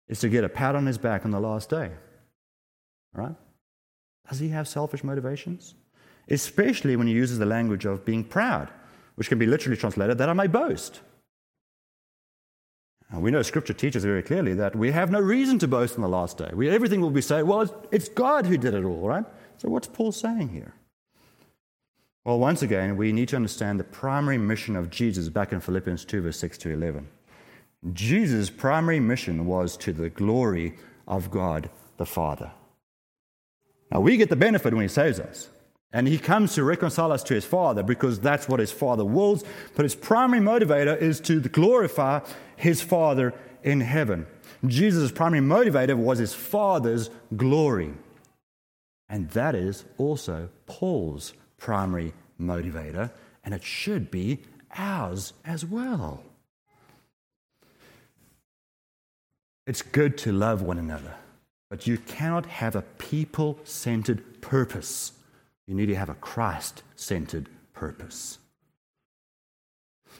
is 0.07 0.19
to 0.19 0.29
get 0.29 0.43
a 0.43 0.49
pat 0.49 0.75
on 0.75 0.85
his 0.85 0.97
back 0.97 1.25
on 1.25 1.31
the 1.31 1.39
last 1.39 1.69
day. 1.69 1.91
Right? 3.13 3.35
Does 4.29 4.39
he 4.39 4.49
have 4.49 4.67
selfish 4.67 5.03
motivations? 5.03 5.75
Especially 6.29 6.95
when 6.95 7.07
he 7.07 7.13
uses 7.13 7.37
the 7.37 7.45
language 7.45 7.85
of 7.85 8.05
being 8.05 8.23
proud, 8.23 8.69
which 9.15 9.29
can 9.29 9.39
be 9.39 9.45
literally 9.45 9.77
translated 9.77 10.17
that 10.17 10.29
I 10.29 10.33
may 10.33 10.47
boast. 10.47 11.01
We 13.13 13.29
know 13.29 13.41
Scripture 13.41 13.73
teaches 13.73 14.05
very 14.05 14.23
clearly 14.23 14.53
that 14.53 14.75
we 14.75 14.91
have 14.91 15.11
no 15.11 15.19
reason 15.19 15.59
to 15.59 15.67
boast 15.67 15.95
on 15.95 16.01
the 16.01 16.07
last 16.07 16.37
day. 16.37 16.49
We, 16.53 16.69
everything 16.69 17.01
will 17.01 17.11
be 17.11 17.21
saying, 17.21 17.45
well, 17.45 17.61
it's, 17.61 17.73
it's 17.91 18.09
God 18.09 18.45
who 18.45 18.57
did 18.57 18.73
it 18.73 18.85
all, 18.85 19.07
right? 19.07 19.25
So, 19.57 19.67
what's 19.67 19.87
Paul 19.87 20.13
saying 20.13 20.49
here? 20.49 20.73
Well, 22.23 22.39
once 22.39 22.61
again, 22.61 22.95
we 22.95 23.11
need 23.11 23.27
to 23.29 23.35
understand 23.35 23.79
the 23.79 23.83
primary 23.83 24.37
mission 24.37 24.75
of 24.77 24.89
Jesus 24.89 25.27
back 25.27 25.51
in 25.51 25.59
Philippians 25.59 26.05
2, 26.05 26.21
verse 26.21 26.39
6 26.39 26.57
to 26.59 26.69
11. 26.69 27.07
Jesus' 27.93 28.49
primary 28.49 28.99
mission 28.99 29.45
was 29.45 29.75
to 29.77 29.91
the 29.91 30.09
glory 30.09 30.77
of 31.07 31.31
God 31.31 31.69
the 31.97 32.05
Father. 32.05 32.51
Now, 33.91 33.99
we 33.99 34.15
get 34.15 34.29
the 34.29 34.35
benefit 34.35 34.73
when 34.73 34.83
He 34.83 34.87
saves 34.87 35.19
us. 35.19 35.49
And 35.93 36.07
He 36.07 36.17
comes 36.17 36.53
to 36.55 36.63
reconcile 36.63 37.11
us 37.11 37.23
to 37.23 37.33
His 37.33 37.45
Father 37.45 37.83
because 37.83 38.19
that's 38.19 38.47
what 38.47 38.59
His 38.59 38.71
Father 38.71 39.05
wills. 39.05 39.43
But 39.75 39.83
His 39.83 39.95
primary 39.95 40.41
motivator 40.41 40.99
is 40.99 41.19
to 41.21 41.41
glorify 41.41 42.21
His 42.55 42.81
Father 42.81 43.33
in 43.63 43.81
heaven. 43.81 44.27
Jesus' 44.65 45.11
primary 45.11 45.43
motivator 45.43 45.95
was 45.95 46.19
His 46.19 46.33
Father's 46.33 47.09
glory. 47.35 47.93
And 49.09 49.29
that 49.31 49.55
is 49.55 49.83
also 49.97 50.49
Paul's 50.65 51.33
primary 51.57 52.13
motivator, 52.39 53.11
and 53.43 53.53
it 53.53 53.63
should 53.63 54.09
be 54.09 54.39
ours 54.77 55.33
as 55.45 55.65
well. 55.65 56.23
It's 59.67 59.81
good 59.81 60.17
to 60.19 60.31
love 60.31 60.61
one 60.61 60.77
another, 60.77 61.15
but 61.69 61.85
you 61.85 61.97
cannot 61.97 62.45
have 62.45 62.75
a 62.75 62.81
people 62.81 63.59
centered 63.63 64.41
purpose. 64.41 65.11
You 65.67 65.75
need 65.75 65.87
to 65.87 65.95
have 65.95 66.09
a 66.09 66.15
Christ 66.15 66.83
centered 66.95 67.49
purpose. 67.73 68.39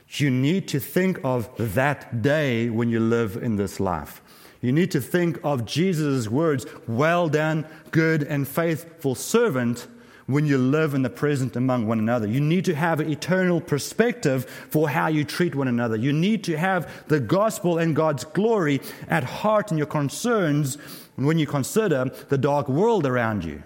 You 0.09 0.29
need 0.29 0.67
to 0.69 0.79
think 0.79 1.19
of 1.23 1.49
that 1.57 2.21
day 2.21 2.69
when 2.69 2.89
you 2.89 2.99
live 2.99 3.37
in 3.37 3.55
this 3.55 3.79
life. 3.79 4.21
You 4.61 4.71
need 4.71 4.91
to 4.91 5.01
think 5.01 5.39
of 5.43 5.65
Jesus' 5.65 6.27
words, 6.27 6.65
well 6.87 7.27
done, 7.27 7.65
good 7.91 8.23
and 8.23 8.47
faithful 8.47 9.15
servant, 9.15 9.87
when 10.27 10.45
you 10.45 10.57
live 10.57 10.93
in 10.93 11.01
the 11.01 11.09
present 11.09 11.55
among 11.55 11.87
one 11.87 11.99
another. 11.99 12.27
You 12.27 12.39
need 12.39 12.65
to 12.65 12.75
have 12.75 12.99
an 12.99 13.09
eternal 13.09 13.59
perspective 13.59 14.45
for 14.69 14.89
how 14.89 15.07
you 15.07 15.23
treat 15.23 15.55
one 15.55 15.67
another. 15.67 15.95
You 15.95 16.13
need 16.13 16.43
to 16.45 16.57
have 16.57 17.07
the 17.07 17.19
gospel 17.19 17.77
and 17.77 17.95
God's 17.95 18.23
glory 18.23 18.81
at 19.07 19.23
heart 19.23 19.71
in 19.71 19.77
your 19.77 19.87
concerns 19.87 20.77
when 21.15 21.37
you 21.37 21.47
consider 21.47 22.05
the 22.29 22.37
dark 22.37 22.69
world 22.69 23.05
around 23.05 23.43
you. 23.43 23.63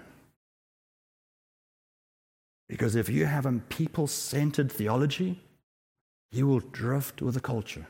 Because 2.67 2.95
if 2.95 3.09
you 3.09 3.25
have 3.25 3.45
a 3.45 3.53
people 3.69 4.07
centered 4.07 4.71
theology, 4.71 5.41
you 6.31 6.47
will 6.47 6.59
drift 6.59 7.21
with 7.21 7.35
the 7.35 7.39
culture. 7.39 7.87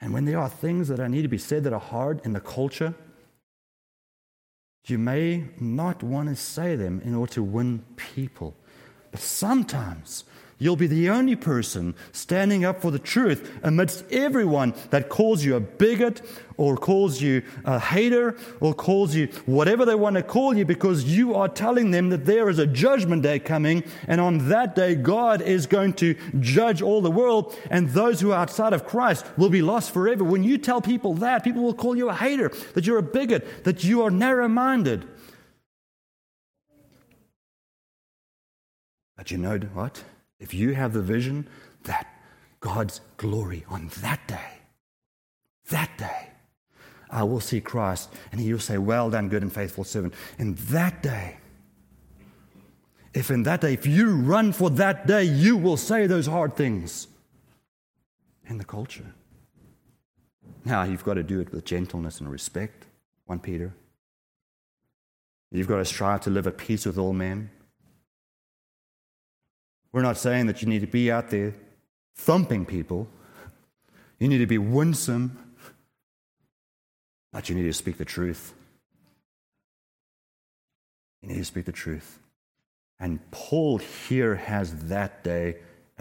And 0.00 0.12
when 0.12 0.24
there 0.24 0.38
are 0.38 0.48
things 0.48 0.88
that 0.88 0.98
need 1.08 1.22
to 1.22 1.28
be 1.28 1.38
said 1.38 1.64
that 1.64 1.72
are 1.72 1.80
hard 1.80 2.20
in 2.24 2.32
the 2.32 2.40
culture, 2.40 2.94
you 4.86 4.98
may 4.98 5.44
not 5.60 6.02
want 6.02 6.28
to 6.28 6.36
say 6.36 6.74
them 6.74 7.00
in 7.04 7.14
order 7.14 7.32
to 7.34 7.42
win 7.42 7.84
people. 7.96 8.54
But 9.10 9.20
sometimes 9.20 10.24
You'll 10.62 10.76
be 10.76 10.86
the 10.86 11.10
only 11.10 11.34
person 11.34 11.96
standing 12.12 12.64
up 12.64 12.80
for 12.80 12.92
the 12.92 12.98
truth 13.00 13.50
amidst 13.64 14.04
everyone 14.12 14.74
that 14.90 15.08
calls 15.08 15.44
you 15.44 15.56
a 15.56 15.60
bigot 15.60 16.22
or 16.56 16.76
calls 16.76 17.20
you 17.20 17.42
a 17.64 17.80
hater 17.80 18.36
or 18.60 18.72
calls 18.72 19.12
you 19.12 19.26
whatever 19.44 19.84
they 19.84 19.96
want 19.96 20.14
to 20.14 20.22
call 20.22 20.56
you 20.56 20.64
because 20.64 21.02
you 21.02 21.34
are 21.34 21.48
telling 21.48 21.90
them 21.90 22.10
that 22.10 22.26
there 22.26 22.48
is 22.48 22.60
a 22.60 22.66
judgment 22.68 23.24
day 23.24 23.40
coming 23.40 23.82
and 24.06 24.20
on 24.20 24.50
that 24.50 24.76
day 24.76 24.94
God 24.94 25.42
is 25.42 25.66
going 25.66 25.94
to 25.94 26.14
judge 26.38 26.80
all 26.80 27.00
the 27.00 27.10
world 27.10 27.58
and 27.68 27.88
those 27.88 28.20
who 28.20 28.30
are 28.30 28.38
outside 28.38 28.72
of 28.72 28.86
Christ 28.86 29.26
will 29.36 29.50
be 29.50 29.62
lost 29.62 29.90
forever. 29.90 30.22
When 30.22 30.44
you 30.44 30.58
tell 30.58 30.80
people 30.80 31.14
that, 31.14 31.42
people 31.42 31.64
will 31.64 31.74
call 31.74 31.96
you 31.96 32.08
a 32.08 32.14
hater, 32.14 32.52
that 32.74 32.86
you're 32.86 32.98
a 32.98 33.02
bigot, 33.02 33.64
that 33.64 33.82
you 33.82 34.02
are 34.02 34.12
narrow 34.12 34.46
minded. 34.46 35.08
But 39.16 39.32
you 39.32 39.38
know 39.38 39.58
what? 39.58 40.04
If 40.42 40.52
you 40.52 40.74
have 40.74 40.92
the 40.92 41.00
vision 41.00 41.48
that 41.84 42.06
God's 42.60 43.00
glory 43.16 43.64
on 43.68 43.90
that 44.00 44.26
day, 44.26 44.58
that 45.70 45.96
day, 45.96 46.30
I 47.08 47.22
will 47.22 47.40
see 47.40 47.60
Christ 47.60 48.12
and 48.32 48.40
he 48.40 48.52
will 48.52 48.60
say, 48.60 48.76
Well 48.76 49.08
done, 49.08 49.28
good 49.28 49.42
and 49.42 49.52
faithful 49.52 49.84
servant. 49.84 50.14
In 50.38 50.56
that 50.70 51.02
day, 51.02 51.36
if 53.14 53.30
in 53.30 53.44
that 53.44 53.60
day, 53.60 53.74
if 53.74 53.86
you 53.86 54.16
run 54.16 54.52
for 54.52 54.68
that 54.70 55.06
day, 55.06 55.22
you 55.22 55.56
will 55.56 55.76
say 55.76 56.06
those 56.06 56.26
hard 56.26 56.56
things 56.56 57.06
in 58.48 58.58
the 58.58 58.64
culture. 58.64 59.14
Now, 60.64 60.82
you've 60.82 61.04
got 61.04 61.14
to 61.14 61.22
do 61.22 61.40
it 61.40 61.52
with 61.52 61.64
gentleness 61.64 62.20
and 62.20 62.30
respect, 62.30 62.86
1 63.26 63.38
Peter. 63.40 63.74
You've 65.50 65.68
got 65.68 65.76
to 65.76 65.84
strive 65.84 66.22
to 66.22 66.30
live 66.30 66.46
at 66.46 66.56
peace 66.56 66.86
with 66.86 66.98
all 66.98 67.12
men. 67.12 67.50
We're 69.92 70.02
not 70.02 70.16
saying 70.16 70.46
that 70.46 70.62
you 70.62 70.68
need 70.68 70.80
to 70.80 70.86
be 70.86 71.10
out 71.10 71.30
there 71.30 71.54
thumping 72.16 72.64
people. 72.64 73.08
You 74.18 74.28
need 74.28 74.38
to 74.38 74.46
be 74.46 74.58
winsome, 74.58 75.36
but 77.32 77.48
you 77.48 77.54
need 77.54 77.64
to 77.64 77.72
speak 77.72 77.98
the 77.98 78.04
truth. 78.04 78.54
You 81.22 81.28
need 81.28 81.38
to 81.38 81.44
speak 81.44 81.66
the 81.66 81.72
truth. 81.72 82.18
And 82.98 83.18
Paul 83.30 83.78
here 83.78 84.36
has 84.36 84.88
that 84.88 85.24
day 85.24 85.56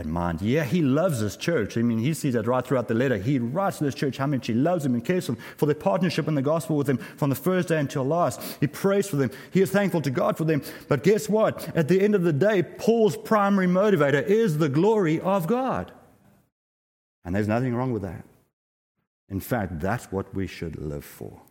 in 0.05 0.11
mind. 0.11 0.41
Yeah, 0.41 0.63
he 0.63 0.81
loves 0.81 1.19
his 1.19 1.37
church. 1.37 1.77
I 1.77 1.81
mean, 1.81 1.99
he 1.99 2.13
sees 2.13 2.33
that 2.33 2.47
right 2.47 2.65
throughout 2.65 2.87
the 2.87 2.93
letter. 2.93 3.17
He 3.17 3.39
writes 3.39 3.77
to 3.77 3.85
this 3.85 3.95
church 3.95 4.17
how 4.17 4.27
much 4.27 4.47
he 4.47 4.53
loves 4.53 4.83
them 4.83 4.93
and 4.93 5.03
cares 5.03 5.25
for 5.25 5.33
them, 5.33 5.41
for 5.57 5.65
their 5.65 5.75
partnership 5.75 6.27
in 6.27 6.35
the 6.35 6.41
gospel 6.41 6.75
with 6.75 6.89
him 6.89 6.97
from 6.97 7.29
the 7.29 7.35
first 7.35 7.69
day 7.69 7.79
until 7.79 8.03
last. 8.03 8.41
He 8.59 8.67
prays 8.67 9.07
for 9.07 9.15
them. 9.15 9.31
He 9.51 9.61
is 9.61 9.71
thankful 9.71 10.01
to 10.01 10.11
God 10.11 10.37
for 10.37 10.43
them. 10.43 10.61
But 10.87 11.03
guess 11.03 11.29
what? 11.29 11.75
At 11.75 11.87
the 11.87 12.01
end 12.01 12.15
of 12.15 12.23
the 12.23 12.33
day, 12.33 12.63
Paul's 12.63 13.15
primary 13.15 13.67
motivator 13.67 14.25
is 14.25 14.57
the 14.57 14.69
glory 14.69 15.19
of 15.19 15.47
God. 15.47 15.91
And 17.23 17.35
there's 17.35 17.47
nothing 17.47 17.75
wrong 17.75 17.93
with 17.93 18.01
that. 18.01 18.25
In 19.29 19.39
fact, 19.39 19.79
that's 19.79 20.11
what 20.11 20.33
we 20.35 20.47
should 20.47 20.77
live 20.77 21.05
for. 21.05 21.41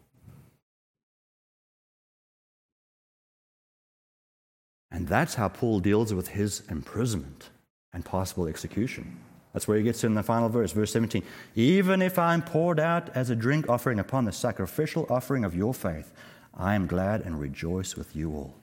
And 4.91 5.07
that's 5.07 5.37
how 5.37 5.49
Paul 5.49 5.81
deals 5.81 6.13
with 6.13 6.29
his 6.29 6.63
imprisonment 6.69 7.51
and 7.93 8.05
possible 8.05 8.47
execution. 8.47 9.19
That's 9.53 9.67
where 9.67 9.79
he 9.79 9.83
gets 9.83 10.05
in 10.05 10.15
the 10.15 10.23
final 10.23 10.49
verse, 10.49 10.73
verse 10.73 10.93
17. 10.93 11.23
Even 11.57 12.03
if 12.03 12.19
I'm 12.19 12.41
poured 12.41 12.79
out 12.79 13.09
as 13.17 13.31
a 13.31 13.37
drink 13.37 13.69
offering 13.69 13.99
upon 13.99 14.25
the 14.25 14.33
sacrificial 14.33 15.07
offering 15.11 15.45
of 15.45 15.57
your 15.57 15.75
faith, 15.75 16.13
I 16.55 16.75
am 16.75 16.87
glad 16.87 17.23
and 17.23 17.41
rejoice 17.41 17.97
with 17.97 18.15
you 18.15 18.33
all. 18.33 18.55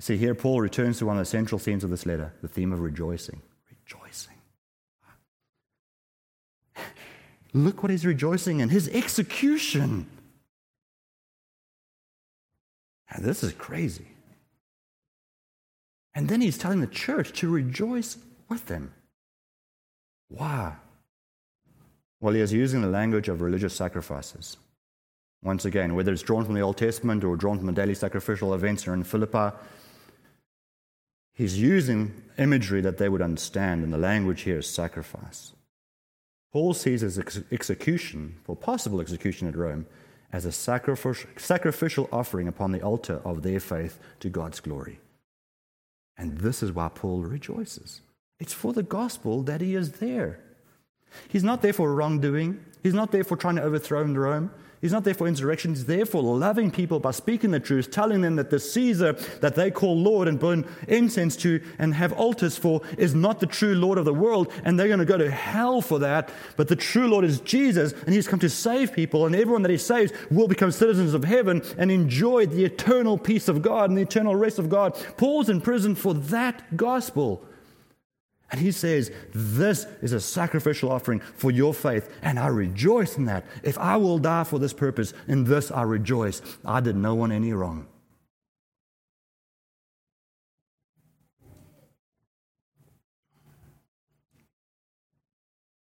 See, 0.00 0.16
here 0.16 0.34
Paul 0.34 0.60
returns 0.60 0.98
to 0.98 1.06
one 1.06 1.16
of 1.16 1.20
the 1.20 1.26
central 1.26 1.58
themes 1.58 1.84
of 1.84 1.90
this 1.90 2.06
letter 2.06 2.32
the 2.40 2.48
theme 2.48 2.72
of 2.72 2.80
rejoicing. 2.80 3.42
Rejoicing. 3.70 4.34
Look 7.52 7.82
what 7.82 7.90
he's 7.90 8.06
rejoicing 8.06 8.60
in 8.60 8.68
his 8.68 8.88
execution. 8.88 10.06
This 13.18 13.42
is 13.42 13.52
crazy. 13.54 14.06
And 16.18 16.28
then 16.28 16.40
he's 16.40 16.58
telling 16.58 16.80
the 16.80 16.88
church 16.88 17.32
to 17.34 17.48
rejoice 17.48 18.18
with 18.48 18.66
them. 18.66 18.92
Why? 20.26 20.74
Well, 22.20 22.34
he 22.34 22.40
is 22.40 22.52
using 22.52 22.82
the 22.82 22.88
language 22.88 23.28
of 23.28 23.40
religious 23.40 23.72
sacrifices. 23.72 24.56
Once 25.44 25.64
again, 25.64 25.94
whether 25.94 26.12
it's 26.12 26.22
drawn 26.22 26.44
from 26.44 26.54
the 26.54 26.60
Old 26.60 26.76
Testament 26.76 27.22
or 27.22 27.36
drawn 27.36 27.58
from 27.58 27.68
the 27.68 27.72
daily 27.72 27.94
sacrificial 27.94 28.52
events 28.52 28.88
or 28.88 28.94
in 28.94 29.04
Philippi, 29.04 29.56
he's 31.34 31.56
using 31.56 32.20
imagery 32.36 32.80
that 32.80 32.98
they 32.98 33.08
would 33.08 33.22
understand, 33.22 33.84
and 33.84 33.92
the 33.92 33.96
language 33.96 34.40
here 34.40 34.58
is 34.58 34.68
sacrifice. 34.68 35.52
Paul 36.52 36.74
sees 36.74 37.02
his 37.02 37.20
ex- 37.20 37.42
execution, 37.52 38.38
or 38.48 38.56
possible 38.56 39.00
execution 39.00 39.46
at 39.46 39.54
Rome, 39.54 39.86
as 40.32 40.46
a 40.46 40.50
sacrificial 40.50 42.08
offering 42.10 42.48
upon 42.48 42.72
the 42.72 42.82
altar 42.82 43.20
of 43.24 43.44
their 43.44 43.60
faith 43.60 44.00
to 44.18 44.28
God's 44.28 44.58
glory. 44.58 44.98
And 46.18 46.38
this 46.38 46.62
is 46.62 46.72
why 46.72 46.88
Paul 46.88 47.22
rejoices. 47.22 48.00
It's 48.40 48.52
for 48.52 48.72
the 48.72 48.82
gospel 48.82 49.42
that 49.44 49.60
he 49.60 49.74
is 49.74 49.92
there. 49.92 50.40
He's 51.28 51.44
not 51.44 51.62
there 51.62 51.72
for 51.72 51.94
wrongdoing, 51.94 52.62
he's 52.82 52.94
not 52.94 53.12
there 53.12 53.24
for 53.24 53.36
trying 53.36 53.56
to 53.56 53.62
overthrow 53.62 54.04
Rome. 54.04 54.50
He's 54.80 54.92
not 54.92 55.02
there 55.02 55.14
for 55.14 55.26
insurrection. 55.26 55.74
He's 55.74 55.86
there 55.86 56.06
for 56.06 56.22
loving 56.22 56.70
people 56.70 57.00
by 57.00 57.10
speaking 57.10 57.50
the 57.50 57.58
truth, 57.58 57.90
telling 57.90 58.20
them 58.20 58.36
that 58.36 58.50
the 58.50 58.60
Caesar 58.60 59.14
that 59.40 59.56
they 59.56 59.72
call 59.72 59.96
Lord 59.96 60.28
and 60.28 60.38
burn 60.38 60.66
incense 60.86 61.34
to 61.38 61.60
and 61.78 61.94
have 61.94 62.12
altars 62.12 62.56
for 62.56 62.82
is 62.96 63.14
not 63.14 63.40
the 63.40 63.46
true 63.46 63.74
Lord 63.74 63.98
of 63.98 64.04
the 64.04 64.14
world, 64.14 64.52
and 64.64 64.78
they're 64.78 64.86
going 64.86 65.00
to 65.00 65.04
go 65.04 65.18
to 65.18 65.30
hell 65.30 65.80
for 65.80 65.98
that. 65.98 66.30
But 66.56 66.68
the 66.68 66.76
true 66.76 67.08
Lord 67.08 67.24
is 67.24 67.40
Jesus, 67.40 67.92
and 67.92 68.14
He's 68.14 68.28
come 68.28 68.38
to 68.38 68.50
save 68.50 68.92
people, 68.92 69.26
and 69.26 69.34
everyone 69.34 69.62
that 69.62 69.70
He 69.70 69.78
saves 69.78 70.12
will 70.30 70.46
become 70.48 70.70
citizens 70.70 71.12
of 71.12 71.24
heaven 71.24 71.62
and 71.76 71.90
enjoy 71.90 72.46
the 72.46 72.64
eternal 72.64 73.18
peace 73.18 73.48
of 73.48 73.62
God 73.62 73.90
and 73.90 73.98
the 73.98 74.02
eternal 74.02 74.36
rest 74.36 74.60
of 74.60 74.68
God. 74.68 74.94
Paul's 75.16 75.48
in 75.48 75.60
prison 75.60 75.96
for 75.96 76.14
that 76.14 76.76
gospel. 76.76 77.47
And 78.50 78.60
he 78.60 78.72
says, 78.72 79.10
This 79.32 79.86
is 80.00 80.12
a 80.12 80.20
sacrificial 80.20 80.90
offering 80.90 81.20
for 81.20 81.50
your 81.50 81.74
faith, 81.74 82.10
and 82.22 82.38
I 82.38 82.46
rejoice 82.46 83.16
in 83.16 83.26
that. 83.26 83.44
If 83.62 83.76
I 83.78 83.96
will 83.96 84.18
die 84.18 84.44
for 84.44 84.58
this 84.58 84.72
purpose, 84.72 85.12
in 85.26 85.44
this 85.44 85.70
I 85.70 85.82
rejoice. 85.82 86.40
I 86.64 86.80
did 86.80 86.96
no 86.96 87.14
one 87.14 87.30
any 87.30 87.52
wrong. 87.52 87.86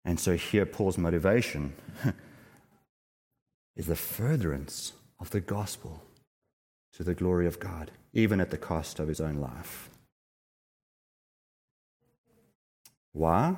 And 0.06 0.20
so 0.20 0.36
here, 0.36 0.66
Paul's 0.66 0.98
motivation 0.98 1.74
is 3.76 3.88
the 3.88 3.96
furtherance 3.96 4.94
of 5.20 5.30
the 5.32 5.40
gospel 5.40 6.04
to 6.94 7.04
the 7.04 7.16
glory 7.16 7.48
of 7.48 7.60
God, 7.60 7.92
even 8.14 8.40
at 8.40 8.52
the 8.52 8.58
cost 8.58 9.00
of 9.00 9.08
his 9.08 9.22
own 9.22 9.38
life. 9.38 9.90
Why? 13.14 13.56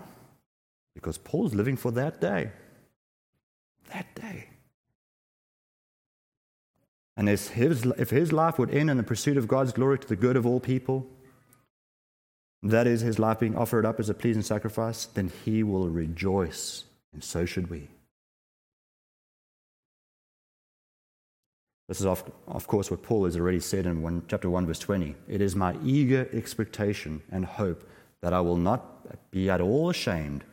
Because 0.94 1.18
Paul's 1.18 1.56
living 1.56 1.78
for 1.78 1.92
that 1.92 2.22
day. 2.22 2.52
That 3.92 4.14
day. 4.16 4.50
And 7.18 7.30
if 7.30 7.48
his, 7.50 7.86
if 7.98 8.10
his 8.10 8.34
life 8.34 8.60
would 8.60 8.74
end 8.74 8.90
in 8.90 8.98
the 8.98 9.04
pursuit 9.04 9.38
of 9.38 9.48
God's 9.48 9.72
glory 9.72 10.00
to 10.00 10.08
the 10.08 10.18
good 10.18 10.36
of 10.36 10.46
all 10.46 10.60
people, 10.60 11.08
that 12.62 12.88
is, 12.88 13.02
his 13.02 13.20
life 13.20 13.40
being 13.40 13.56
offered 13.56 13.86
up 13.86 14.00
as 14.00 14.10
a 14.10 14.14
pleasing 14.14 14.42
sacrifice, 14.42 15.06
then 15.06 15.32
he 15.46 15.64
will 15.64 15.88
rejoice, 15.88 16.84
and 17.14 17.24
so 17.24 17.46
should 17.46 17.70
we. 17.70 17.88
This 21.88 22.00
is, 22.00 22.08
of, 22.08 22.30
of 22.48 22.66
course, 22.66 22.90
what 22.90 23.04
Paul 23.04 23.26
has 23.26 23.38
already 23.38 23.60
said 23.60 23.86
in 23.86 24.02
one, 24.02 24.24
chapter 24.28 24.50
1, 24.50 24.66
verse 24.66 24.80
20. 24.80 25.16
It 25.28 25.42
is 25.42 25.56
my 25.56 25.76
eager 25.84 26.28
expectation 26.34 27.22
and 27.32 27.46
hope 27.46 27.88
that 28.26 28.34
I 28.34 28.42
will 28.42 28.58
not 28.58 29.30
be 29.30 29.52
at 29.52 29.62
all 29.62 29.92
ashamed, 29.92 30.44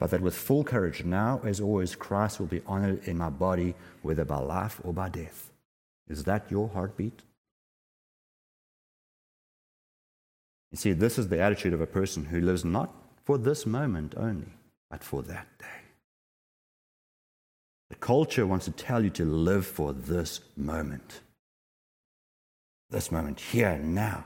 but 0.00 0.10
that 0.12 0.22
with 0.22 0.34
full 0.34 0.64
courage, 0.64 1.04
now 1.04 1.42
as 1.44 1.60
always, 1.60 1.94
Christ 1.94 2.40
will 2.40 2.46
be 2.46 2.62
honored 2.66 3.06
in 3.06 3.18
my 3.18 3.28
body, 3.28 3.74
whether 4.00 4.24
by 4.24 4.38
life 4.38 4.80
or 4.82 4.94
by 4.94 5.10
death. 5.10 5.50
Is 6.08 6.24
that 6.24 6.50
your 6.50 6.70
heartbeat? 6.70 7.20
You 10.72 10.78
see, 10.78 10.92
this 10.92 11.18
is 11.18 11.28
the 11.28 11.38
attitude 11.38 11.74
of 11.74 11.82
a 11.82 11.86
person 11.86 12.24
who 12.24 12.40
lives 12.40 12.64
not 12.64 12.94
for 13.24 13.36
this 13.36 13.66
moment 13.66 14.14
only, 14.16 14.54
but 14.90 15.04
for 15.04 15.20
that 15.24 15.48
day. 15.58 15.82
The 17.90 17.96
culture 17.96 18.46
wants 18.46 18.64
to 18.64 18.70
tell 18.70 19.04
you 19.04 19.10
to 19.10 19.26
live 19.26 19.66
for 19.66 19.92
this 19.92 20.40
moment. 20.56 21.20
This 22.88 23.12
moment, 23.12 23.38
here, 23.38 23.76
now. 23.76 24.24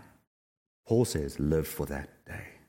Paul 0.87 1.05
says, 1.05 1.41
live 1.41 1.67
for 1.67 1.87
that 1.87 2.09
day. 2.27 2.62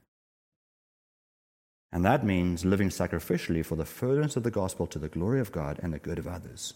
And 1.93 2.03
that 2.03 2.25
means 2.25 2.65
living 2.65 2.89
sacrificially 2.89 3.63
for 3.63 3.75
the 3.75 3.85
furtherance 3.85 4.35
of 4.35 4.41
the 4.41 4.49
gospel 4.49 4.87
to 4.87 4.97
the 4.97 5.07
glory 5.07 5.39
of 5.39 5.51
God 5.51 5.79
and 5.83 5.93
the 5.93 5.99
good 5.99 6.17
of 6.17 6.27
others. 6.27 6.73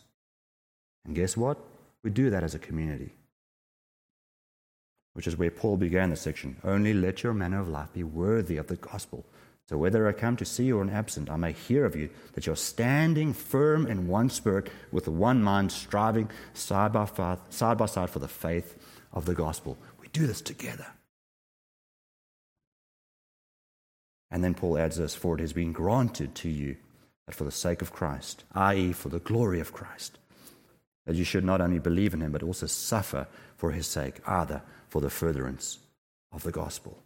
And 1.05 1.15
guess 1.15 1.35
what? 1.35 1.57
We 2.03 2.11
do 2.11 2.29
that 2.29 2.43
as 2.43 2.53
a 2.53 2.59
community, 2.59 3.15
which 5.13 5.25
is 5.25 5.35
where 5.35 5.49
Paul 5.49 5.77
began 5.77 6.11
the 6.11 6.15
section. 6.15 6.57
Only 6.63 6.93
let 6.93 7.23
your 7.23 7.33
manner 7.33 7.59
of 7.59 7.67
life 7.67 7.91
be 7.93 8.03
worthy 8.03 8.57
of 8.57 8.67
the 8.67 8.75
gospel. 8.75 9.25
So 9.67 9.75
whether 9.75 10.07
I 10.07 10.11
come 10.11 10.37
to 10.37 10.45
see 10.45 10.65
you 10.65 10.77
or 10.77 10.81
am 10.81 10.91
absent, 10.91 11.31
I 11.31 11.35
may 11.35 11.51
hear 11.51 11.83
of 11.83 11.95
you 11.95 12.11
that 12.33 12.45
you're 12.45 12.55
standing 12.55 13.33
firm 13.33 13.87
in 13.87 14.07
one 14.07 14.29
spirit, 14.29 14.69
with 14.91 15.07
one 15.07 15.41
mind, 15.41 15.71
striving 15.71 16.29
side 16.53 16.93
by 16.93 17.37
side, 17.49 17.77
by 17.79 17.87
side 17.87 18.11
for 18.11 18.19
the 18.19 18.27
faith 18.27 18.77
of 19.11 19.25
the 19.25 19.33
gospel. 19.33 19.79
We 19.99 20.09
do 20.09 20.27
this 20.27 20.41
together. 20.41 20.85
And 24.29 24.43
then 24.43 24.53
Paul 24.53 24.77
adds 24.77 24.97
this 24.97 25.15
For 25.15 25.35
it 25.35 25.41
has 25.41 25.53
been 25.53 25.71
granted 25.71 26.35
to 26.35 26.49
you 26.49 26.77
that 27.25 27.35
for 27.35 27.43
the 27.43 27.51
sake 27.51 27.81
of 27.81 27.93
Christ, 27.93 28.43
i.e., 28.53 28.93
for 28.93 29.09
the 29.09 29.19
glory 29.19 29.59
of 29.59 29.73
Christ, 29.73 30.17
that 31.05 31.15
you 31.15 31.23
should 31.23 31.43
not 31.43 31.61
only 31.61 31.79
believe 31.79 32.13
in 32.13 32.21
him, 32.21 32.31
but 32.31 32.43
also 32.43 32.67
suffer 32.67 33.27
for 33.55 33.71
his 33.71 33.87
sake, 33.87 34.19
either 34.27 34.61
for 34.89 35.01
the 35.01 35.09
furtherance 35.09 35.79
of 36.31 36.43
the 36.43 36.51
gospel. 36.51 36.97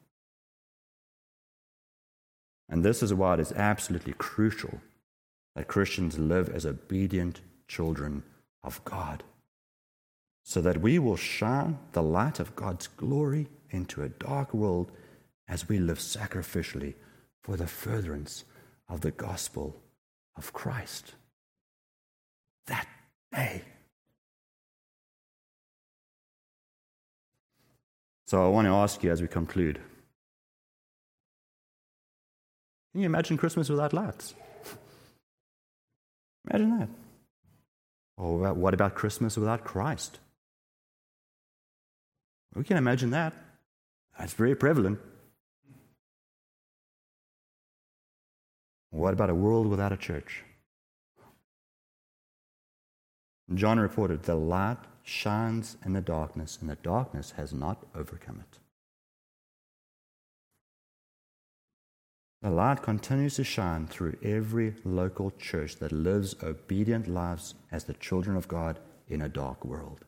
And 2.69 2.83
this 2.83 3.03
is 3.03 3.13
why 3.13 3.35
it 3.35 3.39
is 3.39 3.51
absolutely 3.51 4.13
crucial 4.13 4.81
that 5.55 5.67
Christians 5.67 6.17
live 6.17 6.49
as 6.49 6.65
obedient 6.65 7.41
children 7.67 8.23
of 8.63 8.83
God, 8.85 9.23
so 10.43 10.61
that 10.61 10.81
we 10.81 10.97
will 10.97 11.17
shine 11.17 11.77
the 11.91 12.01
light 12.01 12.39
of 12.39 12.55
God's 12.55 12.87
glory 12.87 13.47
into 13.69 14.03
a 14.03 14.09
dark 14.09 14.53
world 14.53 14.91
as 15.47 15.67
we 15.67 15.79
live 15.79 15.99
sacrificially 15.99 16.95
for 17.43 17.57
the 17.57 17.67
furtherance 17.67 18.45
of 18.87 19.01
the 19.01 19.11
gospel 19.11 19.81
of 20.35 20.53
Christ. 20.53 21.13
That 22.67 22.87
day. 23.33 23.63
So 28.27 28.45
I 28.45 28.49
want 28.49 28.65
to 28.67 28.73
ask 28.73 29.03
you 29.03 29.11
as 29.11 29.21
we 29.21 29.27
conclude 29.27 29.79
can 32.91 33.01
you 33.01 33.05
imagine 33.05 33.37
Christmas 33.37 33.69
without 33.69 33.93
lights? 33.93 34.33
Imagine 36.49 36.79
that. 36.79 36.89
Or 38.17 38.53
what 38.53 38.73
about 38.73 38.95
Christmas 38.95 39.37
without 39.37 39.63
Christ? 39.63 40.19
We 42.53 42.65
can 42.65 42.75
imagine 42.75 43.11
that. 43.11 43.33
That's 44.19 44.33
very 44.33 44.55
prevalent. 44.55 44.99
What 48.91 49.13
about 49.13 49.29
a 49.29 49.35
world 49.35 49.67
without 49.67 49.93
a 49.93 49.97
church? 49.97 50.43
John 53.53 53.79
reported, 53.79 54.23
The 54.23 54.35
light 54.35 54.77
shines 55.03 55.77
in 55.83 55.93
the 55.93 56.01
darkness, 56.01 56.57
and 56.61 56.69
the 56.69 56.75
darkness 56.75 57.31
has 57.31 57.53
not 57.53 57.85
overcome 57.95 58.39
it. 58.39 58.59
The 62.41 62.49
light 62.49 62.81
continues 62.81 63.35
to 63.35 63.43
shine 63.43 63.87
through 63.87 64.17
every 64.23 64.75
local 64.83 65.31
church 65.31 65.75
that 65.77 65.91
lives 65.91 66.35
obedient 66.41 67.07
lives 67.07 67.53
as 67.71 67.83
the 67.83 67.93
children 67.93 68.35
of 68.35 68.47
God 68.47 68.79
in 69.07 69.21
a 69.21 69.29
dark 69.29 69.63
world. 69.63 70.05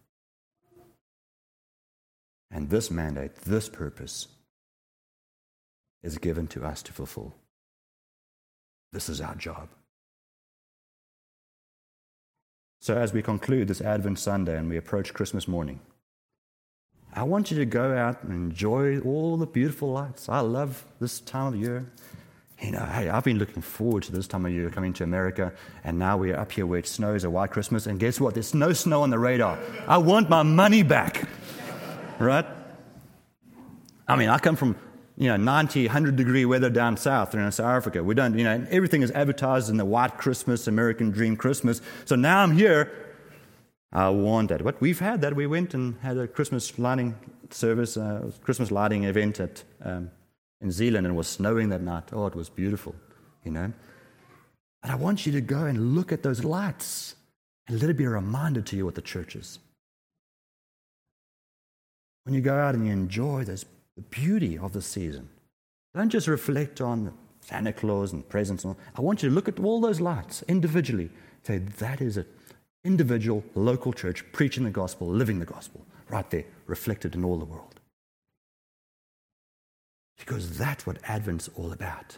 And 2.50 2.70
this 2.70 2.90
mandate, 2.90 3.36
this 3.36 3.70
purpose, 3.70 4.28
is 6.02 6.18
given 6.18 6.48
to 6.48 6.66
us 6.66 6.82
to 6.84 6.94
fulfill. 6.94 7.36
This 8.94 9.10
is 9.10 9.20
our 9.20 9.36
job. 9.36 9.70
So, 12.80 12.96
as 12.96 13.12
we 13.12 13.24
conclude 13.24 13.68
this 13.68 13.82
Advent 13.82 14.20
Sunday 14.20 14.58
and 14.58 14.70
we 14.70 14.78
approach 14.78 15.14
Christmas 15.14 15.48
morning, 15.48 15.80
I 17.14 17.24
want 17.24 17.50
you 17.50 17.58
to 17.58 17.66
go 17.66 17.98
out 17.98 18.24
and 18.24 18.32
enjoy 18.32 19.00
all 19.00 19.38
the 19.38 19.48
beautiful 19.48 19.91
lights. 19.91 20.30
I 20.30 20.41
love 20.41 20.86
this 21.00 21.20
time 21.20 21.54
of 21.54 21.60
year. 21.60 21.91
You 22.62 22.72
know, 22.72 22.86
hey, 22.86 23.10
I've 23.10 23.24
been 23.24 23.39
looking 23.39 23.64
forward 23.64 24.04
to 24.04 24.12
this 24.12 24.28
time 24.28 24.46
of 24.46 24.52
year 24.52 24.70
coming 24.70 24.94
to 24.94 25.04
America, 25.04 25.54
and 25.84 25.98
now 25.98 26.18
we're 26.18 26.36
up 26.36 26.52
here 26.52 26.68
where 26.68 26.80
it 26.80 26.88
snows 26.88 27.24
a 27.24 27.30
white 27.30 27.52
Christmas, 27.52 27.88
and 27.88 28.00
guess 28.00 28.20
what? 28.20 28.36
There's 28.36 28.54
no 28.54 28.74
snow 28.74 29.02
on 29.02 29.10
the 29.10 29.20
radar. 29.20 29.58
I 29.88 29.98
want 29.98 30.30
my 30.30 30.44
money 30.44 30.84
back. 30.84 31.28
Right? 32.20 32.46
I 34.08 34.16
mean, 34.16 34.30
I 34.30 34.38
come 34.38 34.56
from 34.56 34.76
you 35.24 35.30
know 35.30 35.38
90, 35.38 35.86
100 35.86 36.17
degree 36.17 36.43
weather 36.43 36.69
down 36.69 36.97
south 36.97 37.34
in 37.34 37.51
South 37.53 37.65
Africa. 37.65 38.03
We 38.03 38.13
don't, 38.13 38.38
you 38.38 38.43
know, 38.43 38.67
everything 38.69 39.03
is 39.03 39.11
advertised 39.11 39.69
in 39.69 39.78
the 39.78 39.86
white 39.86 40.17
Christmas, 40.17 40.67
American 40.67 41.11
dream 41.11 41.38
Christmas. 41.38 41.82
So 42.03 42.17
now 42.17 42.43
I'm 42.43 42.51
here. 42.51 42.91
I 43.93 44.09
want 44.09 44.49
that. 44.49 44.61
But 44.65 44.82
we've 44.82 44.99
had 44.99 45.21
that. 45.21 45.34
We 45.34 45.47
went 45.47 45.74
and 45.74 45.97
had 46.01 46.17
a 46.17 46.28
Christmas 46.28 46.78
lighting 46.78 47.15
service, 47.51 47.95
uh, 47.95 48.32
Christmas 48.41 48.69
lighting 48.69 49.05
event 49.05 49.39
at, 49.39 49.63
um, 49.82 50.11
in 50.59 50.71
Zeeland, 50.71 51.07
and 51.07 51.15
it 51.15 51.17
was 51.17 51.30
snowing 51.30 51.69
that 51.69 51.82
night. 51.82 52.11
Oh, 52.11 52.26
it 52.26 52.36
was 52.36 52.49
beautiful, 52.49 52.93
you 53.45 53.51
know. 53.51 53.71
But 54.82 54.91
I 54.91 54.95
want 54.95 55.26
you 55.26 55.32
to 55.32 55.41
go 55.41 55.63
and 55.63 55.95
look 55.95 56.11
at 56.11 56.21
those 56.21 56.43
lights 56.43 57.15
and 57.67 57.80
let 57.80 57.89
it 57.89 57.95
be 57.95 58.03
a 58.03 58.09
reminder 58.09 58.61
to 58.61 58.76
you 58.76 58.84
what 58.84 58.95
the 58.95 59.01
church 59.01 59.38
is. 59.38 59.59
When 62.26 62.36
you 62.36 62.41
go 62.41 62.57
out 62.57 62.76
and 62.76 62.86
you 62.86 62.91
enjoy 62.91 63.45
this, 63.45 63.63
the 63.96 64.02
beauty 64.02 64.58
of 64.58 64.74
the 64.74 64.82
season, 64.82 65.30
don't 65.94 66.10
just 66.10 66.28
reflect 66.28 66.82
on 66.82 67.14
Santa 67.41 67.74
Claus 67.74 68.14
and 68.14 68.28
presents. 68.28 68.64
And. 68.64 68.76
I 68.96 69.02
want 69.02 69.22
you 69.22 69.30
to 69.30 69.36
look 69.36 69.48
at 69.48 69.60
all 69.60 69.82
those 69.82 70.02
lights 70.02 70.44
individually. 70.48 71.10
Say, 71.44 71.58
that 71.58 72.02
is 72.02 72.18
an 72.18 72.26
individual 72.84 73.44
local 73.54 73.94
church 73.94 74.24
preaching 74.32 74.64
the 74.64 74.72
gospel, 74.72 75.08
living 75.08 75.39
the 75.39 75.46
gospel, 75.46 75.86
right 76.10 76.30
there, 76.30 76.46
reflected 76.66 77.16
in 77.16 77.24
all 77.24 77.38
the 77.38 77.46
world. 77.46 77.80
Because 80.18 80.58
that's 80.58 80.86
what 80.86 80.98
Advent's 81.08 81.50
all 81.56 81.72
about. 81.72 82.18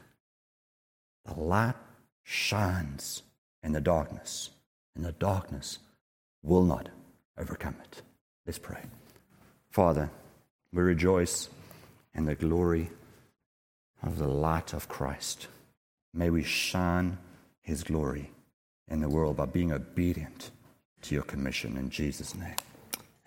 The 1.26 1.39
light 1.39 1.76
shines 2.23 3.23
in 3.63 3.71
the 3.71 3.82
darkness, 3.82 4.51
and 4.95 5.03
the 5.03 5.11
darkness 5.13 5.80
will 6.43 6.63
not 6.63 6.89
overcome 7.38 7.76
it. 7.84 8.01
Let's 8.45 8.59
pray. 8.59 8.84
Father, 9.71 10.11
we 10.71 10.84
rejoice 10.84 11.49
in 12.16 12.26
the 12.26 12.36
glory 12.36 12.89
of 14.01 14.18
the 14.18 14.28
light 14.28 14.74
of 14.74 14.88
Christ. 14.88 15.47
May 16.13 16.30
we 16.30 16.43
shine 16.43 17.18
his 17.61 17.84
glory 17.84 18.32
in 18.88 19.01
the 19.01 19.09
world 19.09 19.38
by 19.38 19.45
being 19.45 19.72
obedient 19.72 20.51
to 21.01 21.16
your 21.16 21.24
commission 21.24 21.78
in 21.78 21.89
Jesus' 21.89 22.36
name. 22.36 22.55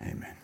Amen. 0.01 0.38